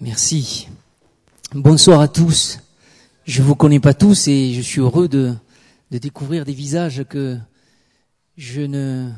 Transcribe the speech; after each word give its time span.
Merci. 0.00 0.68
Bonsoir 1.54 2.00
à 2.02 2.08
tous. 2.08 2.58
Je 3.24 3.42
vous 3.42 3.54
connais 3.54 3.80
pas 3.80 3.94
tous 3.94 4.28
et 4.28 4.52
je 4.52 4.60
suis 4.60 4.80
heureux 4.80 5.08
de, 5.08 5.34
découvrir 5.90 6.44
des 6.44 6.52
visages 6.52 7.04
que 7.08 7.38
je 8.36 8.60
ne 8.60 9.10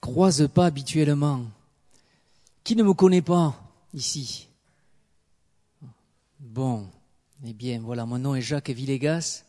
croise 0.00 0.48
pas 0.52 0.66
habituellement. 0.66 1.44
Qui 2.64 2.74
ne 2.74 2.82
me 2.82 2.92
connaît 2.92 3.22
pas 3.22 3.54
ici? 3.94 4.48
Bon, 6.40 6.88
eh 7.44 7.52
bien 7.52 7.80
voilà, 7.80 8.04
mon 8.04 8.18
nom 8.18 8.34
est 8.34 8.40
Jacques 8.40 8.70
Villegas 8.70 9.44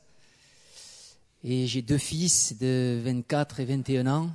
et 1.43 1.65
j'ai 1.65 1.81
deux 1.81 1.97
fils 1.97 2.55
de 2.59 3.01
24 3.03 3.61
et 3.61 3.65
21 3.65 4.05
ans. 4.05 4.29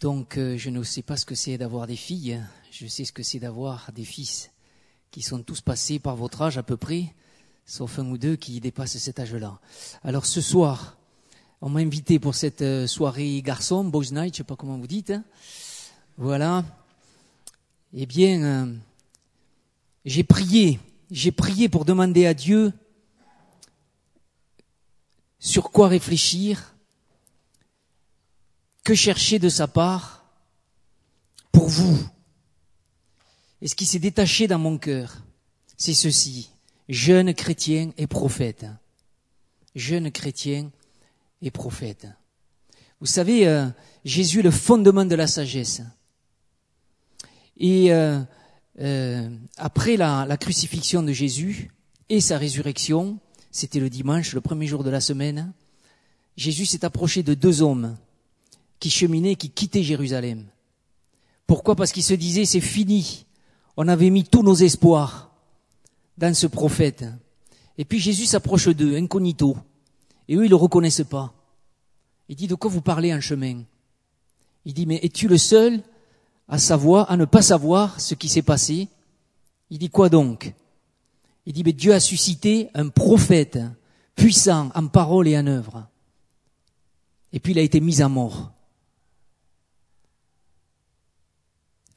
Donc 0.00 0.38
euh, 0.38 0.56
je 0.56 0.70
ne 0.70 0.82
sais 0.82 1.02
pas 1.02 1.18
ce 1.18 1.26
que 1.26 1.34
c'est 1.34 1.58
d'avoir 1.58 1.86
des 1.86 1.96
filles, 1.96 2.42
je 2.70 2.86
sais 2.86 3.04
ce 3.04 3.12
que 3.12 3.22
c'est 3.22 3.38
d'avoir 3.38 3.92
des 3.92 4.04
fils 4.04 4.50
qui 5.10 5.20
sont 5.20 5.42
tous 5.42 5.60
passés 5.60 5.98
par 5.98 6.16
votre 6.16 6.40
âge 6.40 6.56
à 6.56 6.62
peu 6.62 6.78
près, 6.78 7.14
sauf 7.66 7.98
un 7.98 8.06
ou 8.06 8.16
deux 8.16 8.36
qui 8.36 8.60
dépassent 8.60 8.96
cet 8.96 9.20
âge-là. 9.20 9.60
Alors 10.02 10.24
ce 10.24 10.40
soir, 10.40 10.96
on 11.60 11.68
m'a 11.68 11.80
invité 11.80 12.18
pour 12.18 12.34
cette 12.34 12.62
euh, 12.62 12.86
soirée 12.86 13.42
garçon, 13.42 13.84
boys 13.84 14.10
night, 14.10 14.32
je 14.32 14.38
sais 14.38 14.44
pas 14.44 14.56
comment 14.56 14.78
vous 14.78 14.86
dites. 14.86 15.10
hein. 15.10 15.22
Voilà. 16.16 16.64
Eh 17.92 18.06
bien, 18.06 18.42
euh, 18.42 18.74
j'ai 20.06 20.24
prié, 20.24 20.80
j'ai 21.10 21.32
prié 21.32 21.68
pour 21.68 21.84
demander 21.84 22.24
à 22.24 22.32
Dieu 22.32 22.72
sur 25.38 25.70
quoi 25.70 25.88
réfléchir, 25.88 26.74
que 28.84 28.94
chercher 28.94 29.38
de 29.38 29.48
sa 29.48 29.66
part 29.66 30.24
pour 31.52 31.68
vous. 31.68 31.98
Et 33.60 33.68
ce 33.68 33.74
qui 33.74 33.86
s'est 33.86 33.98
détaché 33.98 34.46
dans 34.46 34.58
mon 34.58 34.78
cœur, 34.78 35.22
c'est 35.76 35.94
ceci, 35.94 36.50
jeune 36.88 37.34
chrétien 37.34 37.90
et 37.98 38.06
prophète. 38.06 38.66
Jeune 39.74 40.10
chrétien 40.10 40.70
et 41.42 41.50
prophète. 41.50 42.06
Vous 43.00 43.06
savez, 43.06 43.46
euh, 43.46 43.66
Jésus 44.04 44.40
est 44.40 44.42
le 44.42 44.50
fondement 44.50 45.04
de 45.04 45.14
la 45.14 45.26
sagesse. 45.26 45.82
Et 47.56 47.92
euh, 47.92 48.20
euh, 48.80 49.28
après 49.56 49.96
la, 49.96 50.26
la 50.26 50.36
crucifixion 50.36 51.02
de 51.02 51.12
Jésus 51.12 51.70
et 52.08 52.20
sa 52.20 52.38
résurrection, 52.38 53.18
c'était 53.50 53.80
le 53.80 53.90
dimanche, 53.90 54.32
le 54.32 54.40
premier 54.40 54.66
jour 54.66 54.84
de 54.84 54.90
la 54.90 55.00
semaine, 55.00 55.52
Jésus 56.36 56.66
s'est 56.66 56.84
approché 56.84 57.22
de 57.22 57.34
deux 57.34 57.62
hommes 57.62 57.96
qui 58.80 58.90
cheminaient, 58.90 59.36
qui 59.36 59.50
quittaient 59.50 59.82
Jérusalem. 59.82 60.46
Pourquoi? 61.46 61.76
Parce 61.76 61.92
qu'il 61.92 62.02
se 62.02 62.14
disait, 62.14 62.44
c'est 62.46 62.60
fini. 62.60 63.26
On 63.76 63.86
avait 63.86 64.10
mis 64.10 64.24
tous 64.24 64.42
nos 64.42 64.54
espoirs 64.54 65.30
dans 66.18 66.34
ce 66.34 66.46
prophète. 66.46 67.04
Et 67.78 67.84
puis 67.84 68.00
Jésus 68.00 68.26
s'approche 68.26 68.68
d'eux, 68.68 68.96
incognito. 68.96 69.56
Et 70.28 70.36
eux, 70.36 70.44
ils 70.44 70.50
le 70.50 70.56
reconnaissent 70.56 71.04
pas. 71.08 71.32
Il 72.28 72.36
dit, 72.36 72.46
de 72.46 72.54
quoi 72.54 72.70
vous 72.70 72.80
parlez 72.80 73.12
en 73.12 73.20
chemin? 73.20 73.62
Il 74.64 74.74
dit, 74.74 74.86
mais 74.86 75.00
es-tu 75.02 75.28
le 75.28 75.38
seul 75.38 75.82
à 76.48 76.58
savoir, 76.58 77.10
à 77.10 77.16
ne 77.16 77.24
pas 77.24 77.42
savoir 77.42 78.00
ce 78.00 78.14
qui 78.14 78.28
s'est 78.28 78.42
passé? 78.42 78.88
Il 79.70 79.78
dit, 79.78 79.90
quoi 79.90 80.08
donc? 80.08 80.52
Il 81.46 81.52
dit, 81.52 81.64
mais 81.64 81.72
Dieu 81.72 81.92
a 81.92 82.00
suscité 82.00 82.68
un 82.74 82.88
prophète 82.88 83.58
puissant 84.14 84.70
en 84.74 84.86
parole 84.86 85.28
et 85.28 85.38
en 85.38 85.46
œuvre. 85.46 85.86
Et 87.32 87.40
puis 87.40 87.52
il 87.52 87.58
a 87.58 87.62
été 87.62 87.80
mis 87.80 88.02
à 88.02 88.08
mort. 88.08 88.52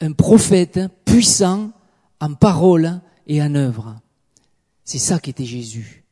Un 0.04 0.12
prophète 0.12 0.82
puissant 1.06 1.72
en 2.20 2.34
parole 2.34 3.02
et 3.26 3.42
en 3.42 3.56
œuvre. 3.56 4.02
C'est 4.84 5.00
ça 5.00 5.18
qu'était 5.18 5.45
Jésus. 5.45 6.04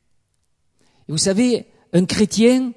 Et 1.08 1.12
vous 1.12 1.18
savez, 1.18 1.68
un 1.92 2.06
chrétien, 2.06 2.72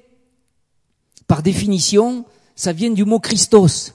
par 1.25 1.41
définition, 1.41 2.25
ça 2.55 2.73
vient 2.73 2.91
du 2.91 3.05
mot 3.05 3.19
Christos. 3.19 3.93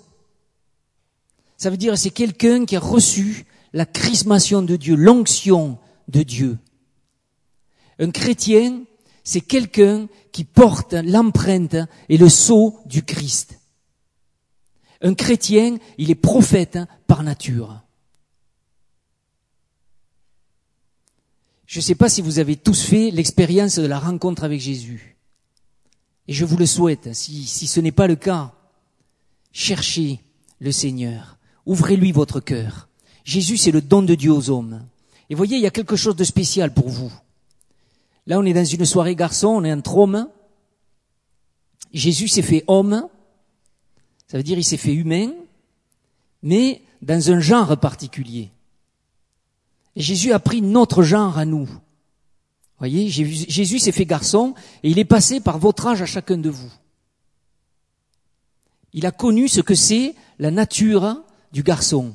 Ça 1.58 1.68
veut 1.68 1.76
dire 1.76 1.98
c'est 1.98 2.10
quelqu'un 2.10 2.64
qui 2.64 2.76
a 2.76 2.80
reçu 2.80 3.44
la 3.74 3.84
chrismation 3.84 4.62
de 4.62 4.76
Dieu, 4.76 4.96
l'onction 4.96 5.78
de 6.08 6.22
Dieu. 6.22 6.58
Un 7.98 8.10
chrétien, 8.10 8.82
c'est 9.24 9.42
quelqu'un 9.42 10.08
qui 10.32 10.44
porte 10.44 10.94
l'empreinte 10.94 11.76
et 12.08 12.16
le 12.16 12.30
sceau 12.30 12.78
du 12.86 13.02
Christ. 13.02 13.60
Un 15.02 15.14
chrétien, 15.14 15.78
il 15.98 16.10
est 16.10 16.14
prophète 16.14 16.78
par 17.10 17.24
nature. 17.24 17.82
Je 21.66 21.80
ne 21.80 21.82
sais 21.82 21.96
pas 21.96 22.08
si 22.08 22.22
vous 22.22 22.38
avez 22.38 22.54
tous 22.54 22.82
fait 22.82 23.10
l'expérience 23.10 23.80
de 23.80 23.86
la 23.86 23.98
rencontre 23.98 24.44
avec 24.44 24.60
Jésus. 24.60 25.16
Et 26.28 26.32
je 26.32 26.44
vous 26.44 26.56
le 26.56 26.66
souhaite, 26.66 27.12
si, 27.12 27.46
si 27.46 27.66
ce 27.66 27.80
n'est 27.80 27.90
pas 27.90 28.06
le 28.06 28.14
cas, 28.14 28.54
cherchez 29.50 30.20
le 30.60 30.70
Seigneur. 30.70 31.36
Ouvrez-lui 31.66 32.12
votre 32.12 32.38
cœur. 32.38 32.88
Jésus, 33.24 33.56
c'est 33.56 33.72
le 33.72 33.82
don 33.82 34.02
de 34.02 34.14
Dieu 34.14 34.32
aux 34.32 34.48
hommes. 34.48 34.86
Et 35.30 35.34
voyez, 35.34 35.56
il 35.56 35.62
y 35.64 35.66
a 35.66 35.72
quelque 35.72 35.96
chose 35.96 36.14
de 36.14 36.22
spécial 36.22 36.72
pour 36.72 36.90
vous. 36.90 37.12
Là, 38.28 38.38
on 38.38 38.44
est 38.44 38.52
dans 38.52 38.64
une 38.64 38.86
soirée 38.86 39.16
garçon, 39.16 39.48
on 39.48 39.64
est 39.64 39.72
entre 39.72 39.96
hommes. 39.96 40.28
Jésus 41.92 42.28
s'est 42.28 42.42
fait 42.42 42.62
homme. 42.68 43.08
Ça 44.28 44.36
veut 44.36 44.44
dire 44.44 44.58
il 44.58 44.64
s'est 44.64 44.76
fait 44.76 44.94
humain, 44.94 45.32
mais 46.44 46.82
dans 47.02 47.30
un 47.30 47.40
genre 47.40 47.76
particulier. 47.78 48.50
Jésus 49.96 50.32
a 50.32 50.38
pris 50.38 50.62
notre 50.62 51.02
genre 51.02 51.38
à 51.38 51.44
nous. 51.44 51.68
Voyez, 52.78 53.08
Jésus 53.08 53.78
s'est 53.78 53.92
fait 53.92 54.06
garçon 54.06 54.54
et 54.82 54.90
il 54.90 54.98
est 54.98 55.04
passé 55.04 55.40
par 55.40 55.58
votre 55.58 55.86
âge 55.86 56.00
à 56.00 56.06
chacun 56.06 56.38
de 56.38 56.48
vous. 56.48 56.72
Il 58.92 59.06
a 59.06 59.12
connu 59.12 59.48
ce 59.48 59.60
que 59.60 59.74
c'est 59.74 60.14
la 60.38 60.50
nature 60.50 61.22
du 61.52 61.62
garçon. 61.62 62.14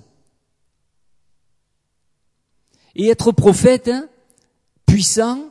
Et 2.95 3.09
être 3.09 3.31
prophète, 3.31 3.91
puissant, 4.85 5.49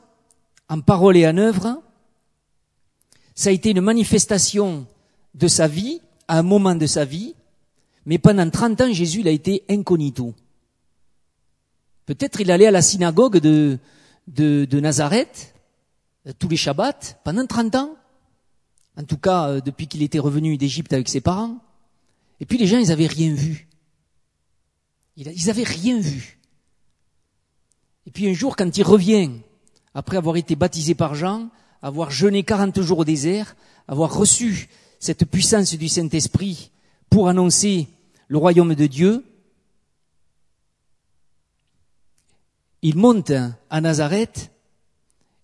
en 0.69 0.81
parole 0.81 1.16
et 1.16 1.28
en 1.28 1.37
œuvre, 1.37 1.83
ça 3.34 3.51
a 3.51 3.53
été 3.53 3.71
une 3.71 3.81
manifestation 3.81 4.87
de 5.34 5.49
sa 5.49 5.69
vie, 5.69 6.01
à 6.27 6.39
un 6.39 6.43
moment 6.43 6.75
de 6.75 6.87
sa 6.87 7.05
vie, 7.05 7.34
mais 8.06 8.19
pendant 8.19 8.48
30 8.48 8.81
ans, 8.81 8.92
Jésus 8.92 9.20
il 9.20 9.28
a 9.28 9.31
été 9.31 9.65
incognito. 9.69 10.34
Peut-être 12.06 12.41
il 12.41 12.50
allait 12.50 12.66
à 12.66 12.70
la 12.70 12.82
synagogue 12.82 13.38
de, 13.38 13.78
de, 14.26 14.81
Nazareth, 14.81 15.54
euh, 16.26 16.32
tous 16.38 16.48
les 16.48 16.56
Shabbats, 16.56 17.19
pendant 17.25 17.47
30 17.47 17.75
ans. 17.76 17.97
En 18.97 19.04
tout 19.04 19.16
cas, 19.16 19.48
euh, 19.48 19.60
depuis 19.60 19.87
qu'il 19.87 20.03
était 20.03 20.19
revenu 20.19 20.56
d'Égypte 20.56 20.92
avec 20.92 21.09
ses 21.09 21.20
parents. 21.20 21.59
Et 22.41 22.47
puis 22.47 22.59
les 22.59 22.66
gens, 22.66 22.78
ils 22.78 22.92
avaient 22.92 23.06
rien 23.06 23.32
vu. 23.32 23.69
Ils 25.16 25.48
avaient 25.48 25.62
rien 25.62 25.98
vu. 25.98 26.38
Et 28.06 28.10
puis 28.10 28.28
un 28.28 28.34
jour, 28.34 28.56
quand 28.56 28.76
il 28.76 28.82
revient, 28.82 29.31
après 29.94 30.16
avoir 30.16 30.36
été 30.36 30.56
baptisé 30.56 30.94
par 30.94 31.15
Jean, 31.15 31.48
avoir 31.81 32.10
jeûné 32.10 32.42
40 32.42 32.82
jours 32.82 32.98
au 32.98 33.04
désert, 33.04 33.56
avoir 33.88 34.15
reçu 34.15 34.69
cette 34.98 35.25
puissance 35.25 35.75
du 35.75 35.88
Saint-Esprit 35.88 36.71
pour 37.15 37.29
annoncer 37.29 37.87
le 38.27 38.39
royaume 38.39 38.75
de 38.75 38.89
Dieu, 38.89 39.25
il 42.83 42.97
monte 42.97 43.31
à 43.71 43.81
Nazareth, 43.81 44.51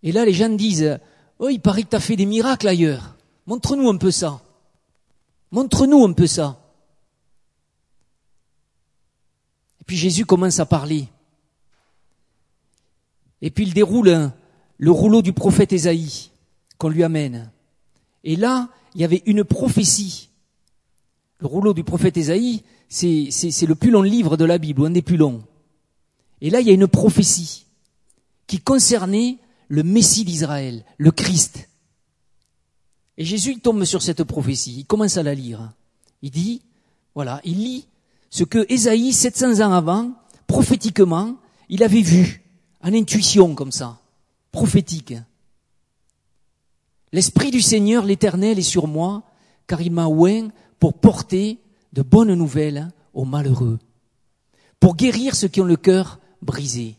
et 0.03 0.11
là 0.11 0.25
les 0.25 0.33
gens 0.33 0.49
disent, 0.49 0.99
oh 1.39 1.49
il 1.49 1.61
paraît 1.61 1.85
que 1.85 1.91
tu 1.91 1.95
as 1.95 2.01
fait 2.01 2.17
des 2.17 2.27
miracles 2.27 2.67
ailleurs, 2.67 3.15
montre-nous 3.47 3.89
un 3.89 3.99
peu 3.99 4.11
ça, 4.11 4.43
montre-nous 5.53 6.05
un 6.05 6.13
peu 6.13 6.27
ça. 6.27 6.61
Et 9.81 9.85
puis 9.85 9.97
Jésus 9.97 10.27
commence 10.27 10.59
à 10.59 10.67
parler. 10.67 11.07
Et 13.43 13.53
puis 13.53 13.65
il 13.65 13.75
déroule 13.75 14.33
le 14.77 14.91
rouleau 14.91 15.23
du 15.23 15.33
prophète 15.33 15.73
Ésaïe 15.73 16.33
qu'on 16.79 16.89
lui 16.89 17.05
amène. 17.05 17.53
Et 18.25 18.35
là, 18.35 18.71
il 18.97 19.03
y 19.03 19.05
avait 19.05 19.23
une 19.25 19.45
prophétie. 19.45 20.30
Le 21.41 21.47
rouleau 21.47 21.73
du 21.73 21.85
prophète 21.85 22.17
Ésaïe, 22.17 22.63
c'est, 22.89 23.67
le 23.67 23.75
plus 23.75 23.91
long 23.91 24.03
livre 24.03 24.37
de 24.37 24.45
la 24.45 24.59
Bible, 24.59 24.87
un 24.87 24.91
des 24.91 25.03
plus 25.03 25.17
longs. 25.17 25.43
Et 26.41 26.51
là, 26.51 26.61
il 26.61 26.67
y 26.67 26.71
a 26.71 26.75
une 26.75 26.89
prophétie 26.89 27.67
qui 28.47 28.61
concernait 28.61 29.39
le 29.69 29.83
Messie 29.83 30.25
d'Israël, 30.25 30.85
le 30.99 31.11
Christ. 31.11 31.69
Et 33.17 33.25
Jésus 33.25 33.53
il 33.53 33.61
tombe 33.61 33.85
sur 33.85 34.03
cette 34.03 34.25
prophétie, 34.25 34.77
il 34.79 34.87
commence 34.87 35.17
à 35.17 35.23
la 35.23 35.35
lire. 35.35 35.73
Il 36.23 36.31
dit, 36.31 36.63
voilà, 37.15 37.41
il 37.45 37.59
lit 37.59 37.87
ce 38.31 38.45
que 38.45 38.67
Ésaïe, 38.73 39.13
700 39.13 39.61
ans 39.61 39.73
avant, 39.73 40.13
prophétiquement, 40.47 41.37
il 41.69 41.83
avait 41.83 42.03
vu, 42.03 42.43
en 42.83 42.93
intuition 42.93 43.55
comme 43.55 43.73
ça, 43.73 44.01
prophétique. 44.53 45.15
L'Esprit 47.13 47.51
du 47.51 47.61
Seigneur, 47.61 48.05
l'Éternel, 48.05 48.59
est 48.59 48.63
sur 48.63 48.87
moi, 48.87 49.23
car 49.67 49.81
il 49.81 49.93
m'a 49.93 50.07
oint 50.07 50.49
pour 50.81 50.95
porter 50.95 51.61
de 51.93 52.03
bonnes 52.03 52.35
nouvelles 52.35 52.89
aux 53.15 53.25
malheureux, 53.25 53.79
pour 54.81 54.97
guérir 54.97 55.37
ceux 55.37 55.49
qui 55.49 55.61
ont 55.61 55.67
le 55.67 55.77
cœur 55.77 56.19
brisés, 56.43 56.97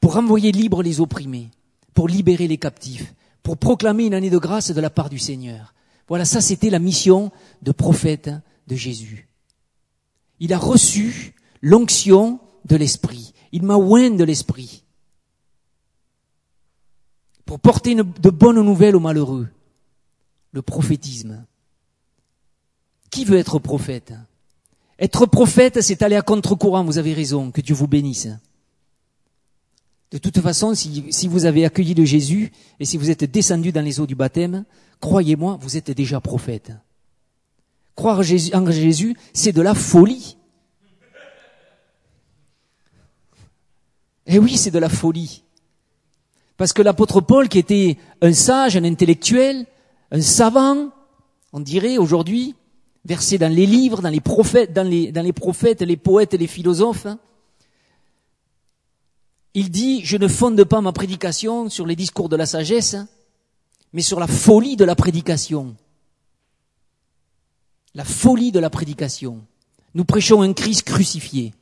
pour 0.00 0.14
renvoyer 0.14 0.52
libres 0.52 0.82
les 0.82 1.00
opprimés, 1.00 1.50
pour 1.94 2.08
libérer 2.08 2.46
les 2.46 2.58
captifs, 2.58 3.14
pour 3.42 3.56
proclamer 3.56 4.06
une 4.06 4.14
année 4.14 4.30
de 4.30 4.38
grâce 4.38 4.70
de 4.70 4.80
la 4.80 4.90
part 4.90 5.08
du 5.08 5.18
Seigneur. 5.18 5.74
Voilà, 6.08 6.24
ça 6.24 6.40
c'était 6.40 6.70
la 6.70 6.78
mission 6.78 7.32
de 7.62 7.72
prophète 7.72 8.30
de 8.68 8.76
Jésus. 8.76 9.28
Il 10.38 10.52
a 10.52 10.58
reçu 10.58 11.34
l'onction 11.62 12.38
de 12.66 12.76
l'Esprit. 12.76 13.32
Il 13.50 13.62
m'a 13.62 13.76
oint 13.76 14.10
de 14.10 14.24
l'Esprit 14.24 14.84
pour 17.46 17.60
porter 17.60 17.94
de 17.94 18.30
bonnes 18.30 18.60
nouvelles 18.60 18.96
aux 18.96 19.00
malheureux. 19.00 19.48
Le 20.52 20.62
prophétisme. 20.62 21.46
Qui 23.16 23.24
veut 23.24 23.38
être 23.38 23.58
prophète? 23.58 24.12
Être 24.98 25.24
prophète, 25.24 25.80
c'est 25.80 26.02
aller 26.02 26.16
à 26.16 26.20
contre-courant, 26.20 26.84
vous 26.84 26.98
avez 26.98 27.14
raison, 27.14 27.50
que 27.50 27.62
Dieu 27.62 27.74
vous 27.74 27.86
bénisse. 27.86 28.28
De 30.10 30.18
toute 30.18 30.38
façon, 30.38 30.74
si, 30.74 31.26
vous 31.26 31.46
avez 31.46 31.64
accueilli 31.64 31.94
de 31.94 32.04
Jésus 32.04 32.52
et 32.78 32.84
si 32.84 32.98
vous 32.98 33.08
êtes 33.08 33.24
descendu 33.24 33.72
dans 33.72 33.80
les 33.80 34.00
eaux 34.00 34.06
du 34.06 34.14
baptême, 34.14 34.66
croyez-moi, 35.00 35.56
vous 35.62 35.78
êtes 35.78 35.90
déjà 35.92 36.20
prophète. 36.20 36.72
Croire 37.94 38.18
en 38.18 38.70
Jésus, 38.70 39.16
c'est 39.32 39.52
de 39.52 39.62
la 39.62 39.72
folie. 39.72 40.36
Eh 44.26 44.38
oui, 44.38 44.58
c'est 44.58 44.70
de 44.70 44.78
la 44.78 44.90
folie. 44.90 45.42
Parce 46.58 46.74
que 46.74 46.82
l'apôtre 46.82 47.22
Paul, 47.22 47.48
qui 47.48 47.60
était 47.60 47.96
un 48.20 48.34
sage, 48.34 48.76
un 48.76 48.84
intellectuel, 48.84 49.64
un 50.10 50.20
savant, 50.20 50.90
on 51.54 51.60
dirait 51.60 51.96
aujourd'hui, 51.96 52.54
versé 53.06 53.38
dans 53.38 53.52
les 53.52 53.66
livres, 53.66 54.02
dans 54.02 54.10
les 54.10 54.20
prophètes, 54.20 54.72
dans 54.72 54.82
les, 54.82 55.32
prophètes, 55.32 55.80
les 55.80 55.96
poètes 55.96 56.34
et 56.34 56.38
les 56.38 56.48
philosophes, 56.48 57.06
hein, 57.06 57.18
il 59.54 59.70
dit, 59.70 60.04
je 60.04 60.18
ne 60.18 60.28
fonde 60.28 60.62
pas 60.64 60.80
ma 60.80 60.92
prédication 60.92 61.70
sur 61.70 61.86
les 61.86 61.96
discours 61.96 62.28
de 62.28 62.36
la 62.36 62.44
sagesse, 62.44 62.94
hein, 62.94 63.08
mais 63.92 64.02
sur 64.02 64.20
la 64.20 64.26
folie 64.26 64.76
de 64.76 64.84
la 64.84 64.94
prédication. 64.94 65.76
La 67.94 68.04
folie 68.04 68.52
de 68.52 68.58
la 68.58 68.68
prédication. 68.68 69.46
Nous 69.94 70.04
prêchons 70.04 70.42
un 70.42 70.52
Christ 70.52 70.82
crucifié. 70.82 71.54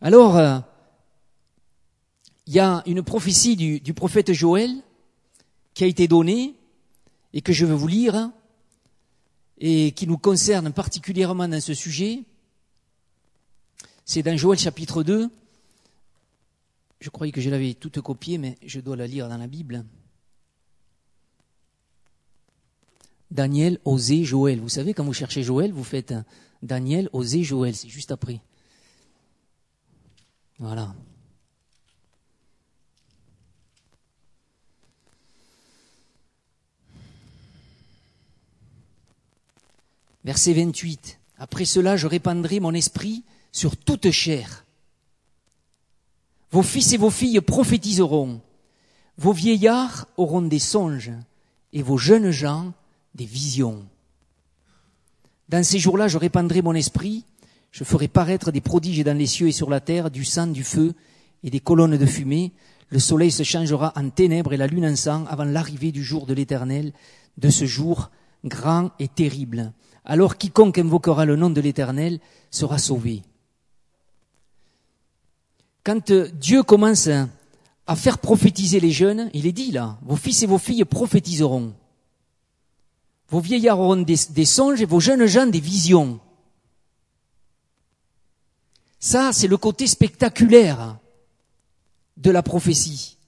Alors, 0.00 0.36
euh, 0.36 0.58
il 2.46 2.52
y 2.52 2.60
a 2.60 2.82
une 2.86 3.02
prophétie 3.02 3.56
du, 3.56 3.80
du, 3.80 3.94
prophète 3.94 4.32
Joël 4.32 4.70
qui 5.74 5.82
a 5.82 5.88
été 5.88 6.06
donnée 6.06 6.54
et 7.32 7.40
que 7.40 7.52
je 7.52 7.66
veux 7.66 7.74
vous 7.74 7.88
lire 7.88 8.30
et 9.58 9.92
qui 9.92 10.06
nous 10.06 10.18
concerne 10.18 10.72
particulièrement 10.72 11.48
dans 11.48 11.60
ce 11.60 11.74
sujet. 11.74 12.24
C'est 14.04 14.22
dans 14.22 14.36
Joël 14.36 14.58
chapitre 14.58 15.02
2. 15.02 15.28
Je 17.00 17.10
croyais 17.10 17.32
que 17.32 17.40
je 17.40 17.50
l'avais 17.50 17.74
toute 17.74 18.00
copiée, 18.00 18.38
mais 18.38 18.56
je 18.64 18.80
dois 18.80 18.96
la 18.96 19.06
lire 19.06 19.28
dans 19.28 19.36
la 19.36 19.46
Bible. 19.46 19.84
Daniel, 23.30 23.80
Osée, 23.84 24.24
Joël. 24.24 24.60
Vous 24.60 24.68
savez, 24.68 24.94
quand 24.94 25.04
vous 25.04 25.12
cherchez 25.12 25.42
Joël, 25.42 25.72
vous 25.72 25.84
faites 25.84 26.14
Daniel, 26.62 27.10
Osée, 27.12 27.42
Joël. 27.42 27.74
C'est 27.74 27.88
juste 27.88 28.12
après. 28.12 28.40
Voilà. 30.58 30.94
Verset 40.26 40.54
28. 40.54 41.20
Après 41.38 41.64
cela, 41.64 41.96
je 41.96 42.08
répandrai 42.08 42.58
mon 42.58 42.74
esprit 42.74 43.22
sur 43.52 43.76
toute 43.76 44.10
chair. 44.10 44.66
Vos 46.50 46.64
fils 46.64 46.92
et 46.92 46.96
vos 46.96 47.10
filles 47.10 47.40
prophétiseront. 47.40 48.40
Vos 49.18 49.32
vieillards 49.32 50.08
auront 50.16 50.42
des 50.42 50.58
songes 50.58 51.12
et 51.72 51.80
vos 51.80 51.96
jeunes 51.96 52.32
gens 52.32 52.72
des 53.14 53.24
visions. 53.24 53.86
Dans 55.48 55.62
ces 55.62 55.78
jours-là, 55.78 56.08
je 56.08 56.18
répandrai 56.18 56.60
mon 56.60 56.74
esprit, 56.74 57.24
je 57.70 57.84
ferai 57.84 58.08
paraître 58.08 58.50
des 58.50 58.60
prodiges 58.60 59.04
dans 59.04 59.16
les 59.16 59.26
cieux 59.26 59.46
et 59.46 59.52
sur 59.52 59.70
la 59.70 59.78
terre, 59.78 60.10
du 60.10 60.24
sang, 60.24 60.48
du 60.48 60.64
feu 60.64 60.94
et 61.44 61.50
des 61.50 61.60
colonnes 61.60 61.98
de 61.98 62.06
fumée. 62.06 62.52
Le 62.88 62.98
soleil 62.98 63.30
se 63.30 63.44
changera 63.44 63.92
en 63.94 64.10
ténèbres 64.10 64.52
et 64.52 64.56
la 64.56 64.66
lune 64.66 64.86
en 64.86 64.96
sang 64.96 65.24
avant 65.26 65.44
l'arrivée 65.44 65.92
du 65.92 66.02
jour 66.02 66.26
de 66.26 66.34
l'Éternel, 66.34 66.92
de 67.38 67.48
ce 67.48 67.64
jour 67.64 68.10
grand 68.44 68.90
et 68.98 69.06
terrible 69.06 69.72
alors 70.06 70.38
quiconque 70.38 70.78
invoquera 70.78 71.24
le 71.24 71.36
nom 71.36 71.50
de 71.50 71.60
l'Éternel 71.60 72.20
sera 72.50 72.78
sauvé. 72.78 73.22
Quand 75.84 76.10
euh, 76.10 76.28
Dieu 76.32 76.62
commence 76.62 77.08
à 77.86 77.96
faire 77.96 78.18
prophétiser 78.18 78.80
les 78.80 78.92
jeunes, 78.92 79.30
il 79.34 79.46
est 79.46 79.52
dit 79.52 79.72
là, 79.72 79.98
vos 80.02 80.16
fils 80.16 80.42
et 80.42 80.46
vos 80.46 80.58
filles 80.58 80.84
prophétiseront. 80.84 81.74
Vos 83.28 83.40
vieillards 83.40 83.80
auront 83.80 83.96
des, 83.96 84.16
des 84.30 84.44
songes 84.44 84.80
et 84.80 84.86
vos 84.86 85.00
jeunes 85.00 85.26
gens 85.26 85.46
des 85.46 85.60
visions. 85.60 86.20
Ça, 89.00 89.32
c'est 89.32 89.48
le 89.48 89.56
côté 89.56 89.88
spectaculaire 89.88 90.98
de 92.16 92.30
la 92.30 92.42
prophétie. 92.42 93.18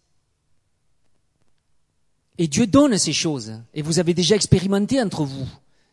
Et 2.38 2.46
Dieu 2.46 2.68
donne 2.68 2.96
ces 2.98 3.12
choses. 3.12 3.60
Et 3.74 3.82
vous 3.82 3.98
avez 3.98 4.14
déjà 4.14 4.36
expérimenté 4.36 5.02
entre 5.02 5.24
vous 5.24 5.48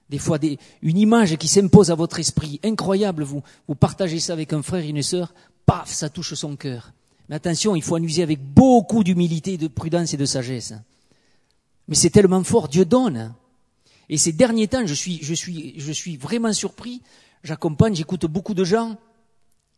des 0.09 0.19
fois 0.19 0.37
une 0.81 0.97
image 0.97 1.35
qui 1.37 1.47
s'impose 1.47 1.91
à 1.91 1.95
votre 1.95 2.19
esprit, 2.19 2.59
incroyable, 2.63 3.23
vous, 3.23 3.41
partagez 3.79 4.19
ça 4.19 4.33
avec 4.33 4.53
un 4.53 4.61
frère 4.61 4.83
et 4.83 4.89
une 4.89 5.01
sœur, 5.01 5.33
paf, 5.65 5.91
ça 5.91 6.09
touche 6.09 6.33
son 6.35 6.55
cœur. 6.55 6.91
Mais 7.27 7.35
attention, 7.35 7.75
il 7.75 7.81
faut 7.81 7.95
amuser 7.95 8.21
avec 8.21 8.39
beaucoup 8.39 9.03
d'humilité, 9.03 9.57
de 9.57 9.67
prudence 9.67 10.13
et 10.13 10.17
de 10.17 10.25
sagesse. 10.25 10.73
Mais 11.87 11.95
c'est 11.95 12.11
tellement 12.11 12.43
fort, 12.43 12.67
Dieu 12.67 12.85
donne. 12.85 13.33
Et 14.09 14.17
ces 14.17 14.31
derniers 14.31 14.67
temps, 14.67 14.85
je 14.85 14.93
suis, 14.93 15.19
je 15.23 15.33
suis, 15.33 15.73
je 15.77 15.91
suis 15.91 16.17
vraiment 16.17 16.53
surpris. 16.53 17.01
J'accompagne, 17.43 17.95
j'écoute 17.95 18.25
beaucoup 18.27 18.53
de 18.53 18.63
gens. 18.63 18.97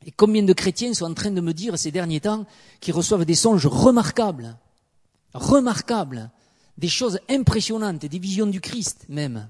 Et 0.06 0.12
combien 0.12 0.44
de 0.44 0.54
chrétiens 0.54 0.94
sont 0.94 1.06
en 1.06 1.14
train 1.14 1.32
de 1.32 1.42
me 1.42 1.54
dire 1.54 1.80
ces 1.80 1.92
derniers 1.92 2.20
temps 2.20 2.46
qu'ils 2.82 2.94
reçoivent 2.94 3.26
des 3.26 3.36
songes 3.36 3.66
remarquables, 3.66 4.58
remarquables, 5.34 6.30
des 6.78 6.90
choses 6.90 7.20
impressionnantes, 7.30 8.06
des 8.06 8.20
visions 8.20 8.46
du 8.46 8.62
Christ 8.62 9.06
même. 9.10 9.50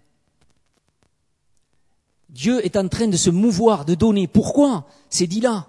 Dieu 2.37 2.63
est 2.63 2.77
en 2.77 2.87
train 2.87 3.07
de 3.07 3.17
se 3.17 3.31
mouvoir, 3.31 3.83
de 3.83 3.95
donner. 3.95 4.27
Pourquoi 4.27 4.85
C'est 5.09 5.25
dit 5.25 5.41
là. 5.41 5.65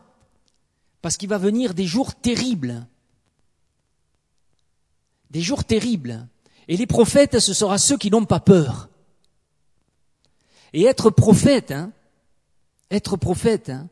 Parce 1.00 1.16
qu'il 1.16 1.30
va 1.30 1.38
venir 1.38 1.72
des 1.72 1.86
jours 1.86 2.14
terribles. 2.14 2.86
Des 5.30 5.40
jours 5.40 5.64
terribles. 5.64 6.28
Et 6.68 6.76
les 6.76 6.86
prophètes, 6.86 7.38
ce 7.38 7.54
sera 7.54 7.78
ceux 7.78 7.96
qui 7.96 8.10
n'ont 8.10 8.26
pas 8.26 8.40
peur. 8.40 8.90
Et 10.74 10.84
être 10.84 11.08
prophète, 11.08 11.70
hein, 11.70 11.90
être 12.90 13.16
prophète, 13.16 13.70
hein, 13.70 13.88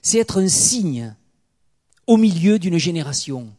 c'est 0.00 0.18
être 0.18 0.40
un 0.40 0.46
signe 0.46 1.16
au 2.06 2.16
milieu 2.16 2.60
d'une 2.60 2.78
génération. 2.78 3.52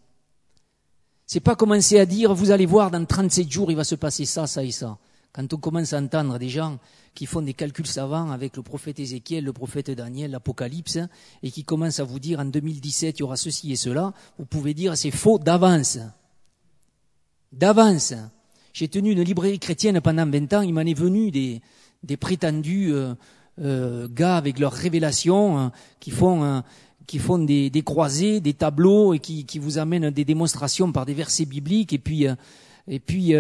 C'est 1.28 1.42
pas 1.42 1.58
commencer 1.58 2.00
à 2.00 2.06
dire, 2.06 2.34
vous 2.34 2.52
allez 2.52 2.66
voir, 2.66 2.90
dans 2.90 3.06
37 3.06 3.52
jours, 3.52 3.70
il 3.70 3.76
va 3.76 3.84
se 3.84 3.96
passer 3.96 4.24
ça, 4.24 4.48
ça 4.48 4.64
et 4.64 4.72
ça. 4.72 4.98
Quand 5.34 5.54
on 5.54 5.58
commence 5.58 5.94
à 5.94 6.00
entendre 6.00 6.38
des 6.38 6.50
gens 6.50 6.78
qui 7.14 7.26
font 7.26 7.42
des 7.42 7.54
calculs 7.54 7.88
savants 7.88 8.32
avec 8.32 8.58
le 8.58 8.64
prophète 8.64 9.00
Ézéchiel, 9.00 9.46
le 9.46 9.54
prophète 9.54 9.90
Daniel, 9.92 10.32
l'Apocalypse, 10.32 11.00
et 11.42 11.52
qui 11.52 11.64
commencent 11.64 12.02
à 12.02 12.04
vous 12.04 12.20
dire 12.20 12.40
en 12.42 12.46
2017 12.46 13.18
il 13.18 13.20
y 13.22 13.24
aura 13.24 13.38
ceci 13.38 13.72
et 13.72 13.78
cela, 13.78 14.14
vous 14.38 14.46
pouvez 14.46 14.74
dire 14.74 14.98
c'est 14.98 15.12
faux 15.12 15.40
d'avance. 15.40 16.00
D'avance. 17.54 18.14
J'ai 18.74 18.90
tenu 18.90 19.12
une 19.12 19.22
librairie 19.22 19.60
chrétienne 19.60 20.02
pendant 20.02 20.26
20 20.26 20.54
ans, 20.54 20.62
il 20.62 20.74
m'en 20.74 20.82
est 20.82 20.94
venu 20.94 21.32
des, 21.32 21.62
prétendus 22.18 22.94
euh, 22.94 23.14
euh, 23.62 24.10
gars 24.10 24.36
avec 24.36 24.60
leurs 24.60 24.74
révélations 24.74 25.60
euh, 25.60 25.68
qui 26.00 26.12
font 26.12 26.62
qui 27.08 27.20
font 27.20 27.40
des, 27.40 27.70
des, 27.70 27.82
croisés, 27.82 28.40
des 28.40 28.54
tableaux 28.54 29.14
et 29.14 29.20
qui, 29.20 29.60
vous 29.60 29.78
amènent 29.78 30.12
des 30.12 30.24
démonstrations 30.24 30.92
par 30.94 31.06
des 31.06 31.14
versets 31.14 31.46
bibliques 31.46 31.92
et 31.92 31.98
puis 31.98 32.26
et 32.88 33.00
puis 33.00 33.34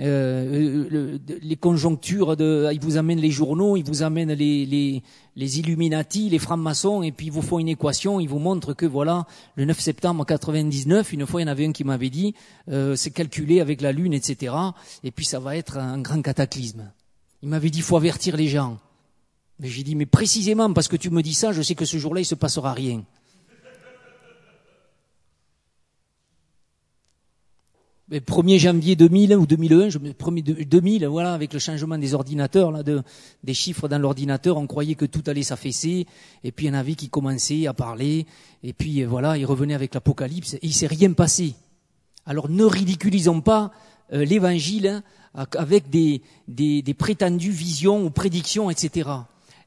euh, 0.00 1.18
les 1.42 1.56
conjonctures 1.56 2.36
de, 2.36 2.68
ils 2.72 2.80
vous 2.80 2.96
amènent 2.96 3.18
les 3.18 3.30
journaux, 3.30 3.76
ils 3.76 3.84
vous 3.84 4.02
amènent 4.02 4.32
les, 4.32 4.64
les, 4.64 5.02
les 5.34 5.58
Illuminati, 5.58 6.28
les 6.28 6.38
francs-maçons, 6.38 7.02
et 7.02 7.10
puis 7.10 7.26
ils 7.26 7.32
vous 7.32 7.42
font 7.42 7.58
une 7.58 7.68
équation, 7.68 8.20
ils 8.20 8.28
vous 8.28 8.38
montrent 8.38 8.74
que 8.74 8.86
voilà, 8.86 9.26
le 9.56 9.64
9 9.64 9.78
septembre 9.78 10.24
99, 10.24 11.12
une 11.12 11.26
fois 11.26 11.40
il 11.40 11.44
y 11.44 11.48
en 11.48 11.52
avait 11.52 11.66
un 11.66 11.72
qui 11.72 11.84
m'avait 11.84 12.10
dit, 12.10 12.34
euh, 12.68 12.94
c'est 12.96 13.10
calculé 13.10 13.60
avec 13.60 13.80
la 13.80 13.92
lune, 13.92 14.14
etc. 14.14 14.54
Et 15.02 15.10
puis 15.10 15.24
ça 15.24 15.40
va 15.40 15.56
être 15.56 15.78
un 15.78 15.98
grand 15.98 16.22
cataclysme. 16.22 16.92
Il 17.42 17.48
m'avait 17.48 17.70
dit, 17.70 17.80
faut 17.80 17.96
avertir 17.96 18.36
les 18.36 18.48
gens. 18.48 18.78
Mais 19.60 19.68
j'ai 19.68 19.82
dit, 19.82 19.96
mais 19.96 20.06
précisément 20.06 20.72
parce 20.72 20.86
que 20.86 20.96
tu 20.96 21.10
me 21.10 21.22
dis 21.22 21.34
ça, 21.34 21.52
je 21.52 21.62
sais 21.62 21.74
que 21.74 21.84
ce 21.84 21.98
jour-là 21.98 22.20
il 22.20 22.24
se 22.24 22.36
passera 22.36 22.72
rien. 22.72 23.02
1er 28.10 28.58
janvier 28.58 28.96
2000 28.96 29.36
ou 29.36 29.46
2001, 29.46 29.90
je, 29.90 29.98
2000, 29.98 31.06
voilà, 31.06 31.34
avec 31.34 31.52
le 31.52 31.58
changement 31.58 31.98
des 31.98 32.14
ordinateurs, 32.14 32.72
là, 32.72 32.82
de, 32.82 33.02
des 33.44 33.54
chiffres 33.54 33.86
dans 33.88 33.98
l'ordinateur, 33.98 34.56
on 34.56 34.66
croyait 34.66 34.94
que 34.94 35.04
tout 35.04 35.22
allait 35.26 35.42
s'affaisser, 35.42 36.06
et 36.42 36.52
puis 36.52 36.66
il 36.66 36.68
y 36.68 36.70
en 36.70 36.74
avait 36.74 36.94
qui 36.94 37.10
commençaient 37.10 37.66
à 37.66 37.74
parler, 37.74 38.26
et 38.62 38.72
puis 38.72 39.02
euh, 39.02 39.06
voilà, 39.06 39.36
ils 39.36 39.44
revenaient 39.44 39.74
avec 39.74 39.94
l'Apocalypse, 39.94 40.54
et 40.54 40.60
il 40.62 40.72
s'est 40.72 40.86
rien 40.86 41.12
passé. 41.12 41.54
Alors 42.24 42.48
ne 42.48 42.64
ridiculisons 42.64 43.42
pas 43.42 43.72
euh, 44.12 44.24
l'Évangile 44.24 45.02
hein, 45.34 45.46
avec 45.56 45.90
des, 45.90 46.22
des, 46.46 46.80
des, 46.80 46.94
prétendues 46.94 47.50
visions 47.50 48.02
ou 48.04 48.10
prédictions, 48.10 48.70
etc. 48.70 49.10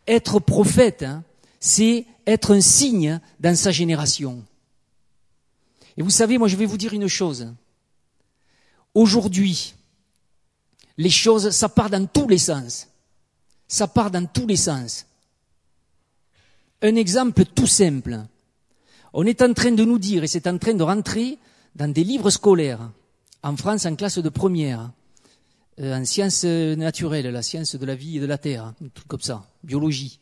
Être 0.07 0.39
prophète, 0.39 1.03
hein, 1.03 1.23
c'est 1.59 2.05
être 2.25 2.55
un 2.55 2.61
signe 2.61 3.19
dans 3.39 3.55
sa 3.55 3.69
génération. 3.69 4.43
Et 5.95 6.01
vous 6.01 6.09
savez, 6.09 6.39
moi 6.39 6.47
je 6.47 6.55
vais 6.55 6.65
vous 6.65 6.77
dire 6.77 6.93
une 6.93 7.07
chose. 7.07 7.53
Aujourd'hui, 8.93 9.73
les 10.97 11.09
choses, 11.09 11.51
ça 11.51 11.69
part 11.69 11.89
dans 11.89 12.05
tous 12.05 12.27
les 12.27 12.37
sens. 12.37 12.87
Ça 13.67 13.87
part 13.87 14.11
dans 14.11 14.25
tous 14.25 14.45
les 14.45 14.57
sens. 14.57 15.05
Un 16.81 16.95
exemple 16.95 17.45
tout 17.45 17.67
simple. 17.67 18.19
On 19.13 19.25
est 19.25 19.41
en 19.41 19.53
train 19.53 19.71
de 19.71 19.83
nous 19.83 19.99
dire, 19.99 20.23
et 20.23 20.27
c'est 20.27 20.47
en 20.47 20.57
train 20.57 20.73
de 20.73 20.83
rentrer 20.83 21.37
dans 21.75 21.91
des 21.91 22.03
livres 22.03 22.29
scolaires, 22.29 22.91
en 23.43 23.55
France 23.55 23.85
en 23.85 23.95
classe 23.95 24.19
de 24.19 24.29
première, 24.29 24.91
euh, 25.79 25.99
en 25.99 26.05
sciences 26.05 26.43
naturelles, 26.43 27.27
la 27.27 27.41
science 27.41 27.75
de 27.75 27.85
la 27.85 27.95
vie 27.95 28.17
et 28.17 28.19
de 28.19 28.25
la 28.25 28.37
terre, 28.37 28.73
un 28.83 28.87
truc 28.93 29.07
comme 29.07 29.21
ça, 29.21 29.45
biologie. 29.63 30.19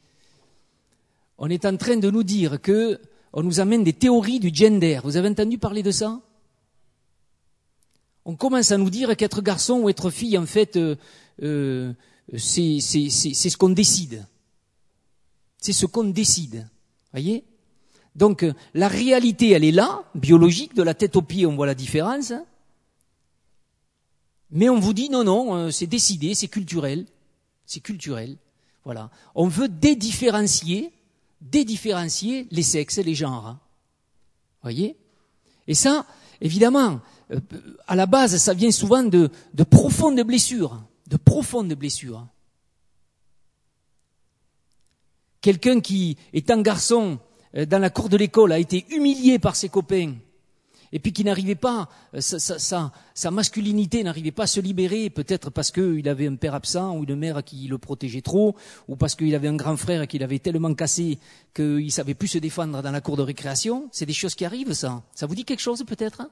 On 1.38 1.49
est 1.49 1.65
en 1.65 1.75
train 1.77 1.97
de 1.97 2.09
nous 2.09 2.23
dire 2.23 2.61
que 2.61 2.99
on 3.31 3.43
nous 3.43 3.59
amène 3.59 3.83
des 3.83 3.93
théories 3.93 4.39
du 4.39 4.49
gender. 4.53 4.99
Vous 5.03 5.17
avez 5.17 5.29
entendu 5.29 5.57
parler 5.57 5.83
de 5.83 5.91
ça? 5.91 6.19
On 8.25 8.35
commence 8.35 8.71
à 8.71 8.77
nous 8.77 8.89
dire 8.89 9.15
qu'être 9.17 9.41
garçon 9.41 9.79
ou 9.79 9.89
être 9.89 10.09
fille, 10.09 10.38
en 10.38 10.45
fait, 10.45 10.75
euh, 10.75 10.95
euh, 11.41 11.93
c'est 12.38 12.79
ce 12.79 13.57
qu'on 13.57 13.69
décide. 13.69 14.25
C'est 15.57 15.73
ce 15.73 15.85
qu'on 15.85 16.05
décide. 16.05 16.67
Voyez? 17.11 17.43
Donc 18.15 18.45
la 18.73 18.88
réalité, 18.88 19.51
elle 19.51 19.63
est 19.63 19.71
là, 19.71 20.03
biologique, 20.15 20.75
de 20.75 20.83
la 20.83 20.93
tête 20.93 21.15
aux 21.15 21.21
pieds, 21.21 21.45
on 21.45 21.55
voit 21.55 21.65
la 21.65 21.75
différence. 21.75 22.33
Mais 24.51 24.69
on 24.69 24.79
vous 24.79 24.93
dit 24.93 25.09
non, 25.09 25.23
non, 25.23 25.55
euh, 25.55 25.71
c'est 25.71 25.88
décidé, 25.88 26.33
c'est 26.33 26.47
culturel. 26.47 27.05
C'est 27.65 27.81
culturel. 27.81 28.38
Voilà. 28.83 29.11
On 29.35 29.47
veut 29.47 29.69
dédifférencier, 29.69 30.91
dédifférencier 31.41 32.47
les 32.49 32.63
sexes 32.63 32.97
et 32.97 33.03
les 33.03 33.15
genres. 33.15 33.57
Voyez? 34.63 34.97
Et 35.67 35.75
ça, 35.75 36.05
évidemment, 36.41 36.99
à 37.88 37.95
la 37.95 38.05
base, 38.05 38.38
ça 38.38 38.53
vient 38.53 38.71
souvent 38.71 39.03
de, 39.03 39.29
de 39.53 39.63
profondes 39.63 40.21
blessures, 40.21 40.81
de 41.07 41.17
profondes 41.17 41.74
blessures. 41.74 42.27
Quelqu'un 45.41 45.79
qui, 45.79 46.17
étant 46.33 46.62
garçon, 46.62 47.19
euh, 47.55 47.65
dans 47.65 47.79
la 47.79 47.89
cour 47.89 48.09
de 48.09 48.17
l'école, 48.17 48.51
a 48.51 48.59
été 48.59 48.86
humilié 48.89 49.39
par 49.39 49.55
ses 49.55 49.69
copains, 49.69 50.15
et 50.91 51.00
puis 51.00 51.13
qui 51.13 51.24
n'arrivait 51.24 51.55
pas, 51.55 51.88
euh, 52.15 52.19
sa, 52.21 53.31
masculinité 53.31 54.03
n'arrivait 54.03 54.31
pas 54.31 54.43
à 54.43 54.48
se 54.48 54.59
libérer, 54.59 55.09
peut-être 55.09 55.50
parce 55.50 55.71
qu'il 55.71 56.07
avait 56.09 56.27
un 56.27 56.36
père 56.36 56.55
absent 56.55 56.98
ou 56.98 57.03
une 57.03 57.15
mère 57.15 57.43
qui 57.43 57.67
le 57.67 57.77
protégeait 57.77 58.21
trop, 58.21 58.55
ou 58.88 58.95
parce 58.95 59.15
qu'il 59.15 59.33
avait 59.36 59.48
un 59.48 59.55
grand 59.55 59.77
frère 59.77 60.07
qui 60.07 60.17
l'avait 60.19 60.39
tellement 60.39 60.74
cassé 60.74 61.19
qu'il 61.53 61.91
savait 61.91 62.15
plus 62.15 62.27
se 62.27 62.38
défendre 62.39 62.81
dans 62.81 62.91
la 62.91 63.01
cour 63.01 63.17
de 63.17 63.21
récréation. 63.21 63.88
C'est 63.91 64.05
des 64.05 64.13
choses 64.13 64.36
qui 64.36 64.45
arrivent, 64.45 64.74
ça. 64.74 65.03
Ça 65.13 65.25
vous 65.25 65.36
dit 65.36 65.45
quelque 65.45 65.62
chose, 65.62 65.83
peut-être 65.86 66.24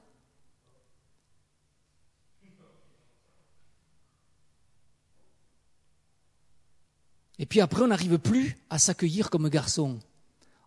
Et 7.38 7.46
puis 7.46 7.60
après, 7.60 7.82
on 7.82 7.88
n'arrive 7.88 8.18
plus 8.18 8.56
à 8.70 8.78
s'accueillir 8.78 9.30
comme 9.30 9.48
garçon. 9.48 9.98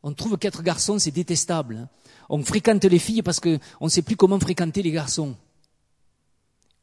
On 0.03 0.13
trouve 0.13 0.37
qu'être 0.37 0.63
garçon, 0.63 0.99
c'est 0.99 1.11
détestable. 1.11 1.87
On 2.29 2.43
fréquente 2.43 2.85
les 2.85 2.99
filles 2.99 3.21
parce 3.21 3.39
qu'on 3.39 3.59
ne 3.81 3.89
sait 3.89 4.01
plus 4.01 4.15
comment 4.15 4.39
fréquenter 4.39 4.81
les 4.81 4.91
garçons. 4.91 5.35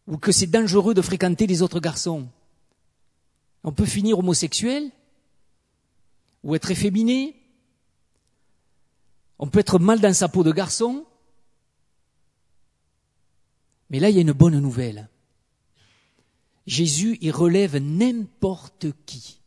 Ou 0.06 0.18
que 0.18 0.32
c'est 0.32 0.46
dangereux 0.46 0.94
de 0.94 1.02
fréquenter 1.02 1.46
les 1.46 1.62
autres 1.62 1.80
garçons. 1.80 2.28
On 3.64 3.72
peut 3.72 3.86
finir 3.86 4.18
homosexuel, 4.18 4.90
ou 6.44 6.54
être 6.54 6.70
efféminé. 6.70 7.34
On 9.38 9.48
peut 9.48 9.58
être 9.60 9.78
mal 9.78 10.00
dans 10.00 10.14
sa 10.14 10.28
peau 10.28 10.42
de 10.42 10.52
garçon. 10.52 11.04
Mais 13.90 14.00
là, 14.00 14.10
il 14.10 14.16
y 14.16 14.18
a 14.18 14.22
une 14.22 14.32
bonne 14.32 14.58
nouvelle. 14.58 15.08
Jésus, 16.66 17.18
il 17.20 17.32
relève 17.32 17.76
n'importe 17.78 18.86
qui. 19.06 19.40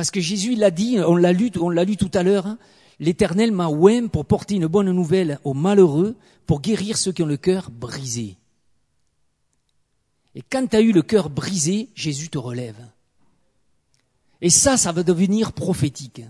Parce 0.00 0.10
que 0.10 0.22
Jésus 0.22 0.54
l'a 0.54 0.70
dit, 0.70 0.98
on 0.98 1.14
l'a 1.14 1.34
lu, 1.34 1.50
tout 1.50 2.10
à 2.14 2.22
l'heure, 2.22 2.46
hein, 2.46 2.56
l'Éternel 3.00 3.52
m'a 3.52 3.68
oué 3.68 4.00
pour 4.08 4.24
porter 4.24 4.54
une 4.54 4.66
bonne 4.66 4.90
nouvelle 4.90 5.38
aux 5.44 5.52
malheureux, 5.52 6.16
pour 6.46 6.62
guérir 6.62 6.96
ceux 6.96 7.12
qui 7.12 7.22
ont 7.22 7.26
le 7.26 7.36
cœur 7.36 7.70
brisé. 7.70 8.38
Et 10.34 10.40
quand 10.40 10.66
tu 10.66 10.74
as 10.74 10.80
eu 10.80 10.92
le 10.92 11.02
cœur 11.02 11.28
brisé, 11.28 11.90
Jésus 11.94 12.30
te 12.30 12.38
relève. 12.38 12.82
Et 14.40 14.48
ça, 14.48 14.78
ça 14.78 14.90
va 14.90 15.02
devenir 15.02 15.52
prophétique. 15.52 16.22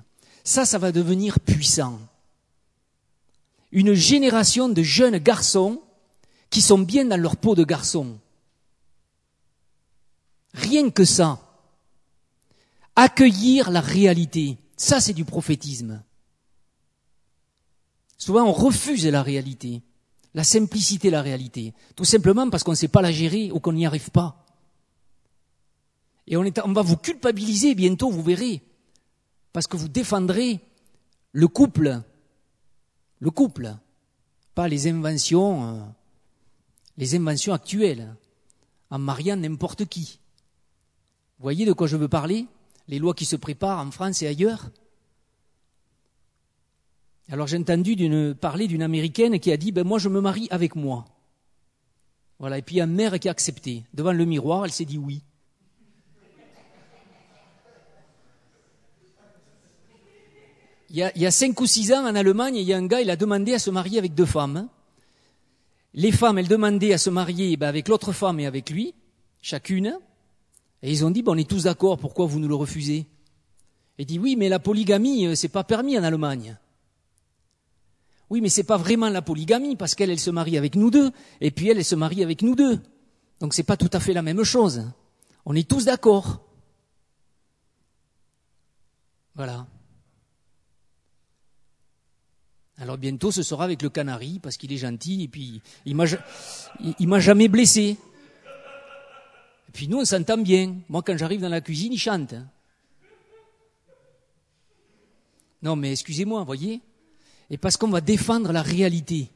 Ça, 0.42 0.64
ça 0.64 0.78
va 0.78 0.90
devenir 0.90 1.38
puissant. 1.38 2.00
Une 3.70 3.94
génération 3.94 4.68
de 4.68 4.82
jeunes 4.82 5.18
garçons 5.18 5.80
qui 6.50 6.60
sont 6.60 6.80
bien 6.80 7.04
dans 7.04 7.20
leur 7.20 7.36
peau 7.36 7.54
de 7.54 7.62
garçon. 7.62 8.18
Rien 10.54 10.90
que 10.90 11.04
ça 11.04 11.49
accueillir 13.00 13.70
la 13.70 13.80
réalité. 13.80 14.58
Ça, 14.76 15.00
c'est 15.00 15.12
du 15.12 15.24
prophétisme. 15.24 16.02
Souvent, 18.18 18.44
on 18.44 18.52
refuse 18.52 19.06
la 19.06 19.22
réalité, 19.22 19.82
la 20.34 20.44
simplicité 20.44 21.08
de 21.08 21.12
la 21.12 21.22
réalité, 21.22 21.72
tout 21.96 22.04
simplement 22.04 22.48
parce 22.50 22.62
qu'on 22.62 22.72
ne 22.72 22.76
sait 22.76 22.88
pas 22.88 23.02
la 23.02 23.12
gérer 23.12 23.50
ou 23.50 23.60
qu'on 23.60 23.72
n'y 23.72 23.86
arrive 23.86 24.10
pas. 24.10 24.44
Et 26.26 26.36
on, 26.36 26.44
on 26.64 26.72
va 26.72 26.82
vous 26.82 26.96
culpabiliser 26.96 27.74
bientôt, 27.74 28.10
vous 28.10 28.22
verrez, 28.22 28.62
parce 29.52 29.66
que 29.66 29.78
vous 29.78 29.88
défendrez 29.88 30.60
le 31.32 31.48
couple, 31.48 32.02
le 33.18 33.30
couple, 33.30 33.74
pas 34.54 34.68
les 34.68 34.86
inventions, 34.88 35.64
euh, 35.64 35.80
les 36.98 37.14
inventions 37.14 37.54
actuelles, 37.54 38.14
en 38.90 38.98
mariant 38.98 39.36
n'importe 39.36 39.86
qui. 39.86 40.18
Vous 41.38 41.44
voyez 41.44 41.64
de 41.64 41.72
quoi 41.72 41.86
je 41.86 41.96
veux 41.96 42.08
parler? 42.08 42.46
Les 42.90 42.98
lois 42.98 43.14
qui 43.14 43.24
se 43.24 43.36
préparent 43.36 43.86
en 43.86 43.90
France 43.92 44.20
et 44.22 44.26
ailleurs. 44.26 44.68
Alors 47.30 47.46
j'ai 47.46 47.56
entendu 47.56 47.96
parler 48.34 48.66
d'une 48.66 48.82
américaine 48.82 49.38
qui 49.38 49.52
a 49.52 49.56
dit 49.56 49.70
ben 49.70 49.86
moi 49.86 50.00
je 50.00 50.08
me 50.08 50.20
marie 50.20 50.48
avec 50.50 50.74
moi. 50.74 51.04
Voilà, 52.40 52.58
et 52.58 52.62
puis 52.62 52.76
il 52.76 52.78
y 52.78 52.80
a 52.80 52.84
une 52.84 52.94
mère 52.94 53.20
qui 53.20 53.28
a 53.28 53.30
accepté. 53.30 53.84
Devant 53.94 54.12
le 54.12 54.24
miroir, 54.24 54.64
elle 54.64 54.72
s'est 54.72 54.84
dit 54.84 54.98
oui. 54.98 55.22
Il 60.92 60.96
y, 60.96 61.04
a, 61.04 61.12
il 61.16 61.30
cinq 61.30 61.60
ou 61.60 61.66
six 61.66 61.92
ans 61.92 62.04
en 62.04 62.16
Allemagne, 62.16 62.56
il 62.56 62.64
y 62.64 62.72
a 62.72 62.76
un 62.76 62.86
gars, 62.86 63.00
il 63.00 63.10
a 63.10 63.14
demandé 63.14 63.54
à 63.54 63.60
se 63.60 63.70
marier 63.70 64.00
avec 64.00 64.12
deux 64.14 64.26
femmes. 64.26 64.68
Les 65.94 66.10
femmes, 66.10 66.38
elles 66.38 66.48
demandaient 66.48 66.92
à 66.92 66.98
se 66.98 67.10
marier 67.10 67.56
ben, 67.56 67.68
avec 67.68 67.86
l'autre 67.86 68.10
femme 68.10 68.40
et 68.40 68.46
avec 68.46 68.70
lui, 68.70 68.94
chacune. 69.40 69.96
Et 70.82 70.90
ils 70.90 71.04
ont 71.04 71.10
dit, 71.10 71.22
bon, 71.22 71.34
on 71.34 71.36
est 71.36 71.48
tous 71.48 71.64
d'accord, 71.64 71.98
pourquoi 71.98 72.26
vous 72.26 72.38
nous 72.38 72.48
le 72.48 72.54
refusez? 72.54 73.06
Il 73.98 74.06
dit, 74.06 74.18
oui, 74.18 74.36
mais 74.36 74.48
la 74.48 74.58
polygamie, 74.58 75.26
euh, 75.26 75.34
c'est 75.34 75.48
pas 75.48 75.64
permis 75.64 75.98
en 75.98 76.02
Allemagne. 76.02 76.56
Oui, 78.30 78.40
mais 78.40 78.48
c'est 78.48 78.64
pas 78.64 78.78
vraiment 78.78 79.10
la 79.10 79.22
polygamie, 79.22 79.76
parce 79.76 79.94
qu'elle, 79.94 80.10
elle 80.10 80.20
se 80.20 80.30
marie 80.30 80.56
avec 80.56 80.76
nous 80.76 80.90
deux, 80.90 81.10
et 81.40 81.50
puis 81.50 81.68
elle, 81.68 81.78
elle 81.78 81.84
se 81.84 81.96
marie 81.96 82.22
avec 82.22 82.42
nous 82.42 82.54
deux. 82.54 82.80
Donc 83.40 83.54
c'est 83.54 83.62
pas 83.62 83.76
tout 83.76 83.90
à 83.92 84.00
fait 84.00 84.12
la 84.12 84.22
même 84.22 84.42
chose. 84.44 84.86
On 85.44 85.54
est 85.54 85.68
tous 85.68 85.84
d'accord. 85.84 86.40
Voilà. 89.34 89.66
Alors 92.78 92.96
bientôt, 92.96 93.30
ce 93.30 93.42
sera 93.42 93.64
avec 93.64 93.82
le 93.82 93.90
canari, 93.90 94.38
parce 94.38 94.56
qu'il 94.56 94.72
est 94.72 94.78
gentil, 94.78 95.24
et 95.24 95.28
puis 95.28 95.60
il 95.84 95.94
m'a, 95.94 96.04
il 96.98 97.08
m'a 97.08 97.20
jamais 97.20 97.48
blessé. 97.48 97.98
Et 99.70 99.72
puis 99.72 99.86
nous, 99.86 99.98
on 99.98 100.04
s'entend 100.04 100.36
bien. 100.36 100.74
Moi, 100.88 101.00
quand 101.00 101.16
j'arrive 101.16 101.42
dans 101.42 101.48
la 101.48 101.60
cuisine, 101.60 101.92
il 101.92 101.98
chante. 101.98 102.34
Non, 105.62 105.76
mais 105.76 105.92
excusez-moi, 105.92 106.42
voyez 106.42 106.80
Et 107.50 107.56
parce 107.56 107.76
qu'on 107.76 107.86
va 107.86 108.00
défendre 108.00 108.50
la 108.50 108.62
réalité. 108.62 109.30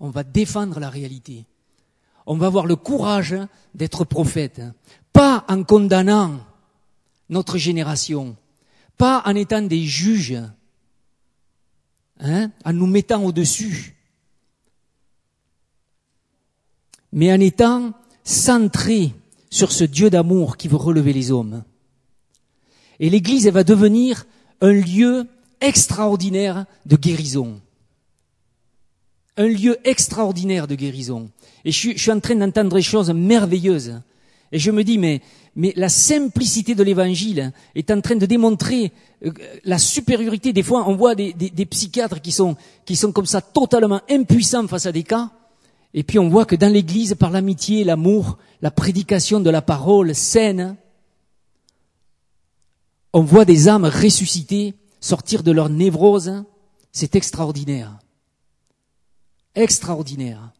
On 0.00 0.08
va 0.08 0.24
défendre 0.24 0.80
la 0.80 0.88
réalité. 0.88 1.44
On 2.24 2.38
va 2.38 2.46
avoir 2.46 2.64
le 2.64 2.76
courage 2.76 3.36
d'être 3.74 4.06
prophète. 4.06 4.62
Pas 5.12 5.44
en 5.48 5.62
condamnant 5.64 6.40
notre 7.28 7.58
génération. 7.58 8.36
Pas 8.96 9.22
en 9.26 9.34
étant 9.34 9.60
des 9.60 9.82
juges. 9.82 10.42
Hein, 12.20 12.50
en 12.64 12.72
nous 12.72 12.86
mettant 12.86 13.22
au-dessus. 13.22 13.96
mais 17.12 17.32
en 17.32 17.40
étant 17.40 17.92
centré 18.24 19.14
sur 19.56 19.72
ce 19.72 19.84
Dieu 19.84 20.10
d'amour 20.10 20.58
qui 20.58 20.68
veut 20.68 20.76
relever 20.76 21.14
les 21.14 21.32
hommes. 21.32 21.64
Et 23.00 23.08
l'Église, 23.08 23.48
va 23.48 23.64
devenir 23.64 24.26
un 24.60 24.72
lieu 24.72 25.26
extraordinaire 25.60 26.66
de 26.84 26.96
guérison. 26.96 27.60
Un 29.38 29.46
lieu 29.46 29.78
extraordinaire 29.84 30.66
de 30.66 30.74
guérison. 30.74 31.30
Et 31.64 31.72
je 31.72 31.96
suis, 31.96 32.10
en 32.10 32.20
train 32.20 32.36
d'entendre 32.36 32.76
des 32.76 32.82
choses 32.82 33.10
merveilleuses. 33.10 34.00
Et 34.52 34.58
je 34.58 34.70
me 34.70 34.84
dis, 34.84 34.98
mais, 34.98 35.22
la 35.74 35.88
simplicité 35.88 36.74
de 36.74 36.82
l'évangile 36.82 37.52
est 37.74 37.90
en 37.90 38.00
train 38.02 38.16
de 38.16 38.26
démontrer 38.26 38.92
euh, 39.24 39.32
la 39.64 39.78
supériorité. 39.78 40.52
Des 40.52 40.62
fois, 40.62 40.86
on 40.86 40.96
voit 40.96 41.14
des, 41.14 41.32
psychiatres 41.70 42.20
qui 42.20 42.30
sont 42.30 42.56
comme 43.12 43.26
ça 43.26 43.40
totalement 43.40 44.02
impuissants 44.10 44.68
face 44.68 44.84
à 44.84 44.92
des 44.92 45.02
cas. 45.02 45.30
Et 45.96 46.04
puis 46.04 46.20
on 46.20 46.28
voit 46.28 46.44
que 46.44 46.54
dans 46.54 46.72
l'église, 46.72 47.16
par 47.18 47.30
l'amitié, 47.30 47.82
l'amour, 47.82 48.38
la 48.62 48.70
prédication 48.70 49.40
de 49.40 49.50
la 49.50 49.62
parole 49.62 50.14
saine, 50.14 50.76
on 53.12 53.22
voit 53.22 53.44
des 53.44 53.66
âmes 53.66 53.86
ressuscitées 53.86 54.74
sortir 55.00 55.42
de 55.42 55.50
leur 55.50 55.68
névrose. 55.68 56.44
C'est 56.92 57.16
extraordinaire. 57.16 57.98
Extraordinaire. 59.56 60.52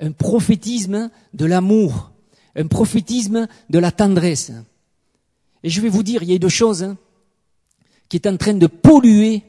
Un 0.00 0.10
prophétisme 0.10 1.10
de 1.32 1.44
l'amour 1.44 2.10
un 2.56 2.66
prophétisme 2.66 3.48
de 3.70 3.78
la 3.78 3.90
tendresse. 3.90 4.52
Et 5.62 5.70
je 5.70 5.80
vais 5.80 5.88
vous 5.88 6.02
dire, 6.02 6.22
il 6.22 6.30
y 6.30 6.34
a 6.34 6.38
deux 6.38 6.48
choses 6.48 6.82
hein, 6.82 6.96
qui 8.08 8.16
est 8.16 8.28
en 8.28 8.36
train 8.36 8.54
de 8.54 8.66
polluer 8.66 9.42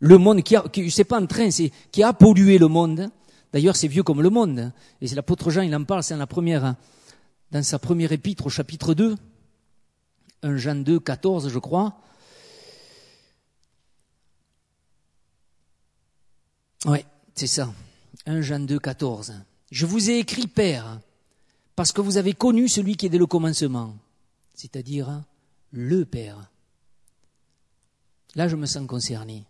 le 0.00 0.18
monde, 0.18 0.42
qui, 0.42 0.56
a, 0.56 0.62
qui 0.62 0.90
c'est 0.90 1.04
pas 1.04 1.20
en 1.20 1.26
train, 1.26 1.50
c'est 1.50 1.70
qui 1.90 2.02
a 2.02 2.12
pollué 2.12 2.58
le 2.58 2.68
monde. 2.68 3.10
D'ailleurs, 3.52 3.76
c'est 3.76 3.88
vieux 3.88 4.02
comme 4.02 4.22
le 4.22 4.30
monde. 4.30 4.72
Et 5.00 5.08
c'est 5.08 5.14
l'apôtre 5.14 5.50
Jean, 5.50 5.62
il 5.62 5.74
en 5.74 5.84
parle, 5.84 6.02
c'est 6.02 6.14
dans 6.14 6.20
la 6.20 6.26
première, 6.26 6.74
dans 7.50 7.62
sa 7.62 7.78
première 7.78 8.12
épître 8.12 8.46
au 8.46 8.50
chapitre 8.50 8.94
2, 8.94 9.16
1 10.42 10.56
Jean 10.56 10.82
2, 10.82 10.98
14, 10.98 11.48
je 11.48 11.58
crois. 11.58 11.98
Ouais, 16.84 17.04
c'est 17.34 17.46
ça. 17.46 17.72
1 18.26 18.40
Jean 18.40 18.66
2, 18.66 18.78
14. 18.78 19.34
Je 19.70 19.86
vous 19.86 20.10
ai 20.10 20.18
écrit, 20.18 20.46
Père, 20.46 21.00
parce 21.76 21.92
que 21.92 22.00
vous 22.00 22.16
avez 22.16 22.32
connu 22.34 22.68
celui 22.68 22.96
qui 22.96 23.06
est 23.06 23.10
dès 23.10 23.18
le 23.18 23.26
commencement, 23.26 23.96
c'est-à-dire 24.54 25.22
le 25.70 26.04
Père. 26.04 26.50
Là, 28.34 28.48
je 28.48 28.56
me 28.56 28.66
sens 28.66 28.86
concerné. 28.86 29.44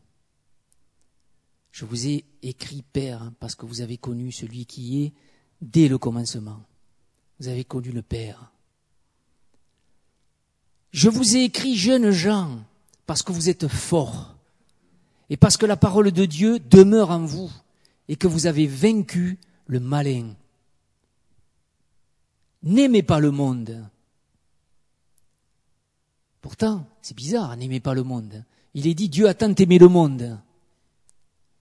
Je 1.73 1.87
vous 1.87 2.07
ai 2.07 2.25
écrit 2.43 2.83
Père 2.93 3.33
parce 3.41 3.55
que 3.55 3.65
vous 3.65 3.81
avez 3.81 3.97
connu 3.97 4.31
celui 4.31 4.67
qui 4.67 5.03
est 5.03 5.13
dès 5.63 5.89
le 5.89 5.97
commencement. 5.97 6.61
Vous 7.41 7.49
avez 7.49 7.65
connu 7.65 7.91
le 7.91 8.03
Père. 8.03 8.53
Je 10.93 11.09
vous 11.09 11.35
ai 11.35 11.45
écrit 11.45 11.75
jeunes 11.75 12.11
gens 12.11 12.63
parce 13.07 13.23
que 13.23 13.33
vous 13.33 13.49
êtes 13.49 13.69
forts 13.69 14.37
et 15.31 15.39
parce 15.39 15.57
que 15.57 15.65
la 15.65 15.79
parole 15.79 16.13
de 16.13 16.27
Dieu 16.27 16.59
demeure 16.59 17.11
en 17.11 17.25
vous 17.25 17.51
et 18.07 18.17
que 18.17 18.27
vous 18.27 18.47
avez 18.47 18.67
vaincu 18.67 19.39
le 19.67 19.81
malin. 19.81 20.35
N'aimez 22.63 23.03
pas 23.03 23.19
le 23.19 23.31
monde. 23.31 23.83
Pourtant, 26.43 26.87
c'est 27.01 27.17
bizarre, 27.17 27.57
n'aimez 27.57 27.81
pas 27.81 27.95
le 27.95 28.03
monde. 28.03 28.45
Il 28.75 28.87
est 28.87 28.95
dit 28.95 29.09
Dieu 29.09 29.27
a 29.27 29.33
tant 29.33 29.55
aimé 29.55 29.79
le 29.79 29.89
monde. 29.89 30.39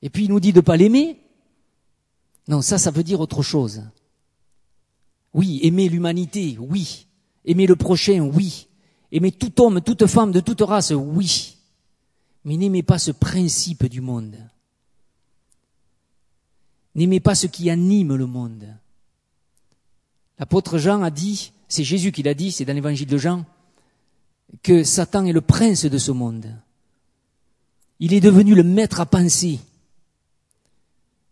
Et 0.01 0.09
puis 0.09 0.25
il 0.25 0.29
nous 0.29 0.39
dit 0.39 0.51
de 0.51 0.59
ne 0.59 0.65
pas 0.65 0.77
l'aimer. 0.77 1.19
Non, 2.47 2.61
ça, 2.61 2.77
ça 2.77 2.91
veut 2.91 3.03
dire 3.03 3.19
autre 3.19 3.43
chose. 3.43 3.83
Oui, 5.33 5.59
aimer 5.63 5.89
l'humanité, 5.89 6.57
oui. 6.59 7.07
Aimer 7.45 7.67
le 7.67 7.75
prochain, 7.75 8.19
oui. 8.19 8.67
Aimer 9.11 9.31
tout 9.31 9.61
homme, 9.61 9.81
toute 9.81 10.05
femme, 10.07 10.31
de 10.31 10.39
toute 10.39 10.61
race, 10.61 10.91
oui. 10.91 11.57
Mais 12.43 12.57
n'aimez 12.57 12.83
pas 12.83 12.97
ce 12.99 13.11
principe 13.11 13.85
du 13.85 14.01
monde. 14.01 14.35
N'aimez 16.95 17.19
pas 17.19 17.35
ce 17.35 17.47
qui 17.47 17.69
anime 17.69 18.15
le 18.15 18.25
monde. 18.25 18.67
L'apôtre 20.39 20.77
Jean 20.77 21.03
a 21.03 21.11
dit, 21.11 21.53
c'est 21.67 21.83
Jésus 21.83 22.11
qui 22.11 22.23
l'a 22.23 22.33
dit, 22.33 22.51
c'est 22.51 22.65
dans 22.65 22.73
l'évangile 22.73 23.07
de 23.07 23.17
Jean, 23.17 23.45
que 24.63 24.83
Satan 24.83 25.25
est 25.25 25.31
le 25.31 25.41
prince 25.41 25.85
de 25.85 25.97
ce 25.97 26.11
monde. 26.11 26.47
Il 27.99 28.13
est 28.13 28.19
devenu 28.19 28.55
le 28.55 28.63
maître 28.63 28.99
à 28.99 29.05
penser 29.05 29.59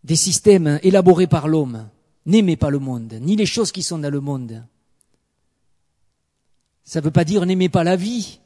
des 0.04 0.16
systèmes 0.16 0.78
élaborés 0.82 1.26
par 1.26 1.48
l'homme. 1.48 1.88
N'aimez 2.26 2.56
pas 2.56 2.70
le 2.70 2.78
monde, 2.78 3.14
ni 3.20 3.36
les 3.36 3.46
choses 3.46 3.72
qui 3.72 3.82
sont 3.82 3.98
dans 3.98 4.10
le 4.10 4.20
monde. 4.20 4.64
Ça 6.84 7.00
ne 7.00 7.04
veut 7.04 7.10
pas 7.10 7.24
dire 7.24 7.46
n'aimez 7.46 7.68
pas 7.68 7.84
la 7.84 7.96
vie. 7.96 8.40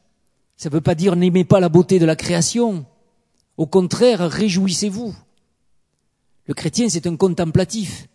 Ça 0.56 0.68
ne 0.68 0.74
veut 0.74 0.80
pas 0.80 0.94
dire 0.94 1.16
n'aimez 1.16 1.44
pas 1.44 1.60
la 1.60 1.68
beauté 1.68 1.98
de 1.98 2.06
la 2.06 2.16
création. 2.16 2.86
Au 3.56 3.66
contraire, 3.66 4.28
réjouissez-vous. 4.30 5.14
Le 6.46 6.54
chrétien, 6.54 6.88
c'est 6.88 7.06
un 7.06 7.16
contemplatif. 7.16 8.08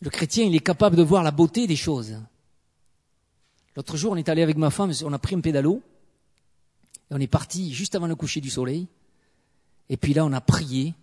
Le 0.00 0.10
chrétien, 0.10 0.44
il 0.44 0.54
est 0.54 0.60
capable 0.60 0.96
de 0.96 1.02
voir 1.02 1.22
la 1.22 1.30
beauté 1.30 1.66
des 1.66 1.76
choses. 1.76 2.16
L'autre 3.76 3.96
jour, 3.96 4.12
on 4.12 4.16
est 4.16 4.28
allé 4.28 4.42
avec 4.42 4.56
ma 4.56 4.70
femme, 4.70 4.92
on 5.04 5.12
a 5.12 5.18
pris 5.18 5.36
un 5.36 5.40
pédalo, 5.40 5.82
et 7.10 7.14
on 7.14 7.20
est 7.20 7.26
parti 7.26 7.72
juste 7.72 7.94
avant 7.94 8.06
le 8.06 8.16
coucher 8.16 8.40
du 8.40 8.50
soleil. 8.50 8.88
Et 9.90 9.96
puis 9.96 10.14
là, 10.14 10.24
on 10.24 10.32
a 10.32 10.40
prié 10.40 10.94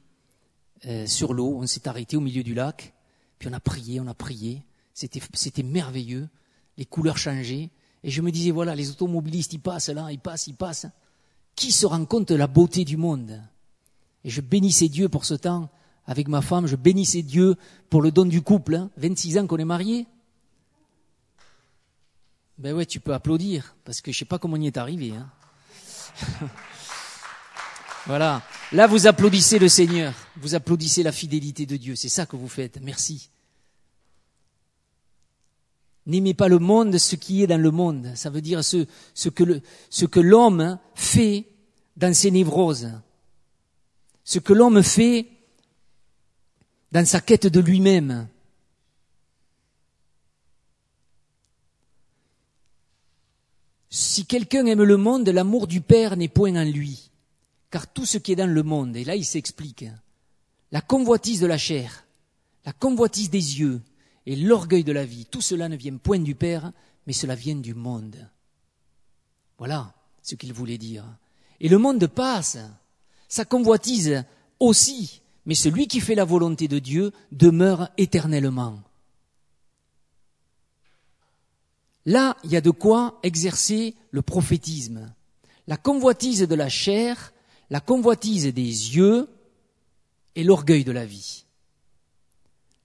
euh, 0.86 1.06
sur 1.06 1.34
l'eau, 1.34 1.60
on 1.62 1.68
s'est 1.68 1.88
arrêté 1.88 2.16
au 2.16 2.22
milieu 2.22 2.42
du 2.42 2.54
lac, 2.54 2.94
puis 3.38 3.50
on 3.50 3.54
a 3.54 3.60
prié, 3.60 4.00
on 4.00 4.08
a 4.08 4.14
prié. 4.14 4.64
C'était, 4.94 5.62
merveilleux, 5.62 6.28
les 6.78 6.86
couleurs 6.86 7.18
changeaient. 7.18 7.70
Et 8.04 8.10
je 8.10 8.22
me 8.22 8.32
disais, 8.32 8.52
voilà, 8.52 8.74
les 8.76 8.90
automobilistes, 8.90 9.54
ils 9.54 9.60
passent 9.60 9.90
là, 9.90 10.12
ils 10.12 10.20
passent, 10.20 10.48
ils 10.48 10.56
passent. 10.56 10.88
Qui 11.56 11.72
se 11.72 11.86
rend 11.86 12.06
compte 12.06 12.30
de 12.30 12.36
la 12.36 12.48
beauté 12.48 12.86
du 12.86 12.96
monde? 12.96 13.44
Et 14.24 14.30
je 14.30 14.42
bénissais 14.42 14.88
Dieu 14.88 15.10
pour 15.10 15.26
ce 15.26 15.34
temps 15.34 15.70
avec 16.06 16.30
ma 16.30 16.42
femme, 16.42 16.66
je 16.68 16.78
bénissais 16.78 17.22
Dieu 17.22 17.58
pour 17.90 18.02
le 18.02 18.12
don 18.12 18.24
du 18.24 18.42
couple. 18.42 18.76
Hein. 18.76 18.90
26 18.96 19.40
ans 19.40 19.48
qu'on 19.48 19.58
est 19.58 19.66
mariés. 19.66 20.08
Ben 22.58 22.74
ouais, 22.74 22.86
tu 22.86 23.02
peux 23.02 23.14
applaudir, 23.14 23.76
parce 23.84 24.00
que 24.00 24.14
je 24.14 24.18
sais 24.18 24.26
pas 24.26 24.40
comment 24.40 24.56
on 24.56 24.62
y 24.62 24.68
est 24.68 24.78
arrivé. 24.78 25.14
Hein. 25.14 25.30
voilà. 28.08 28.42
Là, 28.72 28.88
vous 28.88 29.06
applaudissez 29.06 29.60
le 29.60 29.68
Seigneur. 29.68 30.14
Vous 30.38 30.56
applaudissez 30.56 31.04
la 31.04 31.12
fidélité 31.12 31.66
de 31.66 31.76
Dieu. 31.76 31.96
C'est 31.96 32.10
ça 32.10 32.26
que 32.26 32.38
vous 32.38 32.48
faites. 32.48 32.80
Merci. 32.82 33.30
N'aimez 36.06 36.34
pas 36.34 36.48
le 36.48 36.58
monde, 36.58 36.98
ce 36.98 37.18
qui 37.18 37.44
est 37.44 37.48
dans 37.48 37.62
le 37.62 37.70
monde. 37.70 38.14
Ça 38.16 38.30
veut 38.30 38.40
dire 38.40 38.64
ce, 38.64 38.86
ce 39.14 39.30
que 39.30 40.20
l'homme 40.22 40.80
fait 40.96 41.46
dans 41.98 42.14
ses 42.14 42.32
névroses. 42.32 42.94
Ce 44.24 44.40
que 44.40 44.54
l'homme 44.54 44.82
fait 44.84 45.28
dans 46.94 47.06
sa 47.06 47.20
quête 47.20 47.48
de 47.48 47.60
lui-même. 47.60 48.30
Si 53.90 54.26
quelqu'un 54.26 54.66
aime 54.66 54.84
le 54.84 54.98
monde, 54.98 55.28
l'amour 55.28 55.68
du 55.68 55.82
Père 55.82 56.16
n'est 56.16 56.28
point 56.30 56.56
en 56.56 56.64
lui, 56.64 57.10
car 57.70 57.92
tout 57.92 58.06
ce 58.06 58.18
qui 58.18 58.32
est 58.32 58.38
dans 58.38 58.50
le 58.50 58.64
monde, 58.64 58.96
et 58.96 59.04
là 59.04 59.16
il 59.16 59.26
s'explique, 59.26 59.86
la 60.72 60.82
convoitise 60.82 61.40
de 61.40 61.48
la 61.48 61.58
chair, 61.58 62.06
la 62.66 62.74
convoitise 62.74 63.30
des 63.30 63.60
yeux 63.60 63.82
et 64.26 64.36
l'orgueil 64.36 64.84
de 64.84 64.92
la 64.92 65.06
vie, 65.06 65.26
tout 65.26 65.42
cela 65.42 65.70
ne 65.70 65.78
vient 65.78 65.98
point 65.98 66.20
du 66.20 66.36
Père, 66.36 66.72
mais 67.06 67.14
cela 67.14 67.36
vient 67.36 67.56
du 67.56 67.74
monde. 67.74 68.30
Voilà 69.58 69.94
ce 70.22 70.36
qu'il 70.36 70.54
voulait 70.54 70.78
dire. 70.78 71.06
Et 71.60 71.70
le 71.70 71.78
monde 71.78 72.06
passe, 72.08 72.58
sa 73.30 73.46
convoitise 73.46 74.24
aussi, 74.60 75.22
mais 75.46 75.56
celui 75.56 75.88
qui 75.88 76.02
fait 76.02 76.16
la 76.16 76.26
volonté 76.26 76.68
de 76.68 76.80
Dieu 76.80 77.12
demeure 77.32 77.90
éternellement. 77.98 78.82
Là, 82.06 82.38
il 82.44 82.52
y 82.52 82.58
a 82.58 82.62
de 82.62 82.72
quoi 82.72 83.20
exercer 83.24 83.96
le 84.12 84.22
prophétisme. 84.22 85.14
La 85.68 85.78
convoitise 85.78 86.42
de 86.42 86.56
la 86.56 86.70
chair, 86.70 87.34
la 87.70 87.80
convoitise 87.80 88.46
des 88.46 88.96
yeux 88.96 89.28
et 90.36 90.44
l'orgueil 90.44 90.84
de 90.84 90.92
la 90.92 91.06
vie. 91.06 91.46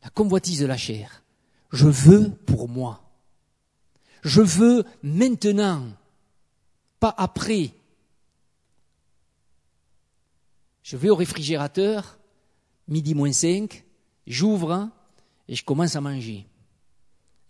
La 0.03 0.11
convoitise 0.11 0.61
de 0.61 0.67
la 0.67 0.77
chair. 0.77 1.23
Je 1.71 1.87
veux 1.87 2.31
pour 2.31 2.69
moi. 2.69 3.03
Je 4.23 4.41
veux 4.41 4.85
maintenant, 5.03 5.87
pas 7.01 7.15
après. 7.17 7.73
Je 10.83 10.97
vais 10.97 11.11
au 11.11 11.17
réfrigérateur, 11.17 12.19
midi 12.89 13.15
moins 13.15 13.33
cinq, 13.33 13.85
j'ouvre 14.27 14.91
et 15.49 15.55
je 15.55 15.65
commence 15.65 15.97
à 15.97 16.01
manger. 16.01 16.47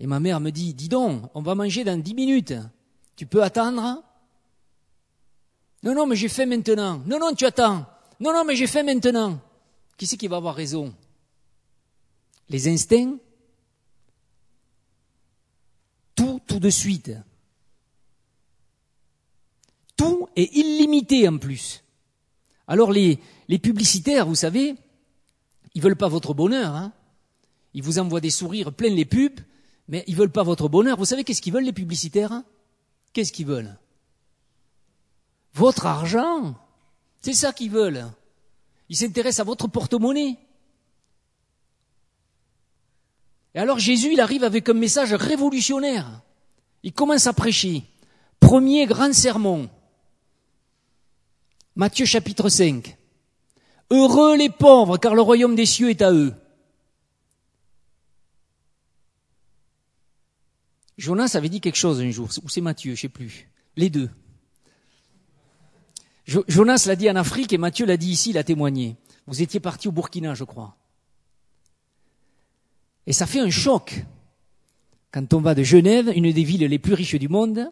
Et 0.01 0.07
ma 0.07 0.21
mère 0.21 0.41
me 0.41 0.51
dit, 0.51 0.75
dis 0.75 0.89
donc, 0.89 1.31
on 1.35 1.43
va 1.43 1.55
manger 1.55 1.85
dans 1.85 2.01
dix 2.01 2.15
minutes. 2.15 2.55
Tu 3.17 3.27
peux 3.27 3.43
attendre 3.43 4.03
Non, 5.83 5.95
non, 5.95 6.07
mais 6.07 6.17
j'ai 6.17 6.29
faim 6.29 6.47
maintenant. 6.47 7.03
Non, 7.07 7.19
non, 7.19 7.35
tu 7.35 7.45
attends. 7.45 7.87
Non, 8.21 8.33
non, 8.33 8.45
mais 8.45 8.57
j'ai 8.57 8.67
faim 8.67 8.83
maintenant. 8.85 9.41
Qui 9.97 10.07
c'est 10.07 10.17
qui 10.17 10.29
va 10.29 10.37
avoir 10.37 10.55
raison? 10.55 10.95
Les 12.49 12.69
instincts? 12.69 13.19
Tout, 16.15 16.41
tout 16.47 16.59
de 16.59 16.71
suite. 16.71 17.13
Tout 19.97 20.29
est 20.37 20.55
illimité 20.55 21.29
en 21.29 21.39
plus. 21.39 21.83
Alors 22.67 22.93
les, 22.93 23.19
les 23.49 23.59
publicitaires, 23.59 24.27
vous 24.27 24.35
savez, 24.35 24.77
ils 25.75 25.83
veulent 25.83 25.97
pas 25.97 26.09
votre 26.09 26.35
bonheur. 26.35 26.75
Hein 26.75 26.93
ils 27.75 27.83
vous 27.83 27.99
envoient 27.99 28.21
des 28.21 28.31
sourires 28.31 28.73
pleins 28.73 28.91
les 28.91 29.05
pubs, 29.05 29.41
mais 29.89 30.05
ils 30.07 30.17
veulent 30.17 30.31
pas 30.31 30.43
votre 30.43 30.69
bonheur. 30.69 30.99
Vous 30.99 31.05
savez 31.05 31.25
qu'est-ce 31.25 31.43
qu'ils 31.43 31.53
veulent 31.53 31.65
les 31.65 31.73
publicitaires 31.73 32.33
hein? 32.33 32.45
Qu'est-ce 33.13 33.33
qu'ils 33.33 33.47
veulent? 33.47 33.77
Votre 35.55 35.87
argent. 35.87 36.55
C'est 37.21 37.35
ça 37.35 37.53
qu'ils 37.53 37.71
veulent. 37.71 38.07
Ils 38.89 38.97
s'intéressent 38.97 39.41
à 39.41 39.45
votre 39.45 39.69
porte-monnaie. 39.69 40.37
Et 43.55 43.59
alors 43.59 43.79
Jésus, 43.79 44.13
il 44.13 44.21
arrive 44.21 44.45
avec 44.45 44.69
un 44.69 44.75
message 44.75 45.13
révolutionnaire. 45.13 46.23
Il 46.83 46.93
commence 46.93 47.27
à 47.27 47.33
prêcher. 47.33 47.85
Premier 48.41 48.87
grand 48.87 49.13
sermon. 49.13 49.71
Matthieu 51.77 52.07
chapitre 52.07 52.49
5. 52.49 52.97
Heureux 53.91 54.37
les 54.37 54.51
pauvres, 54.51 54.97
car 54.99 55.15
le 55.15 55.21
royaume 55.21 55.55
des 55.55 55.67
cieux 55.67 55.91
est 55.91 56.03
à 56.03 56.13
eux. 56.13 56.35
Jonas 60.99 61.33
avait 61.35 61.49
dit 61.49 61.61
quelque 61.61 61.77
chose 61.77 62.01
un 62.01 62.11
jour, 62.11 62.29
ou 62.43 62.49
c'est 62.49 62.61
Matthieu, 62.61 62.95
je 62.95 63.03
sais 63.03 63.09
plus. 63.09 63.51
Les 63.77 63.91
deux. 63.91 64.11
Jonas 66.49 66.85
l'a 66.87 66.97
dit 66.97 67.11
en 67.11 67.17
Afrique 67.17 67.53
et 67.53 67.59
Matthieu 67.59 67.87
l'a 67.87 67.97
dit 67.97 68.11
ici, 68.11 68.31
il 68.31 68.39
a 68.39 68.45
témoigné. 68.45 68.97
Vous 69.27 69.43
étiez 69.43 69.61
parti 69.61 69.89
au 69.89 69.93
Burkina, 69.93 70.35
je 70.35 70.45
crois. 70.45 70.77
Et 73.07 73.13
ça 73.13 73.27
fait 73.27 73.41
un 73.41 73.51
choc 73.51 74.05
quand 75.13 75.35
on 75.35 75.41
va 75.41 75.55
de 75.55 75.63
Genève, 75.63 76.11
une 76.15 76.33
des 76.33 76.45
villes 76.45 76.65
les 76.65 76.79
plus 76.79 76.95
riches 76.95 77.17
du 77.17 77.29
monde, 77.29 77.71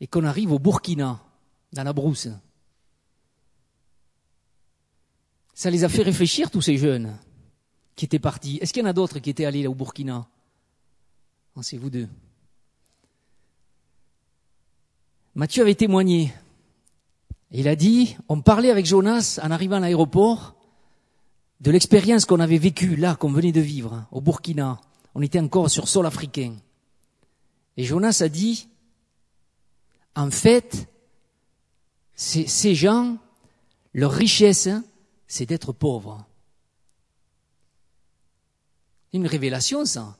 et 0.00 0.06
qu'on 0.06 0.24
arrive 0.24 0.52
au 0.52 0.58
Burkina, 0.58 1.20
dans 1.72 1.82
la 1.82 1.92
brousse. 1.92 2.28
Ça 5.52 5.70
les 5.70 5.82
a 5.84 5.88
fait 5.88 6.02
réfléchir, 6.02 6.50
tous 6.50 6.62
ces 6.62 6.76
jeunes 6.76 7.16
qui 7.96 8.04
étaient 8.04 8.18
partis. 8.18 8.58
Est-ce 8.60 8.72
qu'il 8.72 8.82
y 8.82 8.86
en 8.86 8.88
a 8.88 8.92
d'autres 8.92 9.18
qui 9.18 9.30
étaient 9.30 9.44
allés 9.44 9.62
là 9.62 9.70
au 9.70 9.74
Burkina? 9.74 10.26
Oh, 11.56 11.62
C'est 11.62 11.76
vous 11.76 11.90
deux? 11.90 12.08
Mathieu 15.34 15.62
avait 15.62 15.74
témoigné. 15.74 16.32
Il 17.50 17.68
a 17.68 17.76
dit, 17.76 18.16
on 18.28 18.40
parlait 18.40 18.70
avec 18.70 18.86
Jonas 18.86 19.38
en 19.42 19.50
arrivant 19.50 19.76
à 19.76 19.80
l'aéroport 19.80 20.54
de 21.60 21.70
l'expérience 21.70 22.24
qu'on 22.24 22.40
avait 22.40 22.58
vécue 22.58 22.96
là, 22.96 23.14
qu'on 23.14 23.32
venait 23.32 23.52
de 23.52 23.60
vivre, 23.60 24.06
au 24.10 24.20
Burkina. 24.20 24.80
On 25.14 25.22
était 25.22 25.40
encore 25.40 25.70
sur 25.70 25.88
sol 25.88 26.06
africain. 26.06 26.56
Et 27.76 27.84
Jonas 27.84 28.20
a 28.22 28.28
dit, 28.28 28.68
en 30.16 30.30
fait, 30.30 30.88
ces 32.14 32.74
gens, 32.74 33.18
leur 33.92 34.12
richesse, 34.12 34.68
c'est 35.26 35.46
d'être 35.46 35.72
pauvre. 35.72 36.26
Une 39.12 39.26
révélation, 39.26 39.84
ça. 39.84 40.16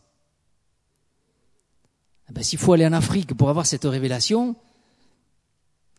Eh 2.29 2.33
ben, 2.33 2.43
S'il 2.43 2.59
faut 2.59 2.73
aller 2.73 2.87
en 2.87 2.93
Afrique 2.93 3.35
pour 3.35 3.51
avoir 3.51 3.67
cette 3.67 3.85
révélation, 3.85 4.57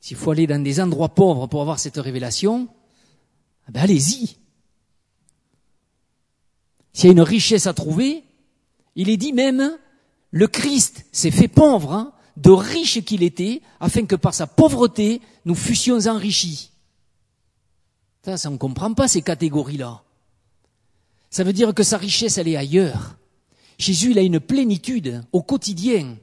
s'il 0.05 0.17
faut 0.17 0.29
aller 0.29 0.45
dans 0.45 0.61
des 0.61 0.79
endroits 0.79 1.15
pauvres 1.15 1.47
pour 1.47 1.61
avoir 1.61 1.79
cette 1.79 1.97
révélation, 1.97 2.67
eh 3.67 3.71
ben 3.71 3.81
allez-y. 3.81 4.37
S'il 6.93 7.05
y 7.05 7.09
a 7.09 7.11
une 7.13 7.21
richesse 7.21 7.65
à 7.65 7.73
trouver, 7.73 8.23
il 8.95 9.09
est 9.09 9.17
dit 9.17 9.33
même, 9.33 9.79
le 10.29 10.47
Christ 10.47 11.07
s'est 11.11 11.31
fait 11.31 11.47
pauvre, 11.47 11.91
hein, 11.91 12.13
de 12.37 12.51
riche 12.51 13.03
qu'il 13.03 13.23
était, 13.23 13.63
afin 13.79 14.05
que 14.05 14.15
par 14.15 14.35
sa 14.35 14.45
pauvreté, 14.45 15.21
nous 15.43 15.55
fussions 15.55 16.05
enrichis. 16.05 16.69
Ça, 18.23 18.37
ça 18.37 18.51
ne 18.51 18.57
comprend 18.57 18.93
pas 18.93 19.07
ces 19.07 19.23
catégories-là. 19.23 20.03
Ça 21.31 21.43
veut 21.43 21.51
dire 21.51 21.73
que 21.73 21.81
sa 21.81 21.97
richesse, 21.97 22.37
elle 22.37 22.49
est 22.49 22.57
ailleurs. 22.57 23.17
Jésus, 23.79 24.11
il 24.11 24.19
a 24.19 24.21
une 24.21 24.39
plénitude 24.39 25.23
au 25.31 25.41
quotidien. 25.41 26.15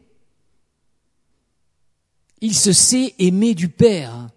Il 2.42 2.54
se 2.54 2.74
sait 2.74 3.14
aimer 3.18 3.54
du 3.54 3.70
Père. 3.70 4.28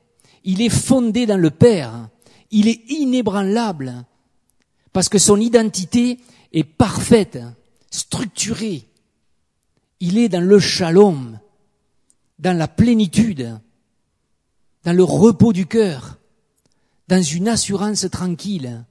Il 0.45 0.61
est 0.61 0.69
fondé 0.69 1.25
dans 1.25 1.37
le 1.37 1.51
Père. 1.51 2.07
Il 2.51 2.69
est 2.69 2.89
inébranlable. 2.89 4.05
Parce 4.93 5.09
que 5.09 5.19
son 5.19 5.37
identité 5.41 6.19
est 6.53 6.63
parfaite, 6.63 7.39
structurée. 7.91 8.87
Il 9.99 10.17
est 10.17 10.29
dans 10.29 10.43
le 10.43 10.59
shalom, 10.59 11.37
dans 12.39 12.57
la 12.57 12.69
plénitude, 12.69 13.59
dans 14.85 14.93
le 14.93 15.03
repos 15.03 15.51
du 15.51 15.65
cœur 15.65 16.17
dans 17.07 17.21
une 17.21 17.47
assurance 17.47 18.07
tranquille. 18.11 18.83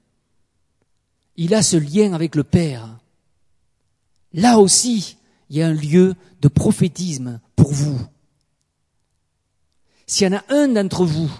Il 1.36 1.54
a 1.54 1.62
ce 1.62 1.76
lien 1.76 2.12
avec 2.12 2.36
le 2.36 2.44
Père. 2.44 2.98
Là 4.32 4.58
aussi, 4.58 5.16
il 5.50 5.56
y 5.56 5.62
a 5.62 5.68
un 5.68 5.74
lieu 5.74 6.14
de 6.40 6.48
prophétisme 6.48 7.40
pour 7.56 7.72
vous. 7.72 7.98
S'il 10.06 10.26
y 10.26 10.34
en 10.34 10.38
a 10.38 10.44
un 10.48 10.68
d'entre 10.68 11.04
vous 11.04 11.30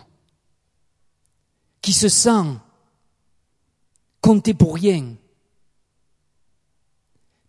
qui 1.83 1.93
se 1.93 2.09
sent 2.09 2.57
compté 4.21 4.55
pour 4.55 4.75
rien, 4.75 5.15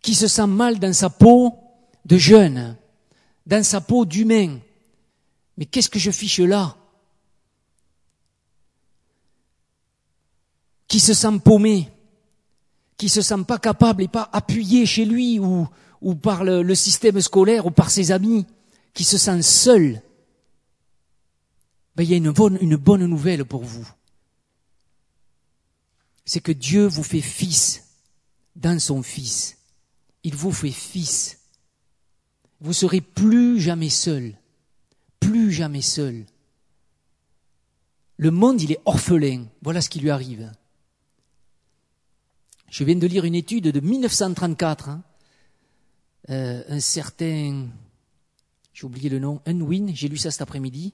qui 0.02 0.14
se 0.14 0.28
sent 0.28 0.46
mal 0.46 0.78
dans 0.78 0.92
sa 0.92 1.08
peau 1.08 1.54
de 2.04 2.18
jeune, 2.18 2.76
dans 3.46 3.64
sa 3.64 3.80
peau 3.80 4.04
d'humain, 4.04 4.58
mais 5.56 5.64
qu'est-ce 5.64 5.88
que 5.88 5.98
je 5.98 6.10
fiche 6.10 6.40
là? 6.40 6.76
Qui 10.86 11.00
se 11.00 11.14
sent 11.14 11.38
paumé, 11.42 11.90
qui 12.98 13.08
se 13.08 13.22
sent 13.22 13.44
pas 13.48 13.58
capable 13.58 14.02
et 14.02 14.08
pas 14.08 14.28
appuyé 14.32 14.84
chez 14.84 15.06
lui 15.06 15.38
ou, 15.40 16.14
par 16.14 16.44
le 16.44 16.74
système 16.74 17.20
scolaire 17.22 17.66
ou 17.66 17.70
par 17.70 17.90
ses 17.90 18.12
amis, 18.12 18.46
qui 18.92 19.04
se 19.04 19.16
sent 19.18 19.42
seul, 19.42 20.02
ben, 21.96 22.02
il 22.02 22.10
y 22.10 22.14
a 22.14 22.18
une 22.18 22.30
bonne, 22.30 23.06
nouvelle 23.06 23.44
pour 23.46 23.64
vous. 23.64 23.88
C'est 26.26 26.40
que 26.40 26.52
Dieu 26.52 26.86
vous 26.86 27.02
fait 27.02 27.22
fils 27.22 27.84
dans 28.54 28.78
son 28.78 29.02
fils. 29.02 29.56
Il 30.22 30.34
vous 30.34 30.52
fait 30.52 30.72
fils. 30.72 31.38
Vous 32.60 32.74
serez 32.74 33.00
plus 33.00 33.60
jamais 33.60 33.88
seul. 33.88 34.36
Plus 35.20 35.52
jamais 35.52 35.80
seul. 35.80 36.26
Le 38.18 38.30
monde, 38.30 38.60
il 38.60 38.72
est 38.72 38.80
orphelin. 38.84 39.46
Voilà 39.62 39.80
ce 39.80 39.88
qui 39.88 40.00
lui 40.00 40.10
arrive. 40.10 40.52
Je 42.68 42.84
viens 42.84 42.96
de 42.96 43.06
lire 43.06 43.24
une 43.24 43.34
étude 43.34 43.64
de 43.64 43.80
1934. 43.80 44.88
Hein. 44.90 45.02
Euh, 46.28 46.62
un 46.68 46.80
certain, 46.80 47.68
j'ai 48.74 48.84
oublié 48.84 49.08
le 49.08 49.18
nom, 49.18 49.40
Unwin, 49.46 49.94
j'ai 49.94 50.08
lu 50.08 50.18
ça 50.18 50.30
cet 50.30 50.42
après-midi. 50.42 50.92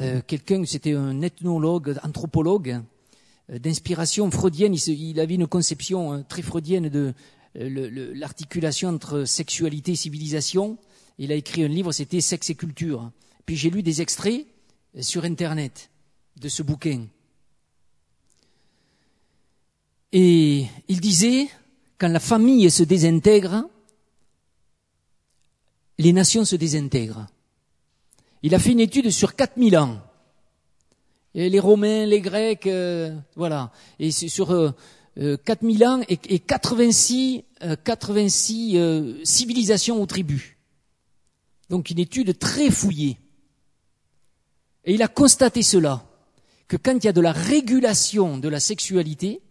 Euh, 0.00 0.20
quelqu'un, 0.26 0.64
c'était 0.64 0.94
un 0.94 1.22
ethnologue, 1.22 1.98
anthropologue, 2.02 2.80
euh, 3.50 3.58
d'inspiration 3.58 4.30
freudienne. 4.30 4.74
Il, 4.86 5.20
avait 5.20 5.34
une 5.34 5.46
conception 5.46 6.12
hein, 6.12 6.22
très 6.22 6.42
freudienne 6.42 6.88
de 6.88 7.14
l'articulation 7.54 8.90
entre 8.90 9.24
sexualité 9.24 9.92
et 9.92 9.96
civilisation. 9.96 10.78
Il 11.18 11.32
a 11.32 11.34
écrit 11.34 11.64
un 11.64 11.68
livre, 11.68 11.92
c'était 11.92 12.20
Sexe 12.20 12.50
et 12.50 12.54
culture. 12.54 13.10
Puis 13.46 13.56
j'ai 13.56 13.70
lu 13.70 13.82
des 13.82 14.02
extraits 14.02 14.46
sur 15.00 15.24
Internet 15.24 15.90
de 16.40 16.48
ce 16.48 16.62
bouquin. 16.62 17.06
Et 20.12 20.66
il 20.88 21.00
disait, 21.00 21.48
quand 21.98 22.08
la 22.08 22.20
famille 22.20 22.70
se 22.70 22.82
désintègre, 22.82 23.64
les 25.98 26.12
nations 26.12 26.44
se 26.44 26.56
désintègrent. 26.56 27.26
Il 28.42 28.54
a 28.54 28.58
fait 28.58 28.72
une 28.72 28.80
étude 28.80 29.10
sur 29.10 29.34
4000 29.34 29.76
ans. 29.76 30.00
Les 31.34 31.60
Romains, 31.60 32.06
les 32.06 32.20
Grecs, 32.20 32.66
euh, 32.66 33.16
voilà. 33.36 33.70
Et 33.98 34.10
sur 34.10 34.50
euh, 35.18 35.36
4000 35.36 35.82
euh, 35.82 35.88
ans 35.88 36.00
et, 36.08 36.18
et 36.28 36.38
86, 36.38 37.42
86 37.84 38.76
euh, 38.76 39.24
civilisations 39.24 40.00
ou 40.00 40.06
tribus. 40.06 40.56
Donc 41.70 41.90
une 41.90 41.98
étude 41.98 42.38
très 42.38 42.70
fouillée. 42.70 43.18
Et 44.84 44.94
il 44.94 45.02
a 45.02 45.08
constaté 45.08 45.62
cela, 45.62 46.04
que 46.68 46.76
quand 46.76 46.94
il 46.94 47.04
y 47.04 47.08
a 47.08 47.12
de 47.12 47.20
la 47.20 47.32
régulation 47.32 48.38
de 48.38 48.48
la 48.48 48.60
sexualité, 48.60 49.42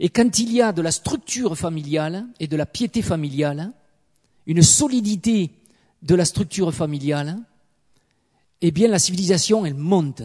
et 0.00 0.08
quand 0.08 0.38
il 0.38 0.52
y 0.52 0.62
a 0.62 0.72
de 0.72 0.80
la 0.80 0.92
structure 0.92 1.58
familiale 1.58 2.26
et 2.38 2.46
de 2.46 2.56
la 2.56 2.66
piété 2.66 3.02
familiale, 3.02 3.72
une 4.46 4.62
solidité 4.62 5.50
de 6.02 6.14
la 6.14 6.24
structure 6.24 6.72
familiale, 6.72 7.38
eh 8.60 8.70
bien 8.70 8.88
la 8.88 8.98
civilisation, 8.98 9.64
elle 9.66 9.74
monte. 9.74 10.22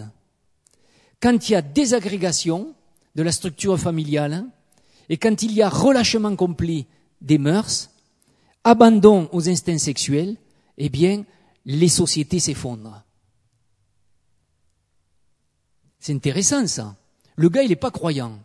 Quand 1.22 1.50
il 1.50 1.54
y 1.54 1.56
a 1.56 1.62
désagrégation 1.62 2.74
de 3.16 3.24
la 3.24 3.32
structure 3.32 3.80
familiale, 3.80 4.46
et 5.10 5.18
quand 5.18 5.44
il 5.44 5.52
y 5.54 5.62
a 5.62 5.70
relâchement 5.70 6.36
complet 6.36 6.86
des 7.22 7.38
mœurs, 7.38 7.90
abandon 8.64 9.30
aux 9.32 9.50
instincts 9.50 9.78
sexuels, 9.78 10.38
eh 10.78 10.90
bien, 10.90 11.24
les 11.66 11.90
sociétés 11.90 12.40
s'effondrent. 12.40 13.04
C'est 16.00 16.14
intéressant 16.14 16.68
ça. 16.68 16.96
Le 17.36 17.50
gars, 17.50 17.64
il 17.64 17.70
n'est 17.70 17.76
pas 17.76 17.92
croyant. 17.92 18.40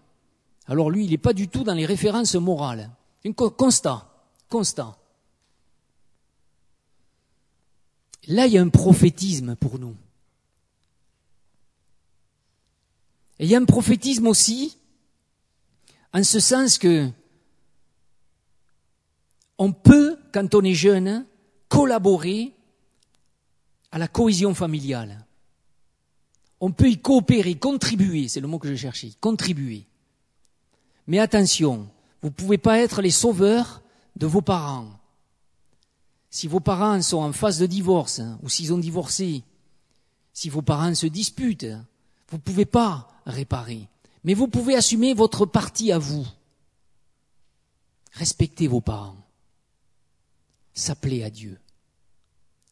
Alors 0.66 0.90
lui, 0.90 1.04
il 1.04 1.10
n'est 1.10 1.18
pas 1.18 1.32
du 1.32 1.48
tout 1.48 1.64
dans 1.64 1.74
les 1.74 1.86
références 1.86 2.34
morales. 2.34 2.90
Un 3.24 3.32
constat, 3.32 4.06
constat. 4.48 4.96
Là, 8.28 8.46
il 8.46 8.52
y 8.52 8.58
a 8.58 8.62
un 8.62 8.68
prophétisme 8.68 9.56
pour 9.56 9.78
nous. 9.78 9.96
Et 13.38 13.44
il 13.44 13.50
y 13.50 13.54
a 13.54 13.58
un 13.58 13.64
prophétisme 13.64 14.26
aussi, 14.26 14.76
en 16.12 16.22
ce 16.22 16.38
sens 16.40 16.76
que 16.78 17.08
on 19.56 19.72
peut, 19.72 20.18
quand 20.32 20.54
on 20.54 20.62
est 20.62 20.74
jeune, 20.74 21.26
collaborer 21.68 22.52
à 23.90 23.98
la 23.98 24.08
cohésion 24.08 24.54
familiale. 24.54 25.24
On 26.60 26.70
peut 26.70 26.90
y 26.90 26.98
coopérer, 26.98 27.54
contribuer, 27.54 28.28
c'est 28.28 28.40
le 28.40 28.48
mot 28.48 28.58
que 28.58 28.68
je 28.68 28.74
cherchais, 28.74 29.12
contribuer. 29.20 29.86
Mais 31.06 31.18
attention, 31.18 31.88
vous 32.20 32.28
ne 32.28 32.34
pouvez 32.34 32.58
pas 32.58 32.78
être 32.78 33.00
les 33.00 33.10
sauveurs 33.10 33.82
de 34.16 34.26
vos 34.26 34.42
parents. 34.42 34.97
Si 36.30 36.46
vos 36.46 36.60
parents 36.60 37.00
sont 37.02 37.18
en 37.18 37.32
phase 37.32 37.58
de 37.58 37.66
divorce, 37.66 38.20
hein, 38.20 38.38
ou 38.42 38.48
s'ils 38.48 38.72
ont 38.72 38.78
divorcé, 38.78 39.44
si 40.32 40.50
vos 40.50 40.62
parents 40.62 40.94
se 40.94 41.06
disputent, 41.06 41.66
vous 42.28 42.36
ne 42.36 42.42
pouvez 42.42 42.66
pas 42.66 43.08
réparer. 43.26 43.88
Mais 44.24 44.34
vous 44.34 44.48
pouvez 44.48 44.76
assumer 44.76 45.14
votre 45.14 45.46
partie 45.46 45.90
à 45.90 45.98
vous. 45.98 46.26
Respectez 48.12 48.68
vos 48.68 48.80
parents. 48.80 49.16
S'appeler 50.74 51.24
à 51.24 51.30
Dieu. 51.30 51.58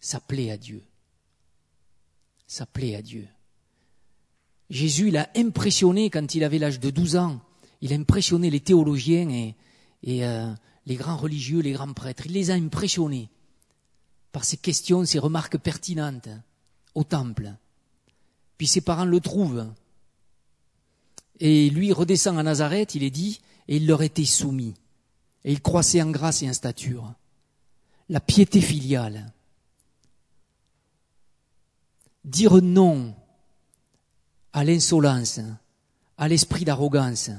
S'appeler 0.00 0.50
à 0.50 0.56
Dieu. 0.56 0.82
S'appeler 2.46 2.94
à 2.94 3.02
Dieu. 3.02 3.26
Jésus 4.68 5.10
l'a 5.10 5.30
impressionné 5.34 6.10
quand 6.10 6.34
il 6.34 6.44
avait 6.44 6.58
l'âge 6.58 6.80
de 6.80 6.90
12 6.90 7.16
ans. 7.16 7.40
Il 7.80 7.92
a 7.92 7.96
impressionné 7.96 8.50
les 8.50 8.60
théologiens 8.60 9.28
et, 9.30 9.54
euh, 10.24 10.52
les 10.86 10.94
grands 10.96 11.16
religieux, 11.16 11.60
les 11.60 11.72
grands 11.72 11.92
prêtres. 11.92 12.26
Il 12.26 12.32
les 12.32 12.50
a 12.50 12.54
impressionnés 12.54 13.28
par 14.36 14.44
ses 14.44 14.58
questions, 14.58 15.02
ses 15.06 15.18
remarques 15.18 15.56
pertinentes 15.56 16.28
au 16.94 17.04
temple. 17.04 17.54
Puis 18.58 18.66
ses 18.66 18.82
parents 18.82 19.06
le 19.06 19.18
trouvent. 19.18 19.66
Et 21.40 21.70
lui 21.70 21.90
redescend 21.90 22.38
à 22.38 22.42
Nazareth, 22.42 22.94
il 22.94 23.02
est 23.02 23.10
dit, 23.10 23.40
et 23.66 23.78
il 23.78 23.86
leur 23.86 24.02
était 24.02 24.26
soumis. 24.26 24.74
Et 25.42 25.52
il 25.52 25.62
croissait 25.62 26.02
en 26.02 26.10
grâce 26.10 26.42
et 26.42 26.50
en 26.50 26.52
stature. 26.52 27.14
La 28.10 28.20
piété 28.20 28.60
filiale. 28.60 29.32
Dire 32.26 32.60
non 32.60 33.14
à 34.52 34.64
l'insolence, 34.64 35.40
à 36.18 36.28
l'esprit 36.28 36.66
d'arrogance. 36.66 37.30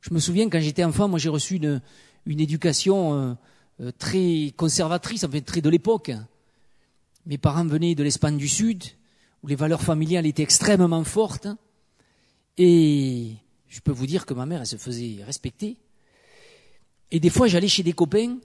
Je 0.00 0.14
me 0.14 0.20
souviens 0.20 0.48
quand 0.48 0.60
j'étais 0.60 0.84
enfant, 0.84 1.06
moi 1.06 1.18
j'ai 1.18 1.28
reçu 1.28 1.56
une, 1.56 1.82
éducation 2.24 3.12
euh, 3.12 3.34
euh, 3.80 3.92
très 3.98 4.52
conservatrice, 4.56 5.24
en 5.24 5.30
fait 5.30 5.42
très 5.42 5.60
de 5.60 5.68
l'époque. 5.68 6.12
Mes 7.26 7.38
parents 7.38 7.66
venaient 7.66 7.94
de 7.94 8.02
l'Espagne 8.02 8.36
du 8.36 8.48
Sud, 8.48 8.84
où 9.42 9.46
les 9.46 9.56
valeurs 9.56 9.82
familiales 9.82 10.26
étaient 10.26 10.42
extrêmement 10.42 11.04
fortes. 11.04 11.48
Et 12.56 13.34
je 13.68 13.80
peux 13.80 13.92
vous 13.92 14.06
dire 14.06 14.24
que 14.24 14.34
ma 14.34 14.46
mère, 14.46 14.60
elle 14.60 14.66
se 14.66 14.76
faisait 14.76 15.22
respecter. 15.24 15.76
Et 17.10 17.20
des 17.20 17.30
fois, 17.30 17.46
j'allais 17.48 17.68
chez 17.68 17.82
des 17.82 17.92
copains, 17.92 18.38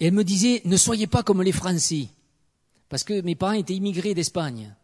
et 0.00 0.06
elle 0.06 0.14
me 0.14 0.24
disait, 0.24 0.62
ne 0.64 0.76
soyez 0.76 1.06
pas 1.06 1.22
comme 1.22 1.42
les 1.42 1.52
Français. 1.52 2.08
Parce 2.88 3.04
que 3.04 3.20
mes 3.20 3.34
parents 3.34 3.52
étaient 3.52 3.74
immigrés 3.74 4.14
d'Espagne. 4.14 4.74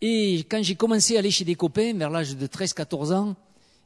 Et 0.00 0.38
quand 0.50 0.62
j'ai 0.62 0.74
commencé 0.74 1.16
à 1.16 1.20
aller 1.20 1.30
chez 1.30 1.44
des 1.44 1.54
copains, 1.54 1.94
vers 1.94 2.10
l'âge 2.10 2.36
de 2.36 2.46
13-14 2.46 3.12
ans, 3.14 3.36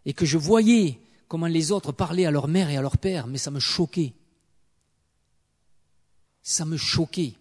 et 0.06 0.12
que 0.12 0.26
je 0.26 0.38
voyais 0.38 0.98
comment 1.28 1.46
les 1.46 1.72
autres 1.72 1.92
parlaient 1.92 2.26
à 2.26 2.30
leur 2.30 2.48
mère 2.48 2.70
et 2.70 2.76
à 2.76 2.82
leur 2.82 2.98
père, 2.98 3.26
mais 3.26 3.38
ça 3.38 3.50
me 3.50 3.60
choquait. 3.60 4.12
Ça 6.42 6.64
me 6.64 6.76
choquait. 6.76 7.34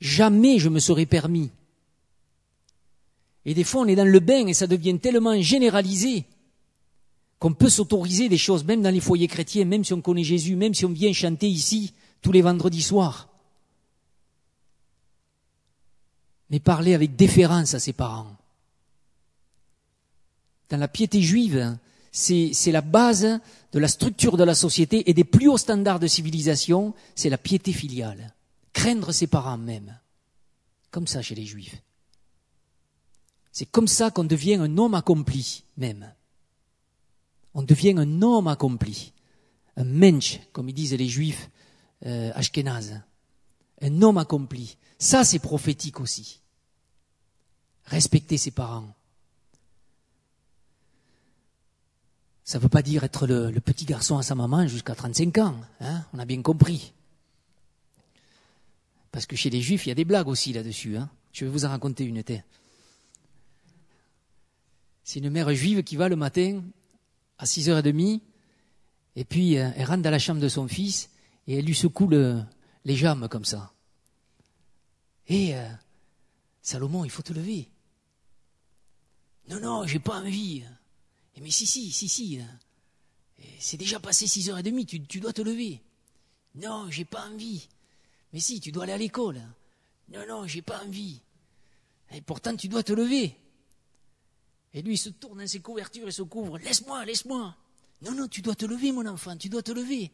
Jamais 0.00 0.58
je 0.58 0.68
me 0.68 0.80
serais 0.80 1.06
permis. 1.06 1.50
Et 3.44 3.54
des 3.54 3.64
fois, 3.64 3.82
on 3.82 3.86
est 3.86 3.96
dans 3.96 4.08
le 4.08 4.20
bain 4.20 4.46
et 4.46 4.54
ça 4.54 4.66
devient 4.66 4.98
tellement 4.98 5.40
généralisé 5.40 6.24
qu'on 7.38 7.52
peut 7.52 7.68
s'autoriser 7.68 8.28
des 8.28 8.38
choses, 8.38 8.64
même 8.64 8.82
dans 8.82 8.90
les 8.90 9.00
foyers 9.00 9.28
chrétiens, 9.28 9.64
même 9.64 9.84
si 9.84 9.92
on 9.92 10.00
connaît 10.00 10.24
Jésus, 10.24 10.56
même 10.56 10.74
si 10.74 10.84
on 10.84 10.92
vient 10.92 11.12
chanter 11.12 11.48
ici 11.48 11.92
tous 12.22 12.32
les 12.32 12.42
vendredis 12.42 12.82
soirs. 12.82 13.28
mais 16.50 16.60
parler 16.60 16.94
avec 16.94 17.16
déférence 17.16 17.74
à 17.74 17.80
ses 17.80 17.92
parents. 17.92 18.36
Dans 20.70 20.76
la 20.76 20.88
piété 20.88 21.20
juive, 21.20 21.76
c'est 22.10 22.72
la 22.72 22.80
base 22.80 23.40
de 23.72 23.78
la 23.78 23.88
structure 23.88 24.36
de 24.36 24.44
la 24.44 24.54
société 24.54 25.10
et 25.10 25.14
des 25.14 25.24
plus 25.24 25.48
hauts 25.48 25.58
standards 25.58 25.98
de 25.98 26.06
civilisation, 26.06 26.94
c'est 27.14 27.28
la 27.28 27.38
piété 27.38 27.72
filiale. 27.72 28.32
Craindre 28.72 29.12
ses 29.12 29.26
parents 29.26 29.58
même. 29.58 29.98
Comme 30.90 31.06
ça 31.06 31.22
chez 31.22 31.34
les 31.34 31.44
juifs. 31.44 31.82
C'est 33.50 33.66
comme 33.66 33.88
ça 33.88 34.10
qu'on 34.10 34.24
devient 34.24 34.54
un 34.54 34.78
homme 34.78 34.94
accompli 34.94 35.64
même. 35.76 36.12
On 37.54 37.62
devient 37.62 37.94
un 37.96 38.22
homme 38.22 38.48
accompli. 38.48 39.12
Un 39.76 39.84
mensch, 39.84 40.40
comme 40.52 40.68
ils 40.68 40.74
disent 40.74 40.94
les 40.94 41.08
juifs 41.08 41.50
euh, 42.06 42.30
ashkénazes. 42.34 43.00
Un 43.80 44.02
homme 44.02 44.18
accompli. 44.18 44.76
Ça, 44.98 45.24
c'est 45.24 45.38
prophétique 45.38 46.00
aussi. 46.00 46.40
Respecter 47.86 48.38
ses 48.38 48.50
parents. 48.50 48.94
Ça 52.44 52.58
ne 52.58 52.62
veut 52.62 52.68
pas 52.68 52.82
dire 52.82 53.04
être 53.04 53.26
le, 53.26 53.58
petit 53.60 53.86
garçon 53.86 54.18
à 54.18 54.22
sa 54.22 54.34
maman 54.34 54.66
jusqu'à 54.66 54.94
35 54.94 55.38
ans. 55.38 55.56
Hein 55.80 56.04
On 56.12 56.18
a 56.18 56.26
bien 56.26 56.42
compris. 56.42 56.92
Parce 59.10 59.24
que 59.24 59.34
chez 59.34 59.48
les 59.48 59.62
juifs, 59.62 59.86
il 59.86 59.88
y 59.88 59.92
a 59.92 59.94
des 59.94 60.04
blagues 60.04 60.28
aussi 60.28 60.52
là-dessus. 60.52 60.98
Hein 60.98 61.08
Je 61.32 61.46
vais 61.46 61.50
vous 61.50 61.64
en 61.64 61.70
raconter 61.70 62.04
une. 62.04 62.22
C'est 65.02 65.20
une 65.20 65.30
mère 65.30 65.54
juive 65.54 65.82
qui 65.82 65.96
va 65.96 66.08
le 66.08 66.16
matin 66.16 66.62
à 67.38 67.46
6h30 67.46 68.20
et 69.16 69.24
puis 69.24 69.58
euh, 69.58 69.70
elle 69.76 69.86
rentre 69.86 70.02
dans 70.02 70.10
la 70.10 70.18
chambre 70.18 70.40
de 70.40 70.48
son 70.48 70.68
fils 70.68 71.10
et 71.46 71.58
elle 71.58 71.64
lui 71.64 71.74
secoue 71.74 72.08
les 72.08 72.96
jambes 72.96 73.28
comme 73.28 73.44
ça. 73.44 73.72
Et 75.28 75.56
euh, 75.56 75.68
Salomon, 76.60 77.04
il 77.04 77.10
faut 77.10 77.22
te 77.22 77.32
lever. 77.32 77.68
Non, 79.48 79.60
non, 79.60 79.86
j'ai 79.86 79.98
pas 79.98 80.20
envie. 80.20 80.64
Et 81.36 81.40
mais 81.40 81.50
si, 81.50 81.66
si, 81.66 81.90
si, 81.92 82.08
si. 82.08 82.40
C'est 83.58 83.76
déjà 83.76 83.98
passé 84.00 84.26
six 84.26 84.48
heures 84.50 84.58
et 84.58 84.62
demie, 84.62 84.86
tu, 84.86 85.02
tu 85.02 85.20
dois 85.20 85.32
te 85.32 85.42
lever. 85.42 85.82
Non, 86.54 86.90
j'ai 86.90 87.04
pas 87.04 87.26
envie. 87.26 87.68
Mais 88.32 88.40
si, 88.40 88.60
tu 88.60 88.72
dois 88.72 88.84
aller 88.84 88.92
à 88.92 88.98
l'école. 88.98 89.40
Non, 90.10 90.26
non, 90.28 90.46
j'ai 90.46 90.62
pas 90.62 90.82
envie. 90.84 91.20
Et 92.12 92.20
pourtant, 92.20 92.54
tu 92.56 92.68
dois 92.68 92.82
te 92.82 92.92
lever. 92.92 93.36
Et 94.72 94.82
lui, 94.82 94.94
il 94.94 94.98
se 94.98 95.08
tourne 95.08 95.38
dans 95.38 95.46
ses 95.46 95.60
couvertures 95.60 96.08
et 96.08 96.12
se 96.12 96.22
couvre. 96.22 96.58
Laisse-moi, 96.58 97.04
laisse-moi. 97.04 97.56
Non, 98.02 98.12
non, 98.12 98.28
tu 98.28 98.42
dois 98.42 98.54
te 98.54 98.66
lever, 98.66 98.92
mon 98.92 99.06
enfant, 99.06 99.36
tu 99.36 99.48
dois 99.48 99.62
te 99.62 99.72
lever. 99.72 100.12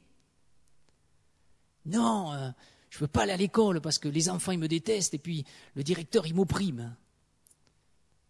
Non, 1.86 2.32
euh, 2.32 2.50
je 2.90 2.98
ne 2.98 3.00
veux 3.00 3.08
pas 3.08 3.22
aller 3.22 3.32
à 3.32 3.36
l'école 3.36 3.80
parce 3.80 3.98
que 3.98 4.08
les 4.08 4.28
enfants, 4.28 4.52
ils 4.52 4.58
me 4.58 4.68
détestent 4.68 5.14
et 5.14 5.18
puis 5.18 5.44
le 5.74 5.82
directeur, 5.82 6.26
il 6.26 6.34
m'opprime. 6.34 6.94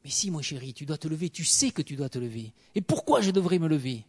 Mais 0.04 0.10
si, 0.10 0.30
mon 0.30 0.40
chéri, 0.40 0.72
tu 0.72 0.86
dois 0.86 0.98
te 0.98 1.08
lever, 1.08 1.28
tu 1.30 1.44
sais 1.44 1.70
que 1.72 1.82
tu 1.82 1.96
dois 1.96 2.08
te 2.08 2.18
lever. 2.18 2.52
Et 2.74 2.80
pourquoi 2.80 3.20
je 3.20 3.30
devrais 3.30 3.58
me 3.58 3.68
lever? 3.68 4.04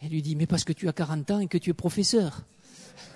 Elle 0.00 0.10
lui 0.10 0.22
dit, 0.22 0.34
mais 0.34 0.46
parce 0.46 0.64
que 0.64 0.72
tu 0.72 0.88
as 0.88 0.92
40 0.92 1.30
ans 1.30 1.38
et 1.40 1.46
que 1.46 1.58
tu 1.58 1.70
es 1.70 1.74
professeur. 1.74 2.42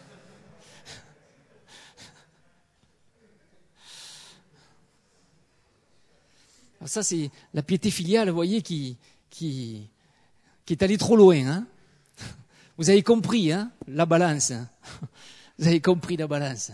Alors 6.78 6.88
ça, 6.88 7.02
c'est 7.02 7.30
la 7.54 7.62
piété 7.62 7.90
filiale, 7.90 8.28
vous 8.28 8.36
voyez, 8.36 8.62
qui, 8.62 8.98
qui, 9.30 9.88
qui 10.64 10.74
est 10.74 10.82
allée 10.82 10.98
trop 10.98 11.16
loin. 11.16 11.44
Hein 11.46 11.66
vous 12.78 12.90
avez 12.90 13.02
compris, 13.02 13.50
hein, 13.50 13.72
la 13.88 14.06
balance. 14.06 14.52
Vous 15.58 15.66
avez 15.66 15.80
compris 15.80 16.18
la 16.18 16.26
balance. 16.26 16.70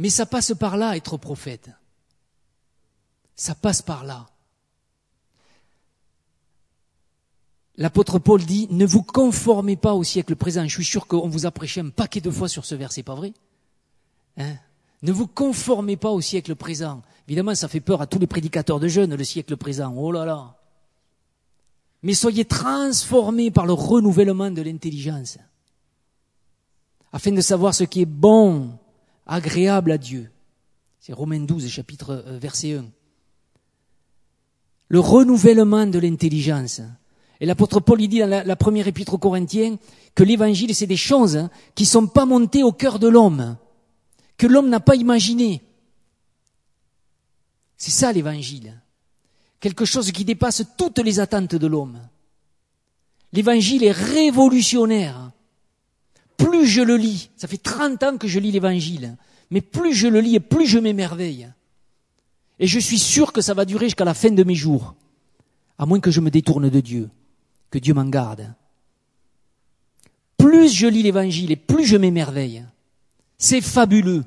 Mais 0.00 0.08
ça 0.08 0.24
passe 0.24 0.54
par 0.54 0.78
là, 0.78 0.96
être 0.96 1.18
prophète. 1.18 1.68
Ça 3.36 3.54
passe 3.54 3.82
par 3.82 4.02
là. 4.02 4.26
L'apôtre 7.76 8.18
Paul 8.18 8.42
dit, 8.42 8.66
ne 8.70 8.86
vous 8.86 9.02
conformez 9.02 9.76
pas 9.76 9.92
au 9.92 10.02
siècle 10.02 10.36
présent. 10.36 10.66
Je 10.66 10.72
suis 10.72 10.86
sûr 10.86 11.06
qu'on 11.06 11.28
vous 11.28 11.44
a 11.44 11.50
prêché 11.50 11.82
un 11.82 11.90
paquet 11.90 12.22
de 12.22 12.30
fois 12.30 12.48
sur 12.48 12.64
ce 12.64 12.74
verset, 12.74 13.02
pas 13.02 13.14
vrai? 13.14 13.34
Hein? 14.38 14.54
Ne 15.02 15.12
vous 15.12 15.26
conformez 15.26 15.98
pas 15.98 16.12
au 16.12 16.22
siècle 16.22 16.54
présent. 16.54 17.02
Évidemment, 17.28 17.54
ça 17.54 17.68
fait 17.68 17.80
peur 17.80 18.00
à 18.00 18.06
tous 18.06 18.18
les 18.18 18.26
prédicateurs 18.26 18.80
de 18.80 18.88
jeunes, 18.88 19.14
le 19.14 19.24
siècle 19.24 19.58
présent. 19.58 19.92
Oh 19.94 20.12
là 20.12 20.24
là 20.24 20.56
Mais 22.02 22.14
soyez 22.14 22.46
transformés 22.46 23.50
par 23.50 23.66
le 23.66 23.74
renouvellement 23.74 24.50
de 24.50 24.62
l'intelligence, 24.62 25.36
afin 27.12 27.32
de 27.32 27.42
savoir 27.42 27.74
ce 27.74 27.84
qui 27.84 28.00
est 28.00 28.06
bon, 28.06 28.79
agréable 29.26 29.92
à 29.92 29.98
Dieu. 29.98 30.30
C'est 30.98 31.12
Romains 31.12 31.40
12, 31.40 31.68
chapitre 31.68 32.24
euh, 32.26 32.38
verset 32.38 32.74
1. 32.74 32.84
Le 34.88 35.00
renouvellement 35.00 35.86
de 35.86 35.98
l'intelligence. 35.98 36.82
Et 37.40 37.46
l'apôtre 37.46 37.80
Paul 37.80 37.98
dit 37.98 38.18
dans 38.18 38.28
la, 38.28 38.56
première 38.56 38.86
épître 38.86 39.14
aux 39.14 39.18
Corinthiens 39.18 39.78
que 40.14 40.24
l'évangile, 40.24 40.74
c'est 40.74 40.86
des 40.86 40.96
choses 40.96 41.36
hein, 41.36 41.50
qui 41.74 41.84
ne 41.84 41.88
sont 41.88 42.06
pas 42.06 42.26
montées 42.26 42.62
au 42.62 42.72
cœur 42.72 42.98
de 42.98 43.08
l'homme, 43.08 43.56
que 44.36 44.46
l'homme 44.46 44.68
n'a 44.68 44.80
pas 44.80 44.96
imaginé. 44.96 45.62
C'est 47.78 47.90
ça 47.90 48.12
l'évangile. 48.12 48.78
Quelque 49.58 49.86
chose 49.86 50.12
qui 50.12 50.24
dépasse 50.24 50.64
toutes 50.76 50.98
les 50.98 51.18
attentes 51.18 51.54
de 51.54 51.66
l'homme. 51.66 51.98
L'évangile 53.32 53.84
est 53.84 53.92
révolutionnaire. 53.92 55.30
Plus 56.40 56.66
je 56.66 56.80
le 56.80 56.96
lis, 56.96 57.30
ça 57.36 57.48
fait 57.48 57.58
30 57.58 58.02
ans 58.02 58.16
que 58.16 58.26
je 58.26 58.38
lis 58.38 58.50
l'évangile, 58.50 59.16
mais 59.50 59.60
plus 59.60 59.92
je 59.92 60.08
le 60.08 60.20
lis 60.20 60.36
et 60.36 60.40
plus 60.40 60.66
je 60.66 60.78
m'émerveille. 60.78 61.52
Et 62.58 62.66
je 62.66 62.78
suis 62.78 62.98
sûr 62.98 63.32
que 63.32 63.42
ça 63.42 63.52
va 63.52 63.66
durer 63.66 63.86
jusqu'à 63.86 64.06
la 64.06 64.14
fin 64.14 64.30
de 64.30 64.42
mes 64.42 64.54
jours, 64.54 64.94
à 65.78 65.84
moins 65.84 66.00
que 66.00 66.10
je 66.10 66.20
me 66.20 66.30
détourne 66.30 66.70
de 66.70 66.80
Dieu. 66.80 67.10
Que 67.70 67.78
Dieu 67.78 67.92
m'en 67.92 68.06
garde. 68.06 68.54
Plus 70.38 70.72
je 70.72 70.86
lis 70.86 71.02
l'évangile 71.02 71.52
et 71.52 71.56
plus 71.56 71.84
je 71.84 71.96
m'émerveille. 71.96 72.64
C'est 73.36 73.60
fabuleux. 73.60 74.24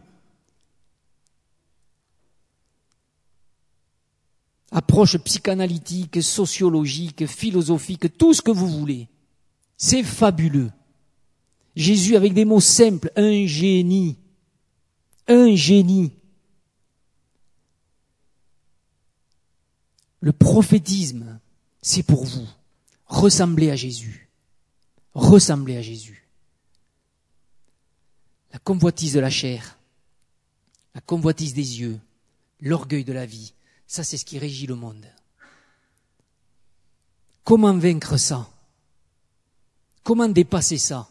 Approche 4.71 5.17
psychanalytique, 5.17 6.21
sociologique, 6.21 7.25
philosophique, 7.25 8.17
tout 8.17 8.33
ce 8.33 8.41
que 8.41 8.51
vous 8.51 8.67
voulez. 8.67 9.07
C'est 9.77 10.03
fabuleux. 10.03 10.71
Jésus 11.75 12.15
avec 12.15 12.33
des 12.33 12.45
mots 12.45 12.61
simples, 12.61 13.11
un 13.15 13.45
génie. 13.45 14.17
Un 15.27 15.55
génie. 15.55 16.11
Le 20.19 20.31
prophétisme, 20.31 21.39
c'est 21.81 22.03
pour 22.03 22.25
vous. 22.25 22.47
Ressembler 23.07 23.71
à 23.71 23.75
Jésus. 23.75 24.29
Ressembler 25.13 25.77
à 25.77 25.81
Jésus. 25.81 26.27
La 28.51 28.59
convoitise 28.59 29.13
de 29.13 29.19
la 29.19 29.31
chair, 29.31 29.77
la 30.93 31.01
convoitise 31.01 31.55
des 31.55 31.81
yeux, 31.81 31.99
l'orgueil 32.61 33.03
de 33.03 33.11
la 33.11 33.25
vie, 33.25 33.53
ça 33.87 34.03
c'est 34.03 34.17
ce 34.17 34.25
qui 34.25 34.37
régit 34.37 34.67
le 34.67 34.75
monde. 34.75 35.05
Comment 37.43 37.75
vaincre 37.75 38.17
ça? 38.17 38.47
Comment 40.03 40.29
dépasser 40.29 40.77
ça? 40.77 41.09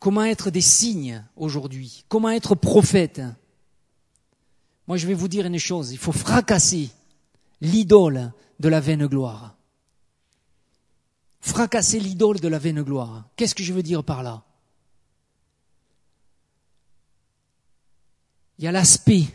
Comment 0.00 0.24
être 0.24 0.50
des 0.50 0.62
signes 0.62 1.24
aujourd'hui? 1.36 2.04
Comment 2.08 2.30
être 2.30 2.54
prophète? 2.54 3.20
Moi 4.88 4.96
je 4.96 5.06
vais 5.06 5.14
vous 5.14 5.28
dire 5.28 5.46
une 5.46 5.58
chose, 5.58 5.92
il 5.92 5.98
faut 5.98 6.10
fracasser 6.10 6.90
l'idole 7.60 8.32
de 8.58 8.68
la 8.68 8.80
vaine 8.80 9.06
gloire. 9.06 9.56
Fracasser 11.42 12.00
l'idole 12.00 12.40
de 12.40 12.48
la 12.48 12.58
vaine 12.58 12.82
gloire. 12.82 13.28
Qu'est-ce 13.36 13.54
que 13.54 13.62
je 13.62 13.74
veux 13.74 13.82
dire 13.82 14.02
par 14.02 14.22
là? 14.22 14.42
Il 18.58 18.64
y 18.64 18.68
a 18.68 18.72
l'aspect, 18.72 19.26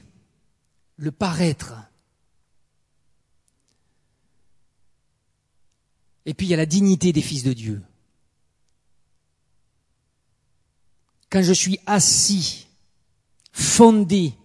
le 0.98 1.12
paraître. 1.12 1.76
Et 6.26 6.34
puis 6.34 6.48
il 6.48 6.50
y 6.50 6.54
a 6.56 6.58
la 6.58 6.66
dignité 6.66 7.14
des 7.14 7.22
fils 7.22 7.44
de 7.44 7.54
Dieu. 7.54 7.84
Quand 11.36 11.44
je 11.44 11.52
suis 11.52 11.82
assis, 11.86 12.66
fondé 13.52 14.36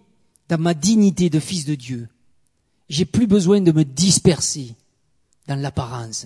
dans 0.49 0.59
ma 0.59 0.73
dignité 0.73 1.29
de 1.29 1.39
fils 1.39 1.63
de 1.63 1.75
Dieu, 1.75 2.09
j'ai 2.89 3.05
plus 3.05 3.27
besoin 3.27 3.61
de 3.61 3.71
me 3.71 3.85
disperser 3.85 4.75
dans 5.47 5.55
l'apparence. 5.55 6.25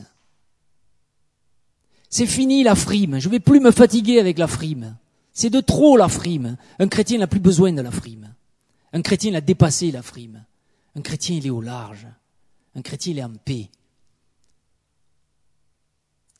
C'est 2.09 2.25
fini 2.25 2.63
la 2.63 2.73
frime. 2.73 3.19
Je 3.19 3.29
vais 3.29 3.39
plus 3.39 3.59
me 3.59 3.69
fatiguer 3.69 4.19
avec 4.19 4.39
la 4.39 4.47
frime. 4.47 4.97
C'est 5.33 5.51
de 5.51 5.59
trop 5.59 5.97
la 5.97 6.09
frime. 6.09 6.57
Un 6.79 6.87
chrétien 6.87 7.19
n'a 7.19 7.27
plus 7.27 7.39
besoin 7.39 7.71
de 7.71 7.83
la 7.83 7.91
frime. 7.91 8.33
Un 8.91 9.03
chrétien 9.03 9.29
il 9.29 9.35
a 9.35 9.41
dépassé 9.41 9.91
la 9.91 10.01
frime. 10.01 10.43
Un 10.95 11.01
chrétien 11.01 11.35
il 11.35 11.45
est 11.45 11.51
au 11.51 11.61
large. 11.61 12.07
Un 12.73 12.81
chrétien 12.81 13.13
il 13.13 13.19
est 13.19 13.23
en 13.23 13.35
paix. 13.35 13.69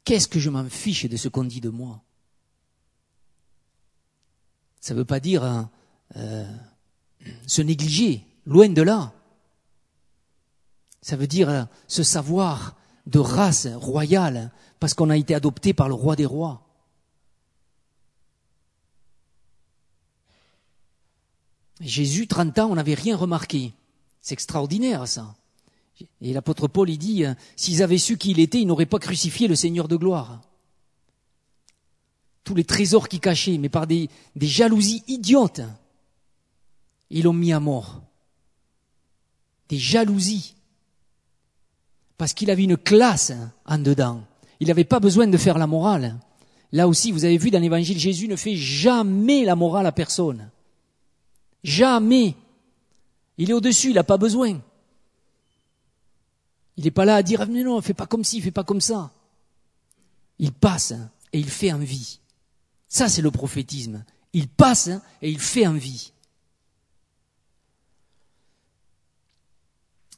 Qu'est-ce 0.03 0.27
que 0.27 0.39
je 0.39 0.49
m'en 0.49 0.65
fiche 0.67 1.05
de 1.05 1.15
ce 1.15 1.27
qu'on 1.27 1.43
dit 1.43 1.61
de 1.61 1.69
moi? 1.69 2.01
Ça 4.85 4.93
ne 4.93 4.99
veut 4.99 5.05
pas 5.05 5.19
dire 5.19 5.43
hein, 5.43 5.71
euh, 6.15 6.45
se 7.47 7.63
négliger, 7.63 8.23
loin 8.45 8.69
de 8.69 8.83
là. 8.83 9.13
Ça 11.01 11.15
veut 11.15 11.25
dire 11.25 11.49
euh, 11.49 11.63
se 11.87 12.03
savoir 12.03 12.75
de 13.07 13.17
race 13.17 13.65
royale, 13.65 14.51
parce 14.79 14.93
qu'on 14.93 15.09
a 15.09 15.17
été 15.17 15.33
adopté 15.33 15.73
par 15.73 15.87
le 15.87 15.95
roi 15.95 16.15
des 16.15 16.27
rois. 16.27 16.61
Jésus, 21.79 22.27
30 22.27 22.59
ans, 22.59 22.67
on 22.69 22.75
n'avait 22.75 22.93
rien 22.93 23.17
remarqué. 23.17 23.73
C'est 24.21 24.33
extraordinaire 24.33 25.07
ça. 25.07 25.33
Et 26.21 26.31
l'apôtre 26.31 26.67
Paul, 26.67 26.91
il 26.91 26.99
dit, 26.99 27.25
euh, 27.25 27.33
s'ils 27.55 27.81
avaient 27.81 27.97
su 27.97 28.19
qui 28.19 28.29
il 28.29 28.39
était, 28.39 28.61
ils 28.61 28.67
n'auraient 28.67 28.85
pas 28.85 28.99
crucifié 28.99 29.47
le 29.47 29.55
Seigneur 29.55 29.87
de 29.87 29.95
gloire. 29.95 30.41
Tous 32.45 32.55
les 32.55 32.63
trésors 32.63 33.09
qu'il 33.09 33.19
cachait, 33.19 33.57
mais 33.57 33.67
par 33.67 33.87
des, 33.87 34.09
jalousies 34.39 35.03
idiotes, 35.07 35.61
ils 37.09 37.23
l'ont 37.23 37.33
mis 37.33 37.51
à 37.51 37.59
mort. 37.59 38.01
Des 39.67 39.77
jalousies 39.77 40.55
parce 42.17 42.33
qu'il 42.33 42.49
avait 42.49 42.63
une 42.63 42.77
classe 42.77 43.33
en 43.65 43.77
dedans. 43.77 44.23
Il 44.59 44.67
n'avait 44.67 44.85
pas 44.85 44.99
besoin 45.01 45.27
de 45.27 45.37
faire 45.37 45.57
la 45.57 45.67
morale. 45.67 46.17
Là 46.71 46.87
aussi, 46.87 47.11
vous 47.11 47.25
avez 47.25 47.37
vu 47.37 47.51
dans 47.51 47.59
l'évangile, 47.59 47.99
Jésus 47.99 48.27
ne 48.27 48.35
fait 48.35 48.55
jamais 48.55 49.43
la 49.43 49.55
morale 49.55 49.85
à 49.85 49.91
personne. 49.91 50.49
Jamais. 51.63 52.35
Il 53.37 53.49
est 53.49 53.53
au-dessus, 53.53 53.89
il 53.89 53.95
n'a 53.95 54.03
pas 54.03 54.17
besoin. 54.17 54.59
Il 56.77 56.83
n'est 56.83 56.91
pas 56.91 57.05
là 57.05 57.15
à 57.15 57.23
dire, 57.23 57.45
mais 57.49 57.63
non, 57.63 57.81
fais 57.81 57.93
pas 57.93 58.05
comme 58.05 58.23
ci, 58.23 58.41
fais 58.41 58.51
pas 58.51 58.63
comme 58.63 58.81
ça. 58.81 59.11
Il 60.39 60.51
passe 60.51 60.93
et 61.33 61.39
il 61.39 61.49
fait 61.49 61.71
envie. 61.71 62.19
Ça, 62.87 63.09
c'est 63.09 63.21
le 63.21 63.31
prophétisme. 63.31 64.03
Il 64.33 64.47
passe 64.47 64.89
et 65.21 65.29
il 65.29 65.39
fait 65.39 65.67
envie. 65.67 66.11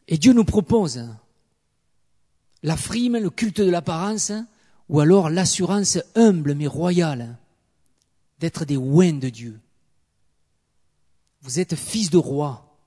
Et 0.08 0.18
Dieu 0.18 0.34
nous 0.34 0.46
propose 0.46 1.08
la 2.64 2.78
frime, 2.78 3.18
le 3.18 3.30
culte 3.30 3.62
de 3.62 3.70
l'apparence, 3.70 4.32
ou 4.90 5.00
alors 5.00 5.30
l'assurance 5.30 6.00
humble 6.16 6.56
mais 6.56 6.68
royale 6.68 7.38
d'être 8.40 8.66
des 8.66 8.78
ouins 8.78 9.14
de 9.14 9.30
Dieu. 9.30 9.60
Vous 11.42 11.60
êtes 11.60 11.76
fils 11.76 12.10
de 12.10 12.18
roi. 12.18 12.78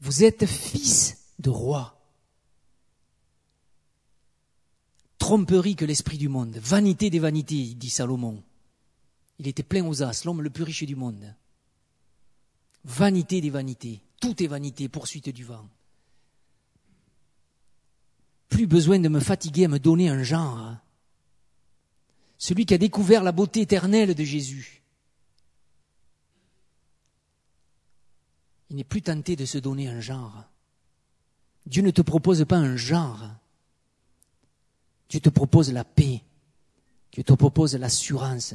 Vous 0.00 0.24
êtes 0.24 0.46
fils 0.46 1.18
de 1.38 1.50
roi. 1.50 1.93
Tromperie 5.24 5.74
que 5.74 5.86
l'esprit 5.86 6.18
du 6.18 6.28
monde, 6.28 6.58
vanité 6.58 7.08
des 7.08 7.18
vanités, 7.18 7.72
dit 7.76 7.88
Salomon. 7.88 8.42
Il 9.38 9.48
était 9.48 9.62
plein 9.62 9.82
aux 9.82 10.02
as, 10.02 10.26
l'homme 10.26 10.42
le 10.42 10.50
plus 10.50 10.64
riche 10.64 10.84
du 10.84 10.96
monde. 10.96 11.34
Vanité 12.84 13.40
des 13.40 13.48
vanités, 13.48 14.02
tout 14.20 14.42
est 14.42 14.46
vanité, 14.46 14.86
poursuite 14.90 15.30
du 15.30 15.42
vent 15.42 15.66
plus 18.50 18.66
besoin 18.66 18.98
de 18.98 19.08
me 19.08 19.18
fatiguer 19.18 19.64
à 19.64 19.68
me 19.68 19.78
donner 19.78 20.10
un 20.10 20.22
genre. 20.22 20.76
Celui 22.36 22.66
qui 22.66 22.74
a 22.74 22.78
découvert 22.78 23.22
la 23.24 23.32
beauté 23.32 23.62
éternelle 23.62 24.14
de 24.14 24.24
Jésus. 24.24 24.82
Il 28.68 28.76
n'est 28.76 28.84
plus 28.84 29.00
tenté 29.00 29.36
de 29.36 29.46
se 29.46 29.56
donner 29.56 29.88
un 29.88 30.00
genre. 30.00 30.44
Dieu 31.64 31.82
ne 31.82 31.90
te 31.90 32.02
propose 32.02 32.44
pas 32.44 32.58
un 32.58 32.76
genre. 32.76 33.30
Dieu 35.08 35.20
te 35.20 35.28
propose 35.28 35.72
la 35.72 35.84
paix. 35.84 36.22
Dieu 37.12 37.22
te 37.22 37.32
propose 37.32 37.74
l'assurance. 37.76 38.54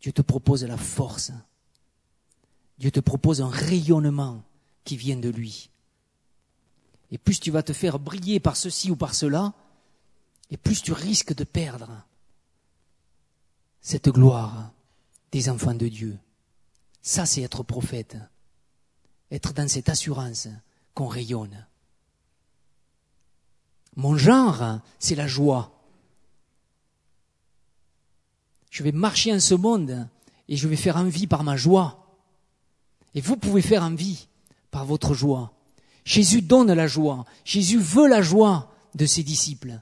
Dieu 0.00 0.12
te 0.12 0.22
propose 0.22 0.64
la 0.64 0.76
force. 0.76 1.32
Dieu 2.78 2.90
te 2.90 3.00
propose 3.00 3.40
un 3.40 3.48
rayonnement 3.48 4.42
qui 4.84 4.96
vient 4.96 5.16
de 5.16 5.28
lui. 5.28 5.70
et 7.10 7.18
plus 7.18 7.38
tu 7.38 7.52
vas 7.52 7.62
te 7.62 7.72
faire 7.72 7.98
briller 8.00 8.40
par 8.40 8.56
ceci 8.56 8.90
ou 8.90 8.96
par 8.96 9.14
cela, 9.14 9.52
et 10.50 10.56
plus 10.56 10.82
tu 10.82 10.92
risques 10.92 11.34
de 11.34 11.44
perdre 11.44 12.04
cette 13.80 14.08
gloire 14.08 14.72
des 15.30 15.48
enfants 15.48 15.74
de 15.74 15.88
Dieu. 15.88 16.18
Ça, 17.02 17.26
c'est 17.26 17.42
être 17.42 17.62
prophète. 17.62 18.16
Être 19.30 19.52
dans 19.52 19.68
cette 19.68 19.88
assurance 19.88 20.48
qu'on 20.94 21.06
rayonne. 21.06 21.66
Mon 23.96 24.16
genre, 24.16 24.80
c'est 24.98 25.14
la 25.14 25.26
joie. 25.26 25.70
Je 28.70 28.82
vais 28.82 28.92
marcher 28.92 29.32
en 29.32 29.40
ce 29.40 29.54
monde 29.54 30.08
et 30.48 30.56
je 30.56 30.66
vais 30.66 30.76
faire 30.76 30.96
envie 30.96 31.26
par 31.26 31.44
ma 31.44 31.56
joie. 31.56 32.16
Et 33.14 33.20
vous 33.20 33.36
pouvez 33.36 33.62
faire 33.62 33.84
envie 33.84 34.26
par 34.70 34.84
votre 34.84 35.14
joie. 35.14 35.52
Jésus 36.04 36.42
donne 36.42 36.72
la 36.72 36.88
joie. 36.88 37.24
Jésus 37.44 37.78
veut 37.78 38.08
la 38.08 38.20
joie 38.20 38.72
de 38.94 39.06
ses 39.06 39.22
disciples. 39.22 39.80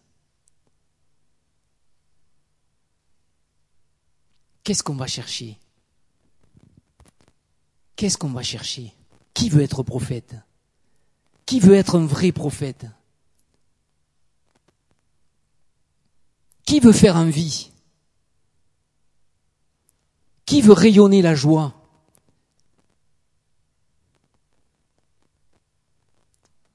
Qu'est-ce 4.63 4.83
qu'on 4.83 4.95
va 4.95 5.07
chercher? 5.07 5.59
Qu'est-ce 7.97 8.19
qu'on 8.19 8.31
va 8.31 8.43
chercher? 8.43 8.95
Qui 9.35 9.49
veut 9.49 9.63
être 9.63 9.83
prophète? 9.83 10.37
Qui 11.47 11.59
veut 11.61 11.75
être 11.75 11.99
un 11.99 12.07
vrai 12.07 12.31
prophète? 12.31 12.87
Qui 16.65 16.81
veut 16.81 16.93
faire 16.93 17.17
envie? 17.17 17.71
Qui 20.47 20.63
veut 20.63 20.73
rayonner 20.73 21.23
la 21.23 21.35
joie? 21.35 21.75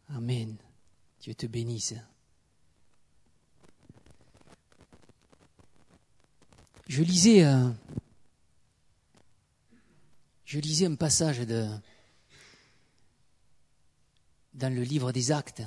Amen. 0.10 0.56
Dieu 1.22 1.36
te 1.36 1.46
bénisse. 1.46 1.96
Je 6.88 7.04
lisais, 7.04 7.44
euh, 7.44 7.70
je 10.46 10.60
lisais 10.60 10.86
un 10.86 10.96
passage 10.96 11.40
de, 11.40 11.68
dans 14.54 14.74
le 14.74 14.84
livre 14.84 15.12
des 15.12 15.32
Actes. 15.32 15.64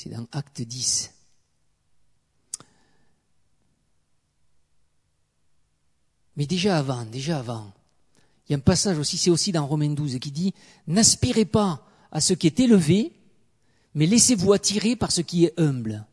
C'est 0.00 0.10
dans 0.10 0.28
Acte 0.30 0.62
10. 0.62 1.12
Mais 6.36 6.46
déjà 6.46 6.78
avant, 6.78 7.04
déjà 7.04 7.40
avant, 7.40 7.72
il 8.46 8.52
y 8.52 8.54
a 8.54 8.58
un 8.58 8.60
passage 8.60 8.96
aussi, 8.96 9.16
c'est 9.16 9.30
aussi 9.30 9.50
dans 9.50 9.66
Romains 9.66 9.92
12, 9.92 10.20
qui 10.20 10.30
dit, 10.30 10.54
n'aspirez 10.86 11.46
pas 11.46 11.84
à 12.12 12.20
ce 12.20 12.32
qui 12.32 12.46
est 12.46 12.60
élevé, 12.60 13.10
mais 13.94 14.06
laissez-vous 14.06 14.52
attirer 14.52 14.94
par 14.94 15.10
ce 15.10 15.20
qui 15.20 15.46
est 15.46 15.58
humble. 15.58 16.06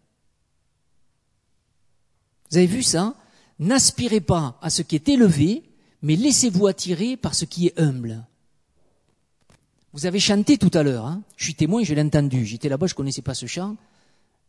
Vous 2.50 2.58
avez 2.58 2.66
vu 2.66 2.82
ça 2.82 3.14
N'aspirez 3.60 4.20
pas 4.20 4.58
à 4.64 4.72
ce 4.72 4.82
qui 4.82 4.96
est 4.96 5.10
élevé, 5.10 5.62
mais 6.02 6.16
laissez-vous 6.16 6.66
attirer 6.66 7.18
par 7.18 7.36
ce 7.36 7.46
qui 7.46 7.68
est 7.68 7.80
humble. 7.80 8.26
Vous 9.96 10.06
avez 10.06 10.20
chanté 10.20 10.58
tout 10.58 10.72
à 10.74 10.84
l'heure, 10.84 11.06
hein 11.06 11.24
je 11.38 11.46
suis 11.46 11.56
témoin, 11.56 11.82
je 11.82 11.94
l'ai 11.94 12.02
entendu, 12.02 12.46
j'étais 12.46 12.68
là-bas, 12.68 12.86
je 12.86 12.94
connaissais 12.94 13.22
pas 13.22 13.34
ce 13.34 13.46
chant. 13.46 13.78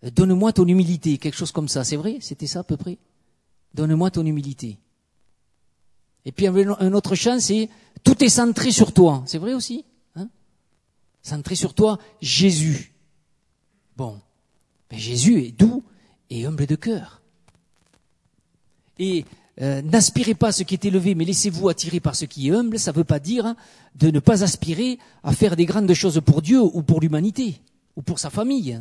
Euh, 0.02 0.10
donne-moi 0.10 0.52
ton 0.52 0.66
humilité, 0.66 1.18
quelque 1.18 1.36
chose 1.36 1.52
comme 1.52 1.68
ça, 1.68 1.84
c'est 1.84 1.94
vrai? 1.94 2.18
C'était 2.20 2.48
ça 2.48 2.60
à 2.60 2.64
peu 2.64 2.76
près? 2.76 2.98
Donne-moi 3.72 4.10
ton 4.10 4.26
humilité. 4.26 4.76
Et 6.24 6.32
puis 6.32 6.48
un 6.48 6.92
autre 6.92 7.14
chant, 7.14 7.38
c'est 7.38 7.70
tout 8.02 8.24
est 8.24 8.28
centré 8.28 8.72
sur 8.72 8.92
toi. 8.92 9.22
C'est 9.26 9.38
vrai 9.38 9.54
aussi 9.54 9.84
hein? 10.16 10.28
Centré 11.22 11.54
sur 11.54 11.74
toi, 11.74 12.00
Jésus. 12.20 12.92
Bon, 13.96 14.20
ben 14.90 14.98
Jésus 14.98 15.44
est 15.44 15.52
doux 15.52 15.84
et 16.28 16.44
humble 16.44 16.66
de 16.66 16.74
cœur. 16.74 17.22
Et 18.98 19.24
euh, 19.62 19.80
n'aspirez 19.82 20.34
pas 20.34 20.48
à 20.48 20.52
ce 20.52 20.62
qui 20.62 20.74
est 20.74 20.84
élevé, 20.84 21.14
mais 21.14 21.24
laissez-vous 21.24 21.68
attirer 21.68 22.00
par 22.00 22.14
ce 22.14 22.26
qui 22.26 22.48
est 22.48 22.52
humble. 22.52 22.78
Ça 22.78 22.92
ne 22.92 22.96
veut 22.96 23.04
pas 23.04 23.18
dire 23.18 23.54
de 23.94 24.10
ne 24.10 24.20
pas 24.20 24.44
aspirer 24.44 24.98
à 25.22 25.32
faire 25.32 25.56
des 25.56 25.64
grandes 25.64 25.92
choses 25.94 26.20
pour 26.24 26.42
Dieu 26.42 26.60
ou 26.60 26.82
pour 26.82 27.00
l'humanité 27.00 27.60
ou 27.96 28.02
pour 28.02 28.18
sa 28.18 28.28
famille. 28.28 28.78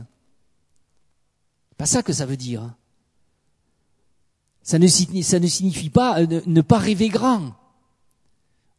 Pas 1.77 1.85
ça 1.85 2.03
que 2.03 2.11
ça 2.11 2.25
veut 2.25 2.37
dire. 2.37 2.73
Ça 4.63 4.79
ne, 4.79 4.87
signifie 4.87 5.89
pas 5.89 6.19
euh, 6.19 6.41
ne, 6.45 6.61
pas 6.61 6.79
rêver 6.79 7.07
grand 7.07 7.53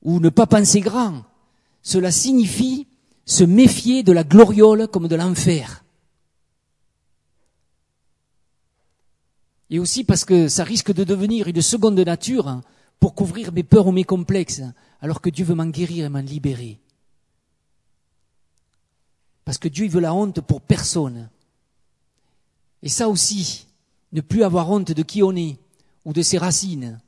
ou 0.03 0.21
ne 0.21 0.29
pas 0.29 0.47
penser 0.47 0.81
grand. 0.81 1.25
Cela 1.83 2.11
signifie 2.11 2.87
se 3.25 3.45
méfier 3.45 4.03
de 4.03 4.13
la 4.13 4.25
gloriole 4.25 4.89
comme 4.89 5.09
de 5.09 5.17
l'enfer. 5.17 5.85
Et 9.71 9.79
aussi 9.79 10.05
parce 10.05 10.25
que 10.25 10.49
ça 10.49 10.65
risque 10.65 10.93
de 10.93 11.05
devenir 11.05 11.49
une 11.49 11.63
seconde 11.63 11.99
nature 11.99 12.61
pour 13.01 13.15
couvrir 13.15 13.53
mes 13.53 13.63
peurs 13.63 13.89
ou 13.89 13.93
mes 13.93 14.05
complexes, 14.05 14.63
alors 15.01 15.21
que 15.21 15.31
Dieu 15.31 15.45
veut 15.45 15.55
m'en 15.55 15.67
guérir 15.67 16.07
et 16.07 16.09
m'en 16.09 16.21
libérer. 16.21 16.79
Parce 19.45 19.59
que 19.59 19.69
Dieu 19.69 19.89
veut 19.89 20.01
la 20.01 20.15
honte 20.15 20.41
pour 20.41 20.61
personne. 20.61 21.29
Et 22.83 22.89
ça 22.89 23.09
aussi, 23.09 23.67
ne 24.13 24.21
plus 24.21 24.43
avoir 24.43 24.71
honte 24.71 24.93
de 24.93 25.03
qui 25.03 25.23
on 25.23 25.35
est, 25.35 25.57
ou 26.05 26.13
de 26.13 26.23
ses 26.23 26.39
racines. 26.39 27.01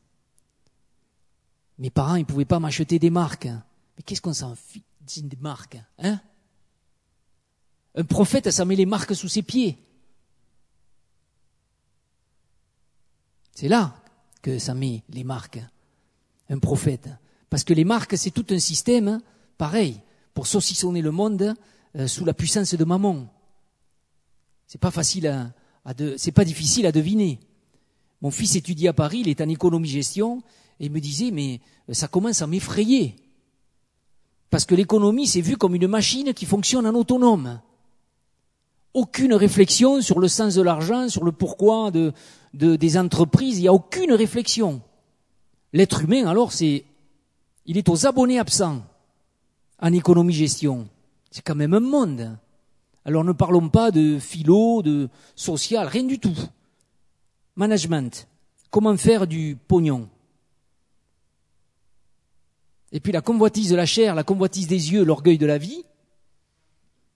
Mes 1.78 1.90
parents, 1.90 2.16
ils 2.16 2.20
ne 2.20 2.26
pouvaient 2.26 2.44
pas 2.44 2.58
m'acheter 2.58 2.98
des 2.98 3.10
marques. 3.10 3.46
Mais 3.46 4.02
qu'est-ce 4.04 4.20
qu'on 4.20 4.34
s'en 4.34 4.54
fiche 4.54 4.82
des 5.16 5.38
marques 5.40 5.78
hein? 5.98 6.20
Un 7.94 8.04
prophète, 8.04 8.50
ça 8.50 8.64
met 8.64 8.76
les 8.76 8.86
marques 8.86 9.14
sous 9.14 9.28
ses 9.28 9.42
pieds. 9.42 9.78
C'est 13.58 13.66
là 13.66 14.00
que 14.40 14.60
ça 14.60 14.72
met 14.72 15.02
les 15.10 15.24
marques. 15.24 15.58
Un 16.48 16.60
prophète. 16.60 17.08
Parce 17.50 17.64
que 17.64 17.74
les 17.74 17.82
marques, 17.82 18.16
c'est 18.16 18.30
tout 18.30 18.46
un 18.50 18.60
système, 18.60 19.20
pareil, 19.56 20.00
pour 20.32 20.46
saucissonner 20.46 21.02
le 21.02 21.10
monde 21.10 21.56
euh, 21.96 22.06
sous 22.06 22.24
la 22.24 22.34
puissance 22.34 22.72
de 22.76 22.84
Mammon. 22.84 23.26
C'est 24.68 24.80
pas 24.80 24.92
facile 24.92 25.26
à, 25.26 25.52
c'est 26.18 26.30
pas 26.30 26.44
difficile 26.44 26.86
à 26.86 26.92
deviner. 26.92 27.40
Mon 28.22 28.30
fils 28.30 28.54
étudie 28.54 28.86
à 28.86 28.92
Paris, 28.92 29.22
il 29.22 29.28
est 29.28 29.40
en 29.40 29.48
économie-gestion, 29.48 30.40
et 30.78 30.86
il 30.86 30.92
me 30.92 31.00
disait, 31.00 31.32
mais 31.32 31.60
euh, 31.88 31.94
ça 31.94 32.06
commence 32.06 32.42
à 32.42 32.46
m'effrayer. 32.46 33.16
Parce 34.50 34.66
que 34.66 34.76
l'économie, 34.76 35.26
c'est 35.26 35.40
vu 35.40 35.56
comme 35.56 35.74
une 35.74 35.88
machine 35.88 36.32
qui 36.32 36.46
fonctionne 36.46 36.86
en 36.86 36.94
autonome. 36.94 37.60
Aucune 38.98 39.34
réflexion 39.34 40.00
sur 40.00 40.18
le 40.18 40.26
sens 40.26 40.56
de 40.56 40.62
l'argent, 40.62 41.08
sur 41.08 41.22
le 41.22 41.30
pourquoi 41.30 41.92
de, 41.92 42.12
des 42.52 42.98
entreprises, 42.98 43.58
il 43.58 43.62
n'y 43.62 43.68
a 43.68 43.72
aucune 43.72 44.12
réflexion. 44.12 44.82
L'être 45.72 46.02
humain, 46.02 46.26
alors, 46.26 46.50
c'est, 46.50 46.84
il 47.64 47.78
est 47.78 47.88
aux 47.88 48.06
abonnés 48.06 48.40
absents 48.40 48.82
en 49.78 49.92
économie-gestion. 49.92 50.88
C'est 51.30 51.44
quand 51.44 51.54
même 51.54 51.74
un 51.74 51.80
monde. 51.80 52.36
Alors 53.04 53.22
ne 53.22 53.32
parlons 53.32 53.68
pas 53.68 53.92
de 53.92 54.18
philo, 54.18 54.82
de 54.82 55.08
social, 55.36 55.86
rien 55.86 56.02
du 56.02 56.18
tout 56.18 56.36
management. 57.54 58.26
Comment 58.70 58.96
faire 58.96 59.26
du 59.26 59.56
pognon? 59.68 60.08
Et 62.92 63.00
puis 63.00 63.12
la 63.12 63.20
convoitise 63.20 63.70
de 63.70 63.76
la 63.76 63.84
chair, 63.84 64.14
la 64.14 64.24
convoitise 64.24 64.66
des 64.66 64.92
yeux, 64.92 65.04
l'orgueil 65.04 65.36
de 65.36 65.46
la 65.46 65.58
vie. 65.58 65.84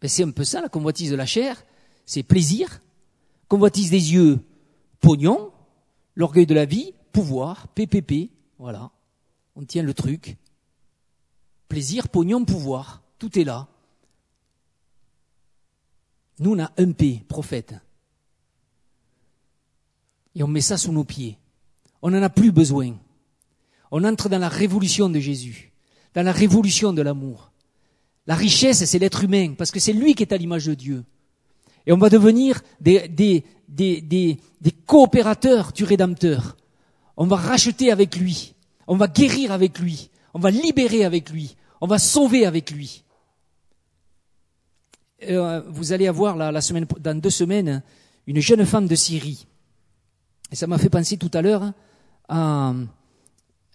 Ben 0.03 0.09
c'est 0.09 0.25
un 0.25 0.31
peu 0.31 0.45
ça, 0.45 0.61
la 0.61 0.69
convoitise 0.69 1.11
de 1.11 1.17
la 1.17 1.27
chair. 1.27 1.65
C'est 2.07 2.23
plaisir. 2.23 2.81
Convoitise 3.49 3.91
des 3.91 4.15
yeux, 4.15 4.41
pognon. 5.01 5.53
L'orgueil 6.15 6.47
de 6.47 6.55
la 6.55 6.65
vie, 6.65 6.93
pouvoir, 7.13 7.69
PPP. 7.69 8.31
Voilà. 8.59 8.91
On 9.57 9.65
tient 9.65 9.83
le 9.83 9.95
truc. 9.95 10.37
Plaisir, 11.69 12.09
pognon, 12.09 12.45
pouvoir. 12.45 13.03
Tout 13.19 13.39
est 13.39 13.45
là. 13.45 13.69
Nous, 16.39 16.53
on 16.53 16.59
a 16.59 16.73
un 16.77 16.93
P, 16.93 17.25
prophète 17.29 17.75
et 20.35 20.43
on 20.43 20.49
met 20.49 20.61
ça 20.61 20.77
sous 20.77 20.93
nos 20.93 21.05
pieds. 21.05 21.39
On 22.01 22.11
n'en 22.11 22.23
a 22.23 22.31
plus 22.31 22.53
besoin. 22.53 22.97
On 23.91 24.05
entre 24.05 24.29
dans 24.29 24.39
la 24.39 24.49
révolution 24.49 25.09
de 25.09 25.21
Jésus, 25.21 25.73
dans 26.15 26.25
la 26.25 26.33
révolution 26.33 26.93
de 26.93 27.03
l'amour. 27.03 27.53
La 28.27 28.35
richesse, 28.35 28.85
c'est 28.85 28.99
l'être 28.99 29.25
humain, 29.25 29.55
parce 29.57 29.71
que 29.71 29.81
c'est 29.81 29.93
lui 29.93 30.15
qui 30.15 30.23
est 30.23 30.33
à 30.33 30.37
l'image 30.37 30.67
de 30.67 30.75
Dieu. 30.75 31.05
Et 31.87 31.93
on 31.93 31.99
va 31.99 32.09
devenir 32.09 32.61
des, 32.81 33.09
des, 33.09 33.45
des, 33.69 34.01
des, 34.01 34.71
coopérateurs 34.87 35.73
du 35.73 35.85
Rédempteur. 35.85 36.57
On 37.17 37.27
va 37.27 37.37
racheter 37.37 37.91
avec 37.91 38.17
lui. 38.17 38.55
On 38.87 38.97
va 38.97 39.09
guérir 39.09 39.53
avec 39.53 39.79
lui. 39.79 40.11
On 40.35 40.39
va 40.39 40.51
libérer 40.51 41.05
avec 41.05 41.31
lui. 41.31 41.57
On 41.81 41.87
va 41.87 41.99
sauver 41.99 42.47
avec 42.47 42.71
lui. 42.71 43.05
Euh, 45.29 45.63
vous 45.69 45.93
allez 45.93 46.07
avoir 46.07 46.37
la, 46.37 46.61
semaine, 46.61 46.87
dans 47.01 47.19
deux 47.21 47.31
semaines 47.31 47.83
une 48.27 48.41
jeune 48.41 48.65
femme 48.65 48.87
de 48.87 48.95
Syrie 48.95 49.47
et 50.53 50.57
ça 50.57 50.67
m'a 50.67 50.79
fait 50.79 50.91
penser 50.91 51.17
tout 51.17 51.31
à 51.33 51.41
l'heure 51.41 51.73
à, 52.29 52.75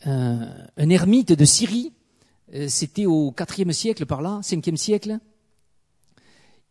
un, 0.06 0.50
un 0.78 0.90
ermite 0.90 1.34
de 1.34 1.44
Syrie, 1.44 1.92
euh, 2.54 2.68
c'était 2.70 3.08
au 3.08 3.34
IVe 3.58 3.72
siècle 3.72 4.06
par 4.06 4.22
là, 4.22 4.40
5e 4.44 4.76
siècle, 4.76 5.18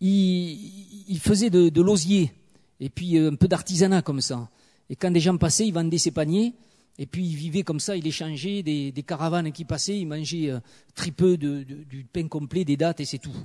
il, 0.00 1.18
faisait 1.20 1.50
de, 1.50 1.80
l'osier 1.80 2.32
et 2.80 2.90
puis 2.90 3.16
euh, 3.16 3.30
un 3.30 3.34
peu 3.34 3.48
d'artisanat 3.48 4.02
comme 4.02 4.20
ça. 4.20 4.48
Et 4.90 4.96
quand 4.96 5.10
des 5.10 5.20
gens 5.20 5.36
passaient, 5.36 5.66
il 5.66 5.72
vendait 5.72 5.98
ses 5.98 6.10
paniers 6.10 6.54
et 6.98 7.06
puis 7.06 7.26
il 7.26 7.36
vivait 7.36 7.62
comme 7.62 7.80
ça, 7.80 7.96
il 7.96 8.06
échangeait 8.06 8.62
des, 8.62 9.04
caravanes 9.06 9.52
qui 9.52 9.64
passaient, 9.64 9.98
il 9.98 10.06
mangeait 10.06 10.50
euh, 10.50 10.60
très 10.94 11.10
peu 11.10 11.36
de, 11.36 11.62
du 11.62 12.04
pain 12.04 12.28
complet, 12.28 12.64
des 12.64 12.76
dates 12.76 13.00
et 13.00 13.04
c'est 13.04 13.18
tout. 13.18 13.36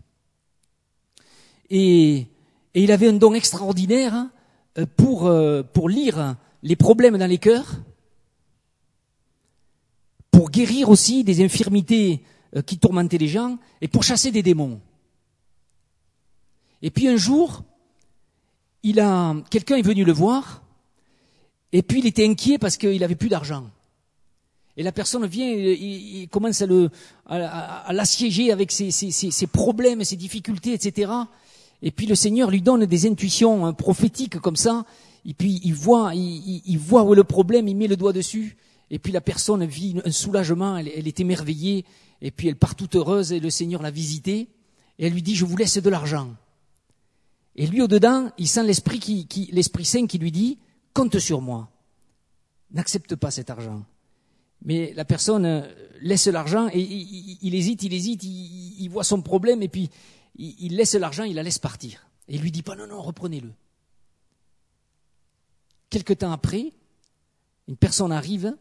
Et, 1.69 2.27
il 2.73 2.91
avait 2.93 3.09
un 3.09 3.13
don 3.13 3.33
extraordinaire 3.33 4.13
hein, 4.13 4.31
pour, 4.95 5.29
pour 5.73 5.89
lire 5.89 6.37
les 6.63 6.77
problèmes 6.77 7.17
dans 7.17 7.27
les 7.27 7.37
cœurs 7.37 7.81
pour 10.31 10.49
guérir 10.49 10.89
aussi 10.89 11.23
des 11.23 11.43
infirmités 11.43 12.23
euh, 12.55 12.61
qui 12.63 12.79
tourmentaient 12.79 13.19
les 13.19 13.27
gens 13.27 13.59
et 13.81 13.87
pour 13.87 14.03
chasser 14.03 14.31
des 14.31 14.41
démons. 14.41 14.81
Et 16.81 16.89
puis 16.89 17.07
un 17.07 17.17
jour, 17.17 17.63
il 18.83 18.99
a, 18.99 19.35
quelqu'un 19.49 19.77
est 19.77 19.81
venu 19.81 20.03
le 20.03 20.11
voir, 20.11 20.63
et 21.71 21.81
puis 21.81 21.99
il 21.99 22.07
était 22.07 22.27
inquiet 22.27 22.57
parce 22.57 22.77
qu'il 22.77 23.03
avait 23.03 23.15
plus 23.15 23.29
d'argent. 23.29 23.69
Et 24.77 24.83
la 24.83 24.91
personne 24.91 25.25
vient, 25.25 25.49
il, 25.49 26.27
commence 26.29 26.63
à, 27.25 27.93
l'assiéger 27.93 28.51
avec 28.51 28.71
ses, 28.71 28.91
ses, 28.91 29.47
problèmes, 29.47 30.03
ses 30.03 30.15
difficultés, 30.15 30.73
etc. 30.73 31.11
Et 31.81 31.91
puis 31.91 32.05
le 32.05 32.15
Seigneur 32.15 32.49
lui 32.49 32.61
donne 32.61 32.85
des 32.85 33.05
intuitions 33.05 33.65
hein, 33.65 33.73
prophétiques 33.73 34.39
comme 34.39 34.55
ça. 34.55 34.85
Et 35.25 35.33
puis 35.33 35.59
il 35.63 35.73
voit, 35.73 36.13
il, 36.15 36.77
voit 36.77 37.03
où 37.03 37.13
est 37.13 37.17
le 37.17 37.23
problème, 37.23 37.67
il 37.67 37.75
met 37.75 37.87
le 37.87 37.97
doigt 37.97 38.13
dessus. 38.13 38.57
Et 38.89 38.97
puis 38.97 39.11
la 39.11 39.21
personne 39.21 39.65
vit 39.65 39.95
un 40.03 40.11
soulagement, 40.11 40.77
elle, 40.77 41.07
est 41.07 41.19
émerveillée, 41.19 41.85
et 42.21 42.31
puis 42.31 42.47
elle 42.47 42.55
part 42.55 42.75
toute 42.75 42.95
heureuse, 42.95 43.31
et 43.31 43.39
le 43.39 43.49
Seigneur 43.49 43.81
l'a 43.81 43.91
visitée, 43.91 44.49
et 44.99 45.05
elle 45.05 45.13
lui 45.13 45.21
dit, 45.21 45.35
je 45.35 45.45
vous 45.45 45.55
laisse 45.55 45.77
de 45.77 45.89
l'argent. 45.89 46.29
Et 47.55 47.67
lui, 47.67 47.81
au-dedans, 47.81 48.31
il 48.37 48.47
sent 48.47 48.63
l'Esprit 48.63 48.99
qui, 48.99 49.49
l'Esprit 49.51 49.85
Saint 49.85 50.07
qui 50.07 50.17
lui 50.17 50.31
dit, 50.31 50.57
compte 50.93 51.19
sur 51.19 51.41
moi. 51.41 51.69
N'accepte 52.71 53.15
pas 53.15 53.31
cet 53.31 53.49
argent. 53.49 53.83
Mais 54.63 54.93
la 54.93 55.05
personne 55.05 55.45
euh, 55.45 55.61
laisse 56.01 56.27
l'argent 56.27 56.69
et 56.71 56.79
il, 56.79 57.55
hésite, 57.55 57.83
il 57.83 57.93
hésite, 57.93 58.23
il, 58.23 58.87
voit 58.89 59.03
son 59.03 59.21
problème 59.21 59.63
et 59.63 59.67
puis 59.67 59.89
il, 60.35 60.55
il 60.59 60.75
laisse 60.75 60.93
l'argent, 60.93 61.23
il 61.23 61.35
la 61.35 61.43
laisse 61.43 61.59
partir. 61.59 62.07
Et 62.27 62.35
il 62.35 62.41
lui 62.41 62.51
dit 62.51 62.61
pas 62.61 62.75
non, 62.75 62.87
non, 62.87 63.01
reprenez-le. 63.01 63.51
Quelque 65.89 66.13
temps 66.13 66.31
après, 66.31 66.71
une 67.67 67.75
personne 67.75 68.11
arrive 68.11 68.55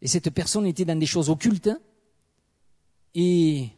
et 0.00 0.08
cette 0.08 0.30
personne 0.30 0.66
était 0.66 0.84
dans 0.84 0.98
des 0.98 1.06
choses 1.06 1.28
occultes. 1.28 1.70
Et, 3.14 3.68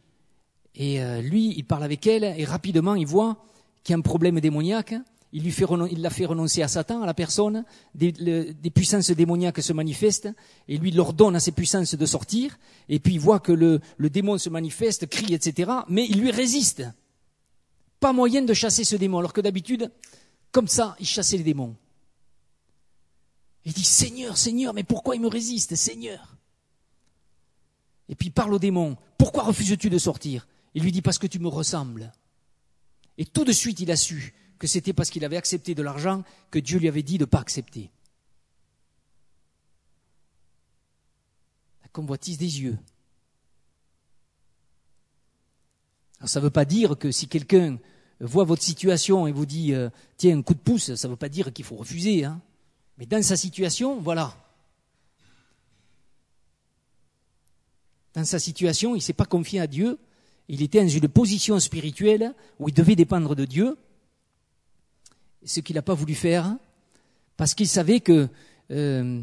et 0.75 1.03
euh, 1.03 1.21
lui, 1.21 1.53
il 1.57 1.65
parle 1.65 1.83
avec 1.83 2.07
elle 2.07 2.23
et 2.23 2.45
rapidement, 2.45 2.95
il 2.95 3.05
voit 3.07 3.43
qu'il 3.85 3.93
y 3.93 3.95
a 3.95 3.99
un 3.99 4.01
problème 4.01 4.39
démoniaque. 4.41 4.95
Il 5.31 5.43
lui 5.43 5.51
fait, 5.51 5.65
il 5.91 6.01
l'a 6.01 6.09
fait 6.09 6.25
renoncer 6.25 6.61
à 6.61 6.67
Satan, 6.67 7.01
à 7.01 7.05
la 7.05 7.13
personne. 7.13 7.65
Des, 7.93 8.11
des, 8.11 8.69
puissances 8.69 9.11
démoniaques 9.11 9.61
se 9.61 9.73
manifestent 9.73 10.29
et 10.67 10.77
lui 10.77 10.89
il 10.89 10.99
ordonne 10.99 11.35
à 11.35 11.39
ces 11.39 11.51
puissances 11.51 11.95
de 11.95 12.05
sortir. 12.05 12.57
Et 12.89 12.99
puis 12.99 13.13
il 13.13 13.19
voit 13.19 13.39
que 13.39 13.51
le, 13.51 13.79
le 13.97 14.09
démon 14.09 14.37
se 14.37 14.49
manifeste, 14.49 15.07
crie, 15.07 15.33
etc. 15.33 15.71
Mais 15.87 16.05
il 16.05 16.19
lui 16.19 16.31
résiste. 16.31 16.83
Pas 17.99 18.11
moyen 18.11 18.41
de 18.41 18.53
chasser 18.53 18.83
ce 18.83 18.95
démon, 18.95 19.19
alors 19.19 19.33
que 19.33 19.41
d'habitude, 19.41 19.91
comme 20.51 20.67
ça, 20.67 20.95
il 20.99 21.05
chassait 21.05 21.37
les 21.37 21.43
démons. 21.43 21.75
Il 23.65 23.73
dit 23.73 23.83
Seigneur, 23.83 24.37
Seigneur, 24.37 24.73
mais 24.73 24.83
pourquoi 24.83 25.15
il 25.15 25.21
me 25.21 25.27
résiste, 25.27 25.75
Seigneur? 25.75 26.37
Et 28.09 28.15
puis 28.15 28.27
il 28.27 28.31
parle 28.31 28.53
au 28.53 28.59
démon 28.59 28.97
Pourquoi 29.17 29.43
refuses-tu 29.43 29.89
de 29.89 29.97
sortir? 29.97 30.47
Il 30.73 30.83
lui 30.83 30.91
dit 30.91 31.01
Parce 31.01 31.19
que 31.19 31.27
tu 31.27 31.39
me 31.39 31.47
ressembles. 31.47 32.11
Et 33.17 33.25
tout 33.25 33.43
de 33.43 33.51
suite, 33.51 33.79
il 33.79 33.91
a 33.91 33.95
su 33.95 34.33
que 34.59 34.67
c'était 34.67 34.93
parce 34.93 35.09
qu'il 35.09 35.25
avait 35.25 35.37
accepté 35.37 35.75
de 35.75 35.83
l'argent 35.83 36.23
que 36.51 36.59
Dieu 36.59 36.79
lui 36.79 36.87
avait 36.87 37.03
dit 37.03 37.17
de 37.17 37.23
ne 37.23 37.29
pas 37.29 37.39
accepter. 37.39 37.89
La 41.83 41.89
convoitise 41.89 42.37
des 42.37 42.61
yeux. 42.61 42.77
Alors 46.19 46.29
ça 46.29 46.39
ne 46.39 46.45
veut 46.45 46.51
pas 46.51 46.65
dire 46.65 46.97
que 46.97 47.11
si 47.11 47.27
quelqu'un 47.27 47.77
voit 48.19 48.45
votre 48.45 48.63
situation 48.63 49.27
et 49.27 49.31
vous 49.31 49.45
dit 49.45 49.73
euh, 49.73 49.89
tiens 50.17 50.37
un 50.37 50.41
coup 50.41 50.53
de 50.53 50.59
pouce, 50.59 50.95
ça 50.95 51.07
ne 51.07 51.11
veut 51.13 51.17
pas 51.17 51.29
dire 51.29 51.51
qu'il 51.51 51.65
faut 51.65 51.75
refuser. 51.75 52.23
Hein. 52.23 52.41
Mais 52.97 53.05
dans 53.05 53.21
sa 53.21 53.35
situation, 53.35 53.99
voilà. 53.99 54.33
Dans 58.13 58.23
sa 58.23 58.39
situation, 58.39 58.95
il 58.95 58.99
ne 58.99 59.03
s'est 59.03 59.13
pas 59.13 59.25
confié 59.25 59.59
à 59.59 59.67
Dieu. 59.67 59.99
Il 60.47 60.61
était 60.61 60.81
dans 60.81 60.87
une 60.87 61.07
position 61.07 61.59
spirituelle 61.59 62.33
où 62.59 62.69
il 62.69 62.73
devait 62.73 62.95
dépendre 62.95 63.35
de 63.35 63.45
Dieu. 63.45 63.77
Ce 65.43 65.59
qu'il 65.59 65.75
n'a 65.75 65.81
pas 65.81 65.93
voulu 65.93 66.15
faire, 66.15 66.55
parce 67.37 67.53
qu'il 67.53 67.67
savait 67.67 67.99
que 67.99 68.27
euh, 68.71 69.21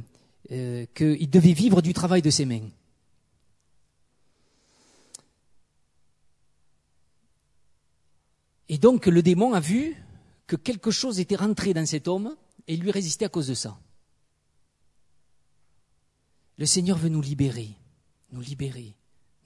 euh, 0.51 0.87
qu'il 0.95 1.31
devait 1.31 1.53
vivre 1.53 1.83
du 1.83 1.93
travail 1.93 2.21
de 2.21 2.31
ses 2.31 2.45
mains. 2.45 2.69
Et 8.69 8.79
donc 8.79 9.07
le 9.07 9.23
démon 9.23 9.53
a 9.55 9.61
vu 9.61 9.97
que 10.47 10.57
quelque 10.57 10.91
chose 10.91 11.21
était 11.21 11.37
rentré 11.37 11.75
dans 11.75 11.87
cet 11.87 12.09
homme 12.09 12.37
et 12.67 12.77
lui 12.77 12.91
résister 12.91 13.25
à 13.25 13.29
cause 13.29 13.49
de 13.49 13.55
ça. 13.55 13.79
Le 16.59 16.67
Seigneur 16.67 16.99
veut 16.99 17.09
nous 17.09 17.23
libérer, 17.23 17.71
nous 18.31 18.41
libérer, 18.41 18.95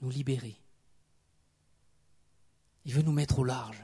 nous 0.01 0.09
libérer. 0.09 0.57
Il 2.87 2.93
veut 2.93 3.03
nous 3.03 3.11
mettre 3.11 3.39
au 3.39 3.43
large. 3.43 3.83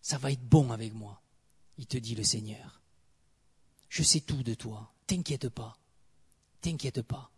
Ça 0.00 0.16
va 0.16 0.32
être 0.32 0.42
bon 0.42 0.72
avec 0.72 0.94
moi, 0.94 1.20
il 1.76 1.86
te 1.86 1.98
dit 1.98 2.14
le 2.14 2.24
Seigneur. 2.24 2.80
Je 3.90 4.02
sais 4.02 4.20
tout 4.20 4.42
de 4.42 4.54
toi, 4.54 4.90
t'inquiète 5.06 5.50
pas, 5.50 5.76
t'inquiète 6.62 7.02
pas. 7.02 7.30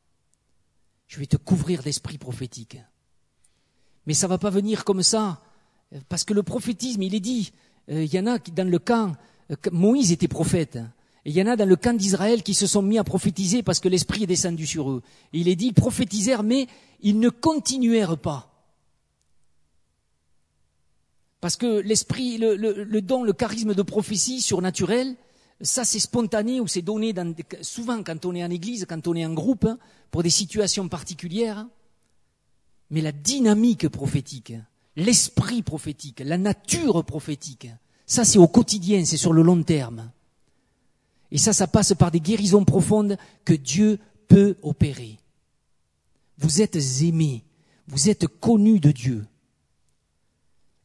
Je 1.09 1.19
vais 1.19 1.27
te 1.27 1.37
couvrir 1.37 1.83
d'esprit 1.83 2.19
prophétique. 2.19 2.79
Mais 4.07 4.15
ça 4.15 4.29
va 4.29 4.39
pas 4.39 4.51
venir 4.51 4.85
comme 4.85 5.03
ça, 5.03 5.43
parce 6.09 6.23
que 6.23 6.35
le 6.35 6.45
prophétisme, 6.45 7.03
il 7.03 7.17
est 7.17 7.21
dit, 7.21 7.53
euh, 7.91 8.05
il 8.05 8.15
y 8.15 8.19
en 8.21 8.27
a 8.27 8.39
qui, 8.39 8.53
dans 8.53 8.69
le 8.69 8.79
camp, 8.79 9.17
euh, 9.51 9.57
Moïse 9.73 10.13
était 10.13 10.29
prophète. 10.29 10.77
Et 11.25 11.31
il 11.31 11.37
y 11.37 11.43
en 11.43 11.47
a 11.47 11.57
dans 11.57 11.69
le 11.69 11.77
camp 11.77 11.97
d'Israël 11.97 12.45
qui 12.45 12.55
se 12.55 12.69
sont 12.69 12.83
mis 12.83 12.99
à 12.99 13.05
prophétiser 13.05 13.65
parce 13.65 13.81
que 13.81 13.89
l'Esprit 13.89 14.23
est 14.23 14.29
descendu 14.29 14.67
sur 14.67 14.91
eux. 14.91 15.03
Il 15.33 15.49
est 15.49 15.57
dit, 15.57 15.67
ils 15.67 15.75
prophétisèrent, 15.75 16.45
mais 16.45 16.69
ils 17.01 17.19
ne 17.19 17.29
continuèrent 17.29 18.19
pas. 18.19 18.50
Parce 21.41 21.57
que 21.57 21.81
l'esprit, 21.81 22.39
le, 22.39 23.01
don, 23.01 23.23
le 23.23 23.33
charisme 23.33 23.75
de 23.75 23.83
prophétie 23.83 24.41
surnaturel, 24.43 25.17
ça 25.61 25.85
c'est 25.85 25.99
spontané 25.99 26.61
ou 26.61 26.67
c'est 26.67 26.83
donné 26.83 27.15
souvent 27.63 28.03
quand 28.03 28.25
on 28.27 28.35
est 28.35 28.45
en 28.45 28.51
église, 28.51 28.87
quand 28.89 29.07
on 29.09 29.15
est 29.15 29.25
en 29.25 29.33
groupe, 29.33 29.65
hein, 29.65 29.79
pour 30.11 30.23
des 30.23 30.31
situations 30.31 30.89
particulières. 30.89 31.67
Mais 32.91 33.01
la 33.01 33.13
dynamique 33.13 33.89
prophétique, 33.89 34.53
l'esprit 34.97 35.63
prophétique, 35.63 36.21
la 36.25 36.37
nature 36.37 37.05
prophétique, 37.05 37.69
ça 38.07 38.25
c'est 38.25 38.39
au 38.39 38.49
quotidien, 38.49 39.05
c'est 39.05 39.17
sur 39.17 39.33
le 39.33 39.43
long 39.43 39.63
terme. 39.63 40.11
Et 41.31 41.39
ça, 41.39 41.53
ça 41.53 41.69
passe 41.69 41.95
par 41.95 42.11
des 42.11 42.21
guérisons 42.21 42.65
profondes 42.65 43.17
que 43.45 43.55
Dieu 43.55 43.99
peut 44.29 44.57
opérer. 44.63 45.19
Vous 46.39 46.61
êtes 46.61 46.77
aimés, 47.03 47.45
vous 47.87 48.09
êtes 48.11 48.27
connus 48.27 48.81
de 48.81 48.91
Dieu. 48.91 49.27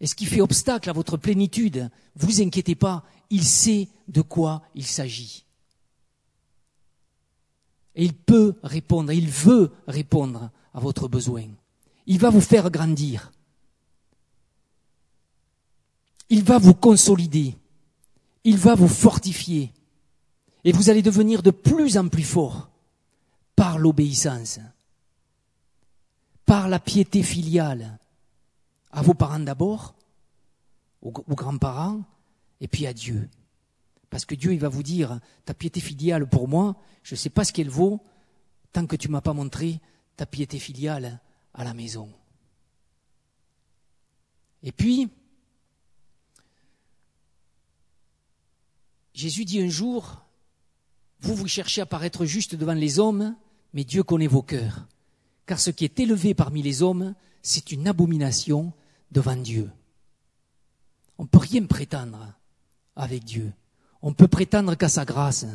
Et 0.05 0.07
ce 0.07 0.13
qui 0.13 0.27
fait 0.27 0.39
obstacle 0.39 0.87
à 0.87 0.93
votre 0.93 1.17
plénitude, 1.17 1.89
vous 2.15 2.39
inquiétez 2.39 2.75
pas, 2.75 3.03
il 3.31 3.43
sait 3.43 3.89
de 4.07 4.21
quoi 4.21 4.61
il 4.75 4.85
s'agit. 4.85 5.47
Et 7.95 8.05
il 8.05 8.13
peut 8.13 8.53
répondre, 8.61 9.11
il 9.11 9.27
veut 9.27 9.71
répondre 9.87 10.51
à 10.75 10.79
votre 10.79 11.07
besoin. 11.07 11.47
Il 12.05 12.19
va 12.19 12.29
vous 12.29 12.39
faire 12.39 12.69
grandir. 12.69 13.31
Il 16.29 16.43
va 16.43 16.59
vous 16.59 16.75
consolider. 16.75 17.57
Il 18.43 18.57
va 18.57 18.75
vous 18.75 18.87
fortifier. 18.87 19.73
Et 20.63 20.71
vous 20.71 20.91
allez 20.91 21.01
devenir 21.01 21.41
de 21.41 21.49
plus 21.49 21.97
en 21.97 22.09
plus 22.09 22.21
fort 22.21 22.69
par 23.55 23.79
l'obéissance, 23.79 24.59
par 26.45 26.69
la 26.69 26.77
piété 26.77 27.23
filiale, 27.23 27.97
à 28.95 29.01
vos 29.01 29.13
parents 29.13 29.39
d'abord, 29.39 29.93
aux, 31.01 31.11
grands-parents, 31.11 32.01
et 32.61 32.67
puis 32.67 32.87
à 32.87 32.93
Dieu. 32.93 33.29
Parce 34.09 34.25
que 34.25 34.35
Dieu, 34.35 34.53
il 34.53 34.59
va 34.59 34.69
vous 34.69 34.83
dire, 34.83 35.19
ta 35.43 35.53
piété 35.53 35.81
filiale 35.81 36.27
pour 36.27 36.47
moi, 36.47 36.77
je 37.03 37.13
ne 37.13 37.17
sais 37.17 37.29
pas 37.29 37.43
ce 37.43 37.51
qu'elle 37.51 37.69
vaut, 37.69 38.01
tant 38.71 38.87
que 38.87 38.95
tu 38.95 39.09
ne 39.09 39.11
m'as 39.11 39.21
pas 39.21 39.33
montré 39.33 39.81
ta 40.15 40.25
piété 40.25 40.59
filiale 40.59 41.19
à 41.53 41.65
la 41.65 41.73
maison. 41.73 42.09
Et 44.63 44.71
puis, 44.71 45.09
Jésus 49.13 49.43
dit 49.43 49.61
un 49.61 49.69
jour, 49.69 50.23
vous, 51.19 51.35
vous 51.35 51.47
cherchez 51.49 51.81
à 51.81 51.85
paraître 51.85 52.25
juste 52.25 52.55
devant 52.55 52.73
les 52.73 52.97
hommes, 52.99 53.35
mais 53.73 53.83
Dieu 53.83 54.03
connaît 54.03 54.27
vos 54.27 54.41
cœurs. 54.41 54.87
Car 55.45 55.59
ce 55.59 55.69
qui 55.69 55.83
est 55.83 55.99
élevé 55.99 56.33
parmi 56.33 56.61
les 56.61 56.81
hommes, 56.81 57.13
c'est 57.41 57.73
une 57.73 57.89
abomination 57.89 58.73
devant 59.15 59.37
Dieu. 59.37 59.71
On 61.17 61.23
ne 61.23 61.27
peut 61.27 61.39
rien 61.39 61.63
prétendre 61.65 62.33
avec 62.97 63.23
Dieu. 63.23 63.51
On 64.01 64.13
peut 64.13 64.27
prétendre 64.27 64.75
qu'à 64.75 64.89
sa 64.89 65.05
grâce. 65.05 65.45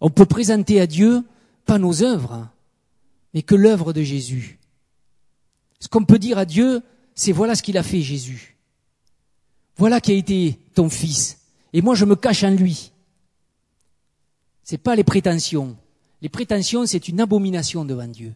On 0.00 0.10
peut 0.10 0.26
présenter 0.26 0.80
à 0.80 0.88
Dieu 0.88 1.22
pas 1.64 1.78
nos 1.78 2.02
œuvres, 2.02 2.48
mais 3.32 3.42
que 3.42 3.54
l'œuvre 3.54 3.92
de 3.92 4.02
Jésus. 4.02 4.58
Ce 5.78 5.88
qu'on 5.88 6.04
peut 6.04 6.18
dire 6.18 6.36
à 6.36 6.44
Dieu, 6.44 6.82
c'est 7.14 7.32
voilà 7.32 7.54
ce 7.54 7.62
qu'il 7.62 7.78
a 7.78 7.84
fait 7.84 8.02
Jésus. 8.02 8.56
Voilà 9.76 10.00
qui 10.00 10.10
a 10.10 10.14
été 10.14 10.58
ton 10.74 10.90
fils. 10.90 11.38
Et 11.72 11.80
moi 11.80 11.94
je 11.94 12.04
me 12.04 12.16
cache 12.16 12.42
en 12.42 12.50
lui. 12.50 12.90
C'est 14.64 14.78
pas 14.78 14.96
les 14.96 15.04
prétentions. 15.04 15.76
Les 16.22 16.28
prétentions, 16.28 16.86
c'est 16.86 17.08
une 17.08 17.20
abomination 17.20 17.84
devant 17.84 18.08
Dieu. 18.08 18.34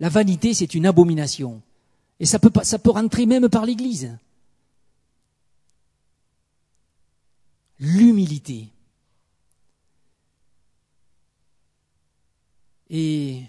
La 0.00 0.08
vanité, 0.08 0.54
c'est 0.54 0.74
une 0.74 0.86
abomination. 0.86 1.60
Et 2.18 2.26
ça 2.26 2.38
peut, 2.38 2.50
ça 2.62 2.78
peut 2.78 2.90
rentrer 2.90 3.26
même 3.26 3.48
par 3.48 3.66
l'Église. 3.66 4.16
L'humilité. 7.78 8.72
Et 12.88 13.42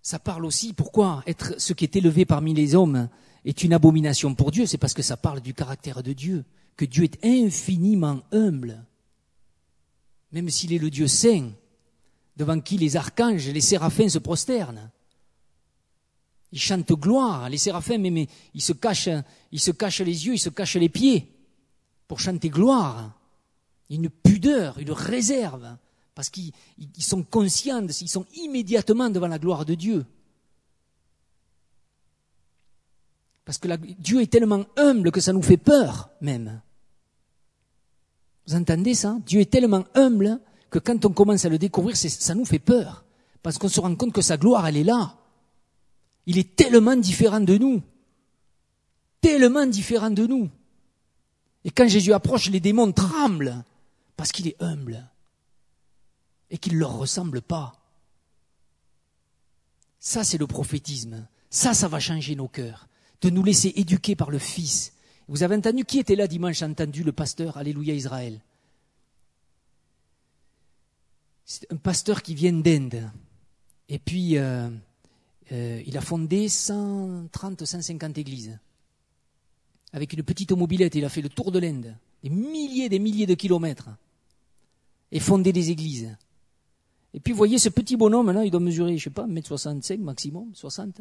ça 0.00 0.18
parle 0.18 0.44
aussi, 0.44 0.72
pourquoi 0.72 1.22
être 1.26 1.60
ce 1.60 1.72
qui 1.72 1.84
est 1.84 1.96
élevé 1.96 2.24
parmi 2.24 2.54
les 2.54 2.74
hommes 2.74 3.08
est 3.44 3.62
une 3.62 3.72
abomination 3.72 4.34
pour 4.34 4.50
Dieu, 4.50 4.66
c'est 4.66 4.78
parce 4.78 4.94
que 4.94 5.02
ça 5.02 5.16
parle 5.16 5.40
du 5.40 5.54
caractère 5.54 6.02
de 6.02 6.12
Dieu, 6.12 6.44
que 6.76 6.84
Dieu 6.84 7.04
est 7.04 7.24
infiniment 7.24 8.22
humble, 8.32 8.84
même 10.32 10.50
s'il 10.50 10.72
est 10.72 10.78
le 10.78 10.90
Dieu 10.90 11.08
saint, 11.08 11.50
devant 12.36 12.60
qui 12.60 12.76
les 12.76 12.96
archanges, 12.96 13.48
les 13.48 13.60
séraphins 13.60 14.08
se 14.08 14.18
prosternent. 14.18 14.90
Ils 16.52 16.60
chantent 16.60 16.92
gloire, 16.92 17.48
les 17.50 17.58
séraphins, 17.58 17.98
mais, 17.98 18.28
ils 18.54 18.62
se 18.62 18.72
cachent, 18.72 19.08
ils 19.52 19.60
se 19.60 19.70
cachent 19.72 20.00
les 20.00 20.26
yeux, 20.26 20.34
ils 20.34 20.38
se 20.38 20.48
cachent 20.48 20.76
les 20.76 20.88
pieds 20.88 21.32
pour 22.06 22.20
chanter 22.20 22.48
gloire. 22.48 23.12
Une 23.90 24.08
pudeur, 24.08 24.78
une 24.78 24.92
réserve, 24.92 25.76
parce 26.14 26.30
qu'ils 26.30 26.52
sont 26.98 27.22
conscients, 27.22 27.86
ils 27.86 28.08
sont 28.08 28.26
immédiatement 28.34 29.10
devant 29.10 29.28
la 29.28 29.38
gloire 29.38 29.64
de 29.64 29.74
Dieu. 29.74 30.04
Parce 33.44 33.58
que 33.58 33.68
Dieu 33.76 34.22
est 34.22 34.30
tellement 34.30 34.64
humble 34.76 35.12
que 35.12 35.20
ça 35.20 35.32
nous 35.32 35.42
fait 35.42 35.56
peur, 35.56 36.10
même. 36.20 36.60
Vous 38.46 38.54
entendez 38.54 38.94
ça? 38.94 39.18
Dieu 39.24 39.40
est 39.40 39.50
tellement 39.50 39.84
humble 39.94 40.40
que 40.70 40.80
quand 40.80 41.04
on 41.04 41.12
commence 41.12 41.44
à 41.44 41.48
le 41.48 41.58
découvrir, 41.58 41.96
ça 41.96 42.34
nous 42.34 42.44
fait 42.44 42.58
peur. 42.58 43.04
Parce 43.42 43.58
qu'on 43.58 43.68
se 43.68 43.78
rend 43.78 43.94
compte 43.94 44.12
que 44.12 44.20
sa 44.20 44.36
gloire, 44.36 44.66
elle 44.66 44.76
est 44.76 44.84
là. 44.84 45.16
Il 46.26 46.38
est 46.38 46.56
tellement 46.56 46.96
différent 46.96 47.40
de 47.40 47.56
nous. 47.56 47.82
Tellement 49.20 49.66
différent 49.66 50.10
de 50.10 50.26
nous. 50.26 50.50
Et 51.64 51.70
quand 51.70 51.88
Jésus 51.88 52.12
approche, 52.12 52.48
les 52.48 52.60
démons 52.60 52.92
tremblent 52.92 53.64
parce 54.16 54.32
qu'il 54.32 54.48
est 54.48 54.60
humble 54.62 55.08
et 56.50 56.58
qu'il 56.58 56.74
ne 56.74 56.78
leur 56.78 56.96
ressemble 56.96 57.42
pas. 57.42 57.74
Ça, 59.98 60.22
c'est 60.22 60.38
le 60.38 60.46
prophétisme. 60.46 61.26
Ça, 61.50 61.74
ça 61.74 61.88
va 61.88 61.98
changer 61.98 62.36
nos 62.36 62.48
cœurs. 62.48 62.88
De 63.20 63.30
nous 63.30 63.42
laisser 63.42 63.72
éduquer 63.76 64.14
par 64.14 64.30
le 64.30 64.38
Fils. 64.38 64.92
Vous 65.26 65.42
avez 65.42 65.56
entendu 65.56 65.84
qui 65.84 65.98
était 65.98 66.14
là 66.14 66.28
dimanche 66.28 66.62
entendu 66.62 67.02
le 67.02 67.12
pasteur? 67.12 67.56
Alléluia 67.56 67.94
Israël 67.94 68.40
C'est 71.44 71.72
un 71.72 71.76
pasteur 71.76 72.22
qui 72.22 72.34
vient 72.34 72.52
d'Inde. 72.52 73.10
Et 73.88 73.98
puis, 73.98 74.38
euh, 74.38 74.68
euh, 75.52 75.82
il 75.86 75.96
a 75.96 76.00
fondé 76.00 76.48
130, 76.48 77.64
150 77.64 78.18
églises. 78.18 78.58
Avec 79.92 80.12
une 80.12 80.22
petite 80.22 80.52
mobilette, 80.52 80.94
il 80.94 81.04
a 81.04 81.08
fait 81.08 81.22
le 81.22 81.28
tour 81.28 81.52
de 81.52 81.58
l'Inde. 81.58 81.96
Des 82.22 82.30
milliers, 82.30 82.88
des 82.88 82.98
milliers 82.98 83.26
de 83.26 83.34
kilomètres. 83.34 83.88
Et 85.12 85.20
fondé 85.20 85.52
des 85.52 85.70
églises. 85.70 86.16
Et 87.14 87.20
puis, 87.20 87.32
voyez, 87.32 87.58
ce 87.58 87.68
petit 87.68 87.96
bonhomme, 87.96 88.30
là, 88.32 88.44
il 88.44 88.50
doit 88.50 88.60
mesurer, 88.60 88.98
je 88.98 89.04
sais 89.04 89.10
pas, 89.10 89.26
1m65 89.26 89.98
maximum, 89.98 90.54
60. 90.54 91.00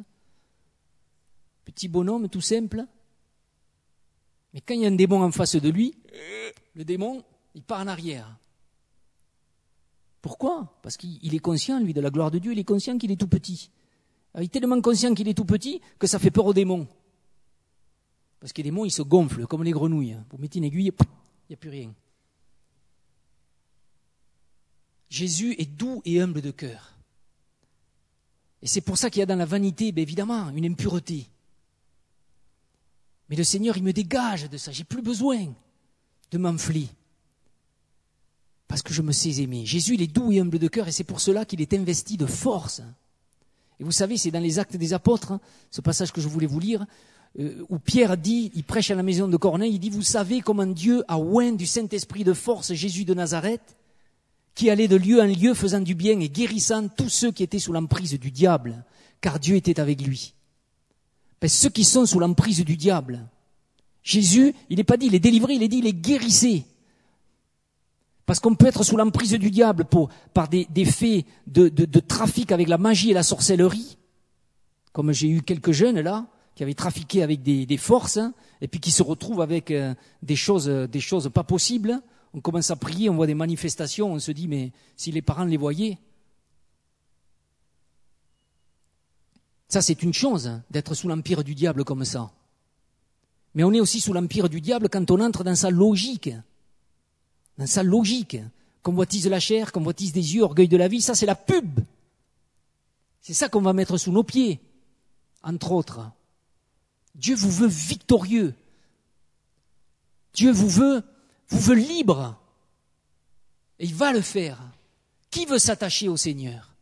Petit 1.66 1.88
bonhomme, 1.88 2.30
tout 2.30 2.42
simple. 2.42 2.86
Mais 4.54 4.62
quand 4.62 4.76
il 4.76 4.82
y 4.82 4.86
a 4.86 4.88
un 4.88 4.96
démon 4.96 5.24
en 5.24 5.32
face 5.32 5.56
de 5.56 5.70
lui, 5.70 5.98
le 6.76 6.86
démon, 6.86 7.24
il 7.56 7.64
part 7.64 7.82
en 7.82 7.88
arrière. 7.88 8.38
Pourquoi? 10.22 10.80
Parce 10.82 10.96
qu'il 10.96 11.36
est 11.36 11.40
conscient, 11.40 11.80
lui, 11.80 11.94
de 11.94 12.02
la 12.02 12.12
gloire 12.12 12.32
de 12.32 12.40
Dieu, 12.40 12.54
il 12.54 12.60
est 12.60 12.64
conscient 12.64 12.98
qu'il 12.98 13.12
est 13.12 13.16
tout 13.16 13.28
petit. 13.28 13.70
Il 14.38 14.44
est 14.44 14.50
tellement 14.50 14.82
conscient 14.82 15.14
qu'il 15.14 15.28
est 15.28 15.34
tout 15.34 15.46
petit 15.46 15.82
que 15.98 16.08
ça 16.08 16.20
fait 16.20 16.32
peur 16.32 16.46
aux 16.46 16.54
démons. 16.54 16.88
Parce 18.40 18.54
que 18.54 18.58
les 18.58 18.66
démons, 18.66 18.86
ils 18.86 18.92
se 18.92 19.02
gonflent 19.02 19.48
comme 19.48 19.64
les 19.64 19.72
grenouilles. 19.72 20.18
Vous 20.30 20.38
mettez 20.38 20.60
une 20.60 20.66
aiguille, 20.66 20.92
il 21.00 21.52
n'y 21.52 21.54
a 21.56 21.58
plus 21.58 21.70
rien. 21.70 21.94
Jésus 25.10 25.56
est 25.58 25.66
doux 25.66 26.02
et 26.06 26.20
humble 26.22 26.42
de 26.42 26.52
cœur. 26.52 26.94
Et 28.62 28.68
c'est 28.68 28.82
pour 28.82 28.98
ça 28.98 29.10
qu'il 29.10 29.20
y 29.20 29.24
a 29.24 29.28
dans 29.28 29.36
la 29.36 29.46
vanité, 29.46 29.92
bien 29.92 30.02
évidemment, 30.02 30.50
une 30.50 30.66
impureté. 30.66 31.28
Mais 33.30 33.36
le 33.36 33.44
Seigneur, 33.44 33.78
il 33.78 33.84
me 33.84 33.94
dégage 33.94 34.50
de 34.50 34.58
ça. 34.58 34.72
J'ai 34.72 34.84
plus 34.84 35.02
besoin 35.02 35.54
de 36.32 36.38
m'enfler. 36.38 36.88
Parce 38.68 38.82
que 38.82 38.94
je 38.94 39.02
me 39.02 39.12
sais 39.12 39.42
aimer. 39.42 39.66
Jésus, 39.66 39.94
il 39.94 40.02
est 40.02 40.08
doux 40.08 40.32
et 40.32 40.40
humble 40.40 40.60
de 40.60 40.68
cœur 40.68 40.88
et 40.88 40.92
c'est 40.92 41.04
pour 41.04 41.22
cela 41.22 41.46
qu'il 41.46 41.62
est 41.62 41.74
investi 41.74 42.18
de 42.18 42.26
force. 42.26 42.82
Et 43.80 43.84
vous 43.84 43.92
savez, 43.92 44.18
c'est 44.18 44.32
dans 44.32 44.40
les 44.40 44.60
actes 44.60 44.78
des 44.78 44.94
apôtres, 44.94 45.34
hein, 45.34 45.42
ce 45.72 45.82
passage 45.82 46.12
que 46.12 46.22
je 46.22 46.28
voulais 46.28 46.48
vous 46.48 46.60
lire, 46.60 46.86
euh, 47.40 47.66
où 47.70 47.80
Pierre 47.80 48.16
dit, 48.18 48.52
il 48.56 48.64
prêche 48.64 48.92
à 48.92 48.96
la 48.96 49.04
maison 49.04 49.28
de 49.28 49.38
Corneille, 49.38 49.74
il 49.74 49.80
dit, 49.80 49.90
vous 49.90 50.02
savez 50.02 50.42
comment 50.42 50.66
Dieu 50.66 51.04
a 51.08 51.18
oint 51.18 51.52
du 51.52 51.66
Saint-Esprit 51.66 52.24
de 52.24 52.34
force 52.34 52.74
Jésus 52.74 53.04
de 53.04 53.14
Nazareth, 53.14 53.76
qui 54.54 54.70
allait 54.70 54.88
de 54.88 54.96
lieu 54.96 55.22
en 55.22 55.26
lieu 55.26 55.54
faisant 55.54 55.82
du 55.82 55.96
bien 55.96 56.18
et 56.20 56.30
guérissant 56.30 56.88
tous 56.88 57.10
ceux 57.10 57.32
qui 57.32 57.44
étaient 57.44 57.60
sous 57.60 57.74
l'emprise 57.74 58.18
du 58.18 58.32
diable, 58.32 58.86
car 59.20 59.40
Dieu 59.40 59.58
était 59.58 59.82
avec 59.82 60.02
lui. 60.02 60.34
Ben, 61.42 61.50
ceux 61.50 61.70
qui 61.70 61.84
sont 61.84 62.06
sous 62.06 62.20
l'emprise 62.20 62.64
du 62.64 62.78
diable, 62.78 63.28
Jésus, 64.02 64.56
il 64.70 64.78
n'est 64.78 64.86
pas 64.86 64.98
dit, 64.98 65.08
il 65.08 65.16
est 65.16 65.20
délivré, 65.20 65.56
il 65.56 65.64
est 65.64 65.68
dit, 65.68 65.80
il 65.80 65.88
est 65.88 65.94
guérissé. 65.94 66.64
Parce 68.26 68.40
qu'on 68.40 68.56
peut 68.56 68.66
être 68.66 68.84
sous 68.84 68.98
l'emprise 68.98 69.34
du 69.34 69.52
diable 69.52 69.86
pour, 69.86 70.10
par 70.34 70.48
des, 70.48 70.66
faits 70.86 71.26
de, 71.48 72.00
trafic 72.00 72.52
avec 72.52 72.68
la 72.68 72.78
magie 72.78 73.12
et 73.12 73.14
la 73.14 73.24
sorcellerie, 73.24 73.98
comme 74.94 75.12
j'ai 75.12 75.30
eu 75.30 75.42
quelques 75.42 75.72
jeunes 75.72 76.00
là, 76.00 76.26
qui 76.56 76.64
avaient 76.64 76.74
trafiqué 76.74 77.22
avec 77.22 77.44
des, 77.44 77.78
forces, 77.78 78.18
hein, 78.18 78.34
et 78.62 78.68
puis 78.68 78.80
qui 78.80 78.92
se 78.92 79.04
retrouvent 79.04 79.42
avec 79.42 79.70
euh, 79.70 79.94
des 80.24 80.36
choses, 80.36 80.68
des 80.68 81.00
choses 81.00 81.30
pas 81.32 81.44
possibles. 81.44 82.02
On 82.34 82.42
commence 82.42 82.72
à 82.72 82.76
prier, 82.76 83.10
on 83.10 83.16
voit 83.16 83.28
des 83.28 83.36
manifestations, 83.36 84.12
on 84.12 84.20
se 84.20 84.32
dit, 84.32 84.48
mais 84.48 84.72
si 84.96 85.12
les 85.12 85.22
parents 85.22 85.46
les 85.46 85.58
voyaient. 85.58 86.00
Ça, 89.68 89.82
c'est 89.82 90.02
une 90.04 90.14
chose, 90.14 90.48
hein, 90.48 90.64
d'être 90.72 90.96
sous 90.96 91.08
l'empire 91.08 91.44
du 91.44 91.54
diable 91.54 91.84
comme 91.84 92.06
ça. 92.06 92.32
Mais 93.54 93.64
on 93.64 93.72
est 93.72 93.80
aussi 93.80 94.02
sous 94.02 94.14
l'empire 94.14 94.50
du 94.50 94.62
diable 94.62 94.90
quand 94.90 95.10
on 95.12 95.20
entre 95.20 95.44
dans 95.44 95.56
sa 95.56 95.70
logique 95.70 96.32
dans 97.58 97.68
sa 97.68 97.84
logique. 97.84 98.38
Convoitise 98.84 99.28
la 99.28 99.40
chair, 99.40 99.72
convoitise 99.72 100.12
des 100.12 100.36
yeux, 100.36 100.44
orgueil 100.44 100.68
de 100.68 100.78
la 100.78 100.88
vie, 100.88 101.02
ça 101.02 101.16
c'est 101.16 101.26
la 101.26 101.36
pub. 101.36 101.80
C'est 103.22 103.34
ça 103.34 103.50
qu'on 103.50 103.62
va 103.62 103.74
mettre 103.74 103.98
sous 103.98 104.12
nos 104.12 104.24
pieds, 104.24 104.60
entre 105.42 105.72
autres. 105.72 106.12
Dieu 107.16 107.36
vous 107.36 107.50
veut 107.50 107.68
victorieux. 107.68 108.54
Dieu 110.34 110.52
vous 110.52 110.70
veut, 110.70 111.04
vous 111.50 111.60
veut 111.60 111.76
libre. 111.76 112.40
Et 113.80 113.86
il 113.86 113.96
va 113.96 114.12
le 114.12 114.22
faire. 114.22 114.62
Qui 115.32 115.46
veut 115.46 115.60
s'attacher 115.60 116.08
au 116.08 116.18
Seigneur? 116.18 116.76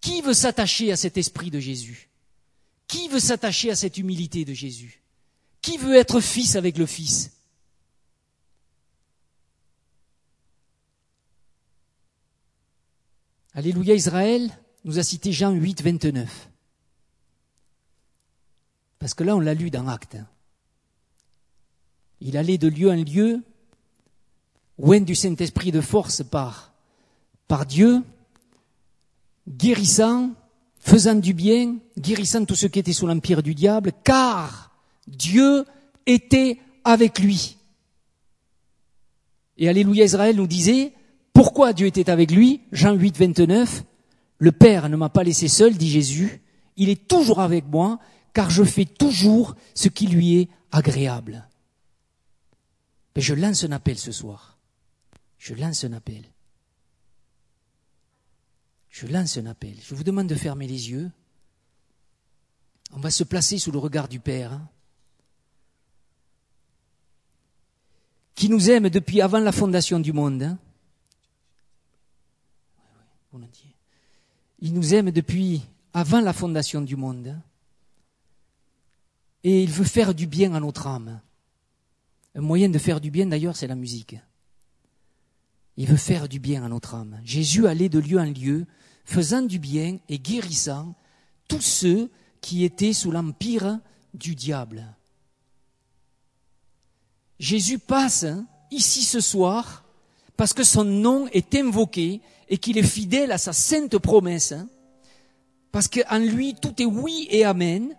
Qui 0.00 0.20
veut 0.20 0.34
s'attacher 0.34 0.92
à 0.92 0.96
cet 0.96 1.16
esprit 1.16 1.50
de 1.50 1.60
Jésus? 1.60 2.10
Qui 2.86 3.08
veut 3.08 3.20
s'attacher 3.20 3.70
à 3.70 3.76
cette 3.76 3.96
humilité 3.96 4.44
de 4.44 4.52
Jésus? 4.52 5.00
Qui 5.62 5.78
veut 5.78 5.96
être 5.96 6.20
fils 6.20 6.56
avec 6.56 6.76
le 6.76 6.86
Fils? 6.86 7.30
Alléluia 13.54 13.94
Israël 13.94 14.50
nous 14.84 14.98
a 14.98 15.02
cité 15.02 15.30
Jean 15.30 15.52
8, 15.52 15.82
29. 15.82 16.48
Parce 18.98 19.14
que 19.14 19.24
là, 19.24 19.36
on 19.36 19.40
l'a 19.40 19.52
lu 19.52 19.70
dans 19.70 19.88
Acte. 19.88 20.16
Il 22.20 22.36
allait 22.36 22.56
de 22.56 22.68
lieu 22.68 22.90
en 22.90 22.94
lieu, 22.94 23.42
oint 24.78 25.00
du 25.00 25.14
Saint-Esprit 25.14 25.70
de 25.70 25.80
force 25.80 26.22
par, 26.22 26.72
par 27.46 27.66
Dieu, 27.66 28.02
guérissant, 29.48 30.30
faisant 30.78 31.16
du 31.16 31.34
bien, 31.34 31.76
guérissant 31.98 32.44
tous 32.44 32.54
ceux 32.54 32.68
qui 32.68 32.78
étaient 32.78 32.92
sous 32.92 33.06
l'empire 33.06 33.42
du 33.42 33.54
diable, 33.54 33.92
car 34.02 34.70
Dieu 35.06 35.66
était 36.06 36.58
avec 36.84 37.18
lui. 37.18 37.58
Et 39.58 39.68
Alléluia 39.68 40.04
Israël 40.04 40.36
nous 40.36 40.46
disait, 40.46 40.94
Pourquoi 41.32 41.72
Dieu 41.72 41.86
était 41.86 42.10
avec 42.10 42.30
lui? 42.30 42.62
Jean 42.72 42.94
8, 42.94 43.18
29. 43.18 43.84
Le 44.38 44.52
Père 44.52 44.88
ne 44.88 44.96
m'a 44.96 45.08
pas 45.08 45.22
laissé 45.22 45.48
seul, 45.48 45.76
dit 45.76 45.90
Jésus. 45.90 46.42
Il 46.76 46.88
est 46.88 47.06
toujours 47.08 47.40
avec 47.40 47.66
moi, 47.66 47.98
car 48.32 48.50
je 48.50 48.64
fais 48.64 48.84
toujours 48.84 49.54
ce 49.74 49.88
qui 49.88 50.06
lui 50.06 50.40
est 50.40 50.48
agréable. 50.70 51.48
Mais 53.14 53.22
je 53.22 53.34
lance 53.34 53.64
un 53.64 53.72
appel 53.72 53.98
ce 53.98 54.12
soir. 54.12 54.58
Je 55.38 55.54
lance 55.54 55.84
un 55.84 55.92
appel. 55.92 56.24
Je 58.90 59.06
lance 59.06 59.38
un 59.38 59.46
appel. 59.46 59.74
Je 59.82 59.94
vous 59.94 60.04
demande 60.04 60.26
de 60.26 60.34
fermer 60.34 60.66
les 60.66 60.90
yeux. 60.90 61.10
On 62.92 63.00
va 63.00 63.10
se 63.10 63.24
placer 63.24 63.58
sous 63.58 63.72
le 63.72 63.78
regard 63.78 64.08
du 64.08 64.20
Père, 64.20 64.52
hein, 64.52 64.68
qui 68.34 68.48
nous 68.48 68.70
aime 68.70 68.90
depuis 68.90 69.20
avant 69.20 69.38
la 69.38 69.52
fondation 69.52 69.98
du 69.98 70.12
monde. 70.12 70.42
Hein. 70.42 70.58
Il 74.58 74.74
nous 74.74 74.94
aime 74.94 75.10
depuis 75.10 75.62
avant 75.92 76.20
la 76.20 76.32
fondation 76.32 76.80
du 76.80 76.96
monde. 76.96 77.28
Hein. 77.28 77.42
Et 79.44 79.62
il 79.62 79.70
veut 79.70 79.84
faire 79.84 80.14
du 80.14 80.26
bien 80.26 80.54
à 80.54 80.60
notre 80.60 80.86
âme. 80.86 81.20
Un 82.34 82.40
moyen 82.40 82.68
de 82.68 82.78
faire 82.78 83.00
du 83.00 83.10
bien, 83.10 83.26
d'ailleurs, 83.26 83.56
c'est 83.56 83.66
la 83.66 83.74
musique. 83.74 84.16
Il 85.76 85.86
veut 85.86 85.96
faire 85.96 86.28
du 86.28 86.38
bien 86.38 86.64
à 86.64 86.68
notre 86.68 86.94
âme. 86.94 87.20
Jésus 87.24 87.66
allait 87.66 87.88
de 87.88 87.98
lieu 87.98 88.18
en 88.18 88.24
lieu, 88.24 88.66
faisant 89.04 89.42
du 89.42 89.58
bien 89.58 89.98
et 90.08 90.18
guérissant 90.18 90.94
tous 91.48 91.60
ceux 91.60 92.10
qui 92.40 92.64
étaient 92.64 92.92
sous 92.92 93.10
l'empire 93.10 93.80
du 94.14 94.34
diable. 94.34 94.86
Jésus 97.38 97.78
passe 97.78 98.26
ici 98.70 99.02
ce 99.02 99.20
soir 99.20 99.84
parce 100.36 100.52
que 100.52 100.64
son 100.64 100.84
nom 100.84 101.26
est 101.28 101.54
invoqué 101.54 102.20
et 102.52 102.58
qu'il 102.58 102.76
est 102.76 102.82
fidèle 102.82 103.32
à 103.32 103.38
sa 103.38 103.54
sainte 103.54 103.96
promesse, 103.96 104.52
parce 105.72 105.88
qu'en 105.88 106.18
lui 106.18 106.54
tout 106.54 106.82
est 106.82 106.84
oui 106.84 107.26
et 107.30 107.46
amen. 107.46 107.96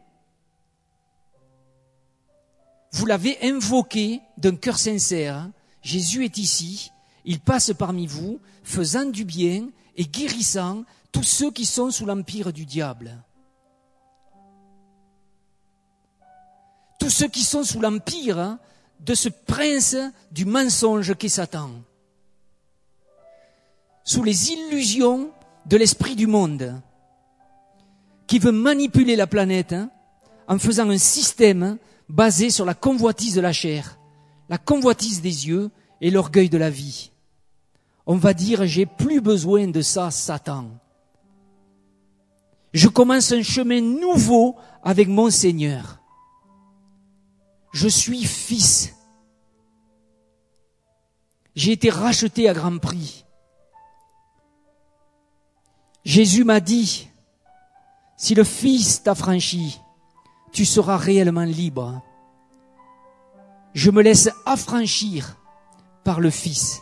Vous 2.91 3.08
l'avez 3.08 3.36
invoqué 3.41 4.22
d'un 4.38 4.56
cœur 4.56 4.78
sincère. 4.78 5.49
Jésus 5.82 6.24
est 6.24 6.38
ici, 6.38 6.91
il 7.26 7.39
passe 7.39 7.74
parmi 7.76 8.06
vous, 8.06 8.39
faisant 8.64 9.06
du 9.06 9.26
bien 9.26 9.70
et 9.95 10.06
guérissant 10.06 10.84
tous 11.12 11.24
ceux 11.24 11.49
qui 11.49 11.66
sont 11.66 11.89
sous 11.89 12.06
l'empire 12.06 12.54
du 12.54 12.68
diable. 12.68 13.24
Tous 16.99 17.10
ceux 17.10 17.28
qui 17.28 17.41
sont 17.41 17.64
sous 17.64 17.82
l'empire 17.82 18.38
hein, 18.38 18.60
de 18.99 19.16
ce 19.16 19.30
prince 19.30 19.97
du 20.32 20.45
mensonge 20.45 21.16
qu'est 21.16 21.28
Satan. 21.28 21.72
Sous 24.04 24.24
les 24.24 24.51
illusions 24.51 25.32
de 25.66 25.78
l'esprit 25.78 26.16
du 26.16 26.28
monde, 26.28 26.82
qui 28.28 28.39
veut 28.39 28.51
manipuler 28.51 29.16
la 29.16 29.28
planète 29.28 29.74
hein, 29.74 29.89
en 30.47 30.60
faisant 30.60 30.89
un 30.89 30.97
système 30.97 31.78
basé 32.10 32.49
sur 32.49 32.66
la 32.66 32.74
convoitise 32.74 33.36
de 33.36 33.41
la 33.41 33.54
chair, 33.54 33.97
la 34.49 34.58
convoitise 34.58 35.22
des 35.22 35.47
yeux 35.47 35.72
et 36.01 36.12
l'orgueil 36.12 36.49
de 36.49 36.58
la 36.58 36.70
vie. 36.70 37.12
On 38.06 38.16
va 38.16 38.34
dire, 38.34 38.66
j'ai 38.66 38.86
plus 38.86 39.22
besoin 39.22 39.68
de 39.68 39.82
ça, 39.82 40.12
Satan. 40.12 40.66
Je 42.74 42.88
commence 42.88 43.32
un 43.32 43.43
chemin 43.43 43.82
nouveau 43.82 44.58
avec 44.84 45.08
mon 45.08 45.30
Seigneur. 45.30 46.01
Je 47.72 47.88
suis 47.88 48.26
fils. 48.26 48.93
J'ai 51.56 51.72
été 51.72 51.89
racheté 51.89 52.49
à 52.49 52.54
grand 52.54 52.78
prix. 52.80 53.23
Jésus 56.04 56.43
m'a 56.43 56.60
dit, 56.60 57.08
si 58.18 58.36
le 58.36 58.43
Fils 58.43 59.04
t'a 59.04 59.16
franchi, 59.16 59.80
tu 60.51 60.66
seras 60.66 60.97
réellement 60.97 61.43
libre. 61.43 62.01
Je 63.74 63.89
me 63.89 64.01
laisse 64.01 64.30
affranchir 64.45 65.38
par 66.04 66.20
le 66.20 66.30
Fils. 66.30 66.82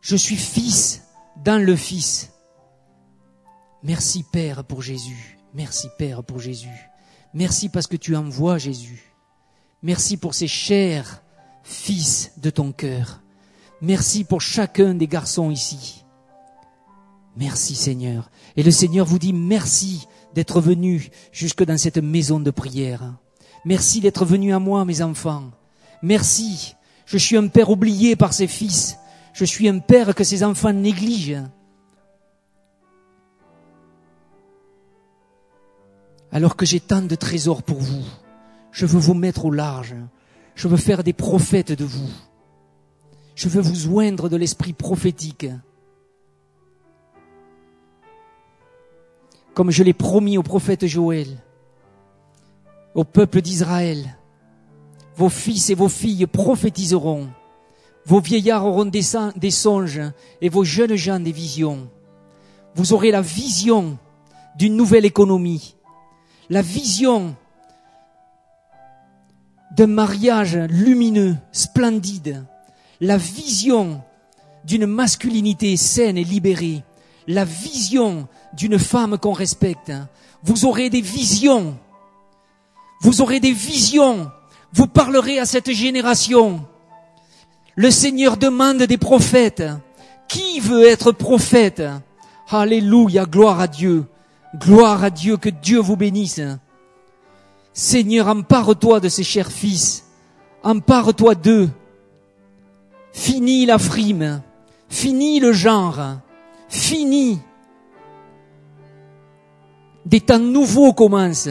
Je 0.00 0.16
suis 0.16 0.36
fils 0.36 1.02
dans 1.44 1.62
le 1.62 1.76
Fils. 1.76 2.30
Merci 3.82 4.24
Père 4.30 4.64
pour 4.64 4.82
Jésus. 4.82 5.38
Merci 5.54 5.88
Père 5.98 6.22
pour 6.22 6.38
Jésus. 6.38 6.90
Merci 7.34 7.68
parce 7.68 7.86
que 7.86 7.96
tu 7.96 8.14
envoies 8.16 8.58
Jésus. 8.58 9.14
Merci 9.82 10.16
pour 10.16 10.34
ces 10.34 10.48
chers 10.48 11.22
fils 11.62 12.32
de 12.36 12.50
ton 12.50 12.72
cœur. 12.72 13.20
Merci 13.80 14.24
pour 14.24 14.40
chacun 14.40 14.94
des 14.94 15.06
garçons 15.06 15.50
ici. 15.50 16.04
Merci 17.36 17.74
Seigneur. 17.74 18.30
Et 18.56 18.62
le 18.62 18.70
Seigneur 18.70 19.06
vous 19.06 19.18
dit 19.18 19.32
merci 19.32 20.06
d'être 20.34 20.60
venu 20.60 21.10
jusque 21.32 21.64
dans 21.64 21.78
cette 21.78 21.98
maison 21.98 22.40
de 22.40 22.50
prière. 22.50 23.14
Merci 23.64 24.00
d'être 24.00 24.24
venu 24.24 24.52
à 24.52 24.58
moi, 24.58 24.84
mes 24.84 25.02
enfants. 25.02 25.50
Merci. 26.02 26.74
Je 27.06 27.18
suis 27.18 27.36
un 27.36 27.48
père 27.48 27.70
oublié 27.70 28.16
par 28.16 28.32
ses 28.32 28.46
fils. 28.46 28.96
Je 29.32 29.44
suis 29.44 29.68
un 29.68 29.78
père 29.78 30.14
que 30.14 30.24
ses 30.24 30.42
enfants 30.42 30.72
négligent. 30.72 31.44
Alors 36.32 36.56
que 36.56 36.64
j'ai 36.64 36.80
tant 36.80 37.02
de 37.02 37.14
trésors 37.16 37.62
pour 37.62 37.78
vous, 37.78 38.04
je 38.70 38.86
veux 38.86 39.00
vous 39.00 39.14
mettre 39.14 39.46
au 39.46 39.50
large. 39.50 39.96
Je 40.54 40.68
veux 40.68 40.76
faire 40.76 41.02
des 41.02 41.12
prophètes 41.12 41.72
de 41.72 41.84
vous. 41.84 42.10
Je 43.34 43.48
veux 43.48 43.62
vous 43.62 43.88
oindre 43.88 44.28
de 44.28 44.36
l'esprit 44.36 44.72
prophétique. 44.72 45.46
Comme 49.54 49.70
je 49.70 49.82
l'ai 49.82 49.92
promis 49.92 50.38
au 50.38 50.42
prophète 50.42 50.86
Joël, 50.86 51.28
au 52.94 53.04
peuple 53.04 53.40
d'Israël. 53.40 54.16
Vos 55.16 55.28
fils 55.28 55.70
et 55.70 55.74
vos 55.74 55.88
filles 55.88 56.26
prophétiseront. 56.26 57.28
Vos 58.06 58.20
vieillards 58.20 58.66
auront 58.66 58.86
des, 58.86 59.02
songes 59.02 60.00
et 60.40 60.48
vos 60.48 60.64
jeunes 60.64 60.96
gens 60.96 61.20
des 61.20 61.32
visions. 61.32 61.88
Vous 62.74 62.92
aurez 62.92 63.10
la 63.10 63.20
vision 63.20 63.98
d'une 64.56 64.76
nouvelle 64.76 65.04
économie, 65.04 65.76
la 66.48 66.62
vision 66.62 67.36
d'un 69.76 69.86
mariage 69.86 70.56
lumineux, 70.56 71.36
splendide, 71.52 72.44
la 73.00 73.16
vision 73.16 74.02
d'une 74.64 74.86
masculinité 74.86 75.76
saine 75.76 76.16
et 76.18 76.24
libérée, 76.24 76.82
la 77.30 77.44
vision 77.44 78.28
d'une 78.52 78.78
femme 78.78 79.18
qu'on 79.18 79.32
respecte. 79.32 79.92
Vous 80.42 80.64
aurez 80.64 80.90
des 80.90 81.00
visions. 81.00 81.78
Vous 83.00 83.20
aurez 83.20 83.40
des 83.40 83.52
visions. 83.52 84.30
Vous 84.72 84.86
parlerez 84.86 85.38
à 85.38 85.46
cette 85.46 85.70
génération. 85.70 86.64
Le 87.76 87.90
Seigneur 87.90 88.36
demande 88.36 88.82
des 88.82 88.98
prophètes. 88.98 89.62
Qui 90.28 90.60
veut 90.60 90.86
être 90.86 91.12
prophète? 91.12 91.82
Alléluia, 92.48 93.26
gloire 93.26 93.60
à 93.60 93.68
Dieu. 93.68 94.06
Gloire 94.56 95.04
à 95.04 95.10
Dieu, 95.10 95.36
que 95.36 95.48
Dieu 95.48 95.78
vous 95.78 95.96
bénisse. 95.96 96.40
Seigneur, 97.72 98.26
empare-toi 98.26 98.98
de 99.00 99.08
ces 99.08 99.22
chers 99.22 99.52
fils. 99.52 100.04
Empare-toi 100.64 101.36
d'eux. 101.36 101.70
Finis 103.12 103.66
la 103.66 103.78
frime. 103.78 104.42
Finis 104.88 105.38
le 105.38 105.52
genre. 105.52 106.18
Finis. 106.70 107.40
Des 110.06 110.20
temps 110.20 110.38
nouveaux 110.38 110.94
commencent. 110.94 111.50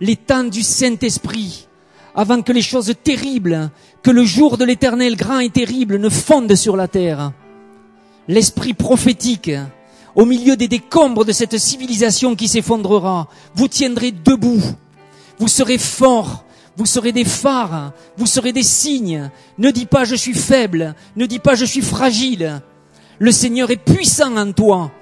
Les 0.00 0.16
temps 0.16 0.44
du 0.44 0.62
Saint-Esprit. 0.62 1.66
Avant 2.14 2.42
que 2.42 2.52
les 2.52 2.62
choses 2.62 2.92
terribles, 3.02 3.70
que 4.02 4.10
le 4.10 4.24
jour 4.24 4.58
de 4.58 4.64
l'éternel 4.64 5.16
grand 5.16 5.38
et 5.38 5.50
terrible 5.50 5.98
ne 5.98 6.10
fondent 6.10 6.54
sur 6.54 6.76
la 6.76 6.88
terre. 6.88 7.32
L'esprit 8.28 8.74
prophétique, 8.74 9.50
au 10.14 10.26
milieu 10.26 10.56
des 10.56 10.68
décombres 10.68 11.24
de 11.24 11.32
cette 11.32 11.58
civilisation 11.58 12.34
qui 12.34 12.48
s'effondrera, 12.48 13.28
vous 13.54 13.68
tiendrez 13.68 14.12
debout 14.12 14.62
vous 15.38 15.48
serez 15.48 15.78
forts, 15.78 16.44
vous 16.76 16.86
serez 16.86 17.12
des 17.12 17.24
phares, 17.24 17.92
vous 18.16 18.26
serez 18.26 18.52
des 18.52 18.62
signes. 18.62 19.30
Ne 19.58 19.70
dis 19.70 19.86
pas 19.86 20.04
je 20.04 20.14
suis 20.14 20.34
faible, 20.34 20.94
ne 21.16 21.26
dis 21.26 21.38
pas 21.38 21.54
je 21.54 21.64
suis 21.64 21.82
fragile. 21.82 22.60
Le 23.18 23.32
Seigneur 23.32 23.70
est 23.70 23.76
puissant 23.76 24.36
en 24.36 24.52
toi. 24.52 24.92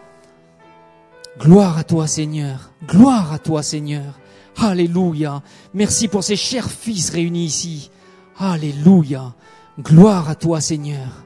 Gloire 1.39 1.79
à 1.79 1.85
toi 1.85 2.07
Seigneur, 2.07 2.73
gloire 2.87 3.33
à 3.33 3.41
toi 3.41 3.63
Seigneur. 3.63 4.21
Alléluia. 4.57 5.43
Merci 5.75 6.07
pour 6.07 6.23
ces 6.23 6.37
chers 6.37 6.71
fils 6.71 7.11
réunis 7.11 7.47
ici. 7.47 7.91
Alléluia. 8.39 9.35
Gloire 9.81 10.29
à 10.31 10.37
toi 10.37 10.61
Seigneur. 10.61 11.25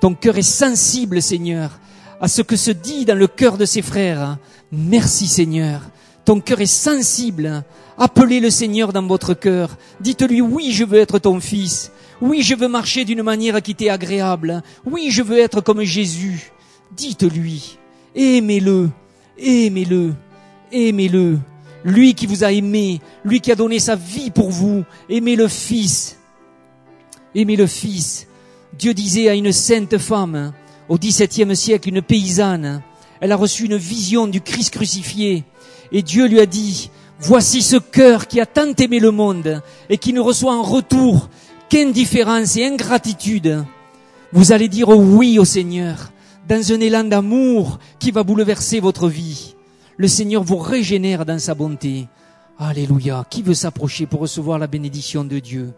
Ton 0.00 0.14
cœur 0.14 0.38
est 0.38 0.42
sensible 0.42 1.20
Seigneur 1.20 1.78
à 2.20 2.28
ce 2.28 2.40
que 2.40 2.56
se 2.56 2.70
dit 2.70 3.04
dans 3.04 3.18
le 3.18 3.26
cœur 3.26 3.58
de 3.58 3.66
ses 3.66 3.82
frères. 3.82 4.38
Merci 4.70 5.26
Seigneur. 5.26 5.82
Ton 6.24 6.40
cœur 6.40 6.62
est 6.62 6.66
sensible 6.66 7.64
Appelez 7.98 8.40
le 8.40 8.50
Seigneur 8.50 8.92
dans 8.92 9.06
votre 9.06 9.34
cœur. 9.34 9.76
Dites-lui, 10.00 10.40
oui, 10.40 10.72
je 10.72 10.84
veux 10.84 10.98
être 10.98 11.18
ton 11.18 11.40
fils. 11.40 11.92
Oui, 12.22 12.42
je 12.42 12.54
veux 12.54 12.68
marcher 12.68 13.04
d'une 13.04 13.24
manière 13.24 13.60
qui 13.60 13.74
t'est 13.74 13.88
agréable. 13.88 14.62
Oui, 14.86 15.08
je 15.10 15.22
veux 15.22 15.40
être 15.40 15.60
comme 15.60 15.82
Jésus. 15.82 16.52
Dites-lui, 16.96 17.78
aimez-le, 18.14 18.90
aimez-le, 19.36 20.14
aimez-le. 20.70 21.40
Lui 21.84 22.14
qui 22.14 22.28
vous 22.28 22.44
a 22.44 22.52
aimé, 22.52 23.00
lui 23.24 23.40
qui 23.40 23.50
a 23.50 23.56
donné 23.56 23.80
sa 23.80 23.96
vie 23.96 24.30
pour 24.30 24.50
vous, 24.50 24.84
aimez 25.10 25.34
le 25.34 25.48
Fils. 25.48 26.16
Aimez 27.34 27.56
le 27.56 27.66
Fils. 27.66 28.28
Dieu 28.78 28.94
disait 28.94 29.28
à 29.28 29.34
une 29.34 29.50
sainte 29.50 29.98
femme, 29.98 30.52
au 30.88 30.98
XVIIe 30.98 31.56
siècle, 31.56 31.88
une 31.88 32.02
paysanne, 32.02 32.82
elle 33.20 33.32
a 33.32 33.36
reçu 33.36 33.64
une 33.64 33.76
vision 33.76 34.28
du 34.28 34.40
Christ 34.40 34.74
crucifié, 34.74 35.42
et 35.90 36.02
Dieu 36.02 36.26
lui 36.28 36.38
a 36.38 36.46
dit, 36.46 36.88
voici 37.18 37.62
ce 37.62 37.76
cœur 37.78 38.28
qui 38.28 38.40
a 38.40 38.46
tant 38.46 38.72
aimé 38.78 39.00
le 39.00 39.10
monde, 39.10 39.60
et 39.90 39.98
qui 39.98 40.12
ne 40.12 40.20
reçoit 40.20 40.54
en 40.54 40.62
retour 40.62 41.28
qu'indifférence 41.72 42.58
et 42.58 42.66
ingratitude. 42.66 43.64
Vous 44.30 44.52
allez 44.52 44.68
dire 44.68 44.90
oui 44.90 45.38
au 45.38 45.46
Seigneur, 45.46 46.12
dans 46.46 46.70
un 46.70 46.80
élan 46.80 47.02
d'amour 47.02 47.78
qui 47.98 48.10
va 48.10 48.22
bouleverser 48.22 48.78
votre 48.78 49.08
vie. 49.08 49.54
Le 49.96 50.06
Seigneur 50.06 50.44
vous 50.44 50.58
régénère 50.58 51.24
dans 51.24 51.38
sa 51.38 51.54
bonté. 51.54 52.08
Alléluia. 52.58 53.24
Qui 53.30 53.40
veut 53.40 53.54
s'approcher 53.54 54.04
pour 54.04 54.20
recevoir 54.20 54.58
la 54.58 54.66
bénédiction 54.66 55.24
de 55.24 55.38
Dieu? 55.38 55.72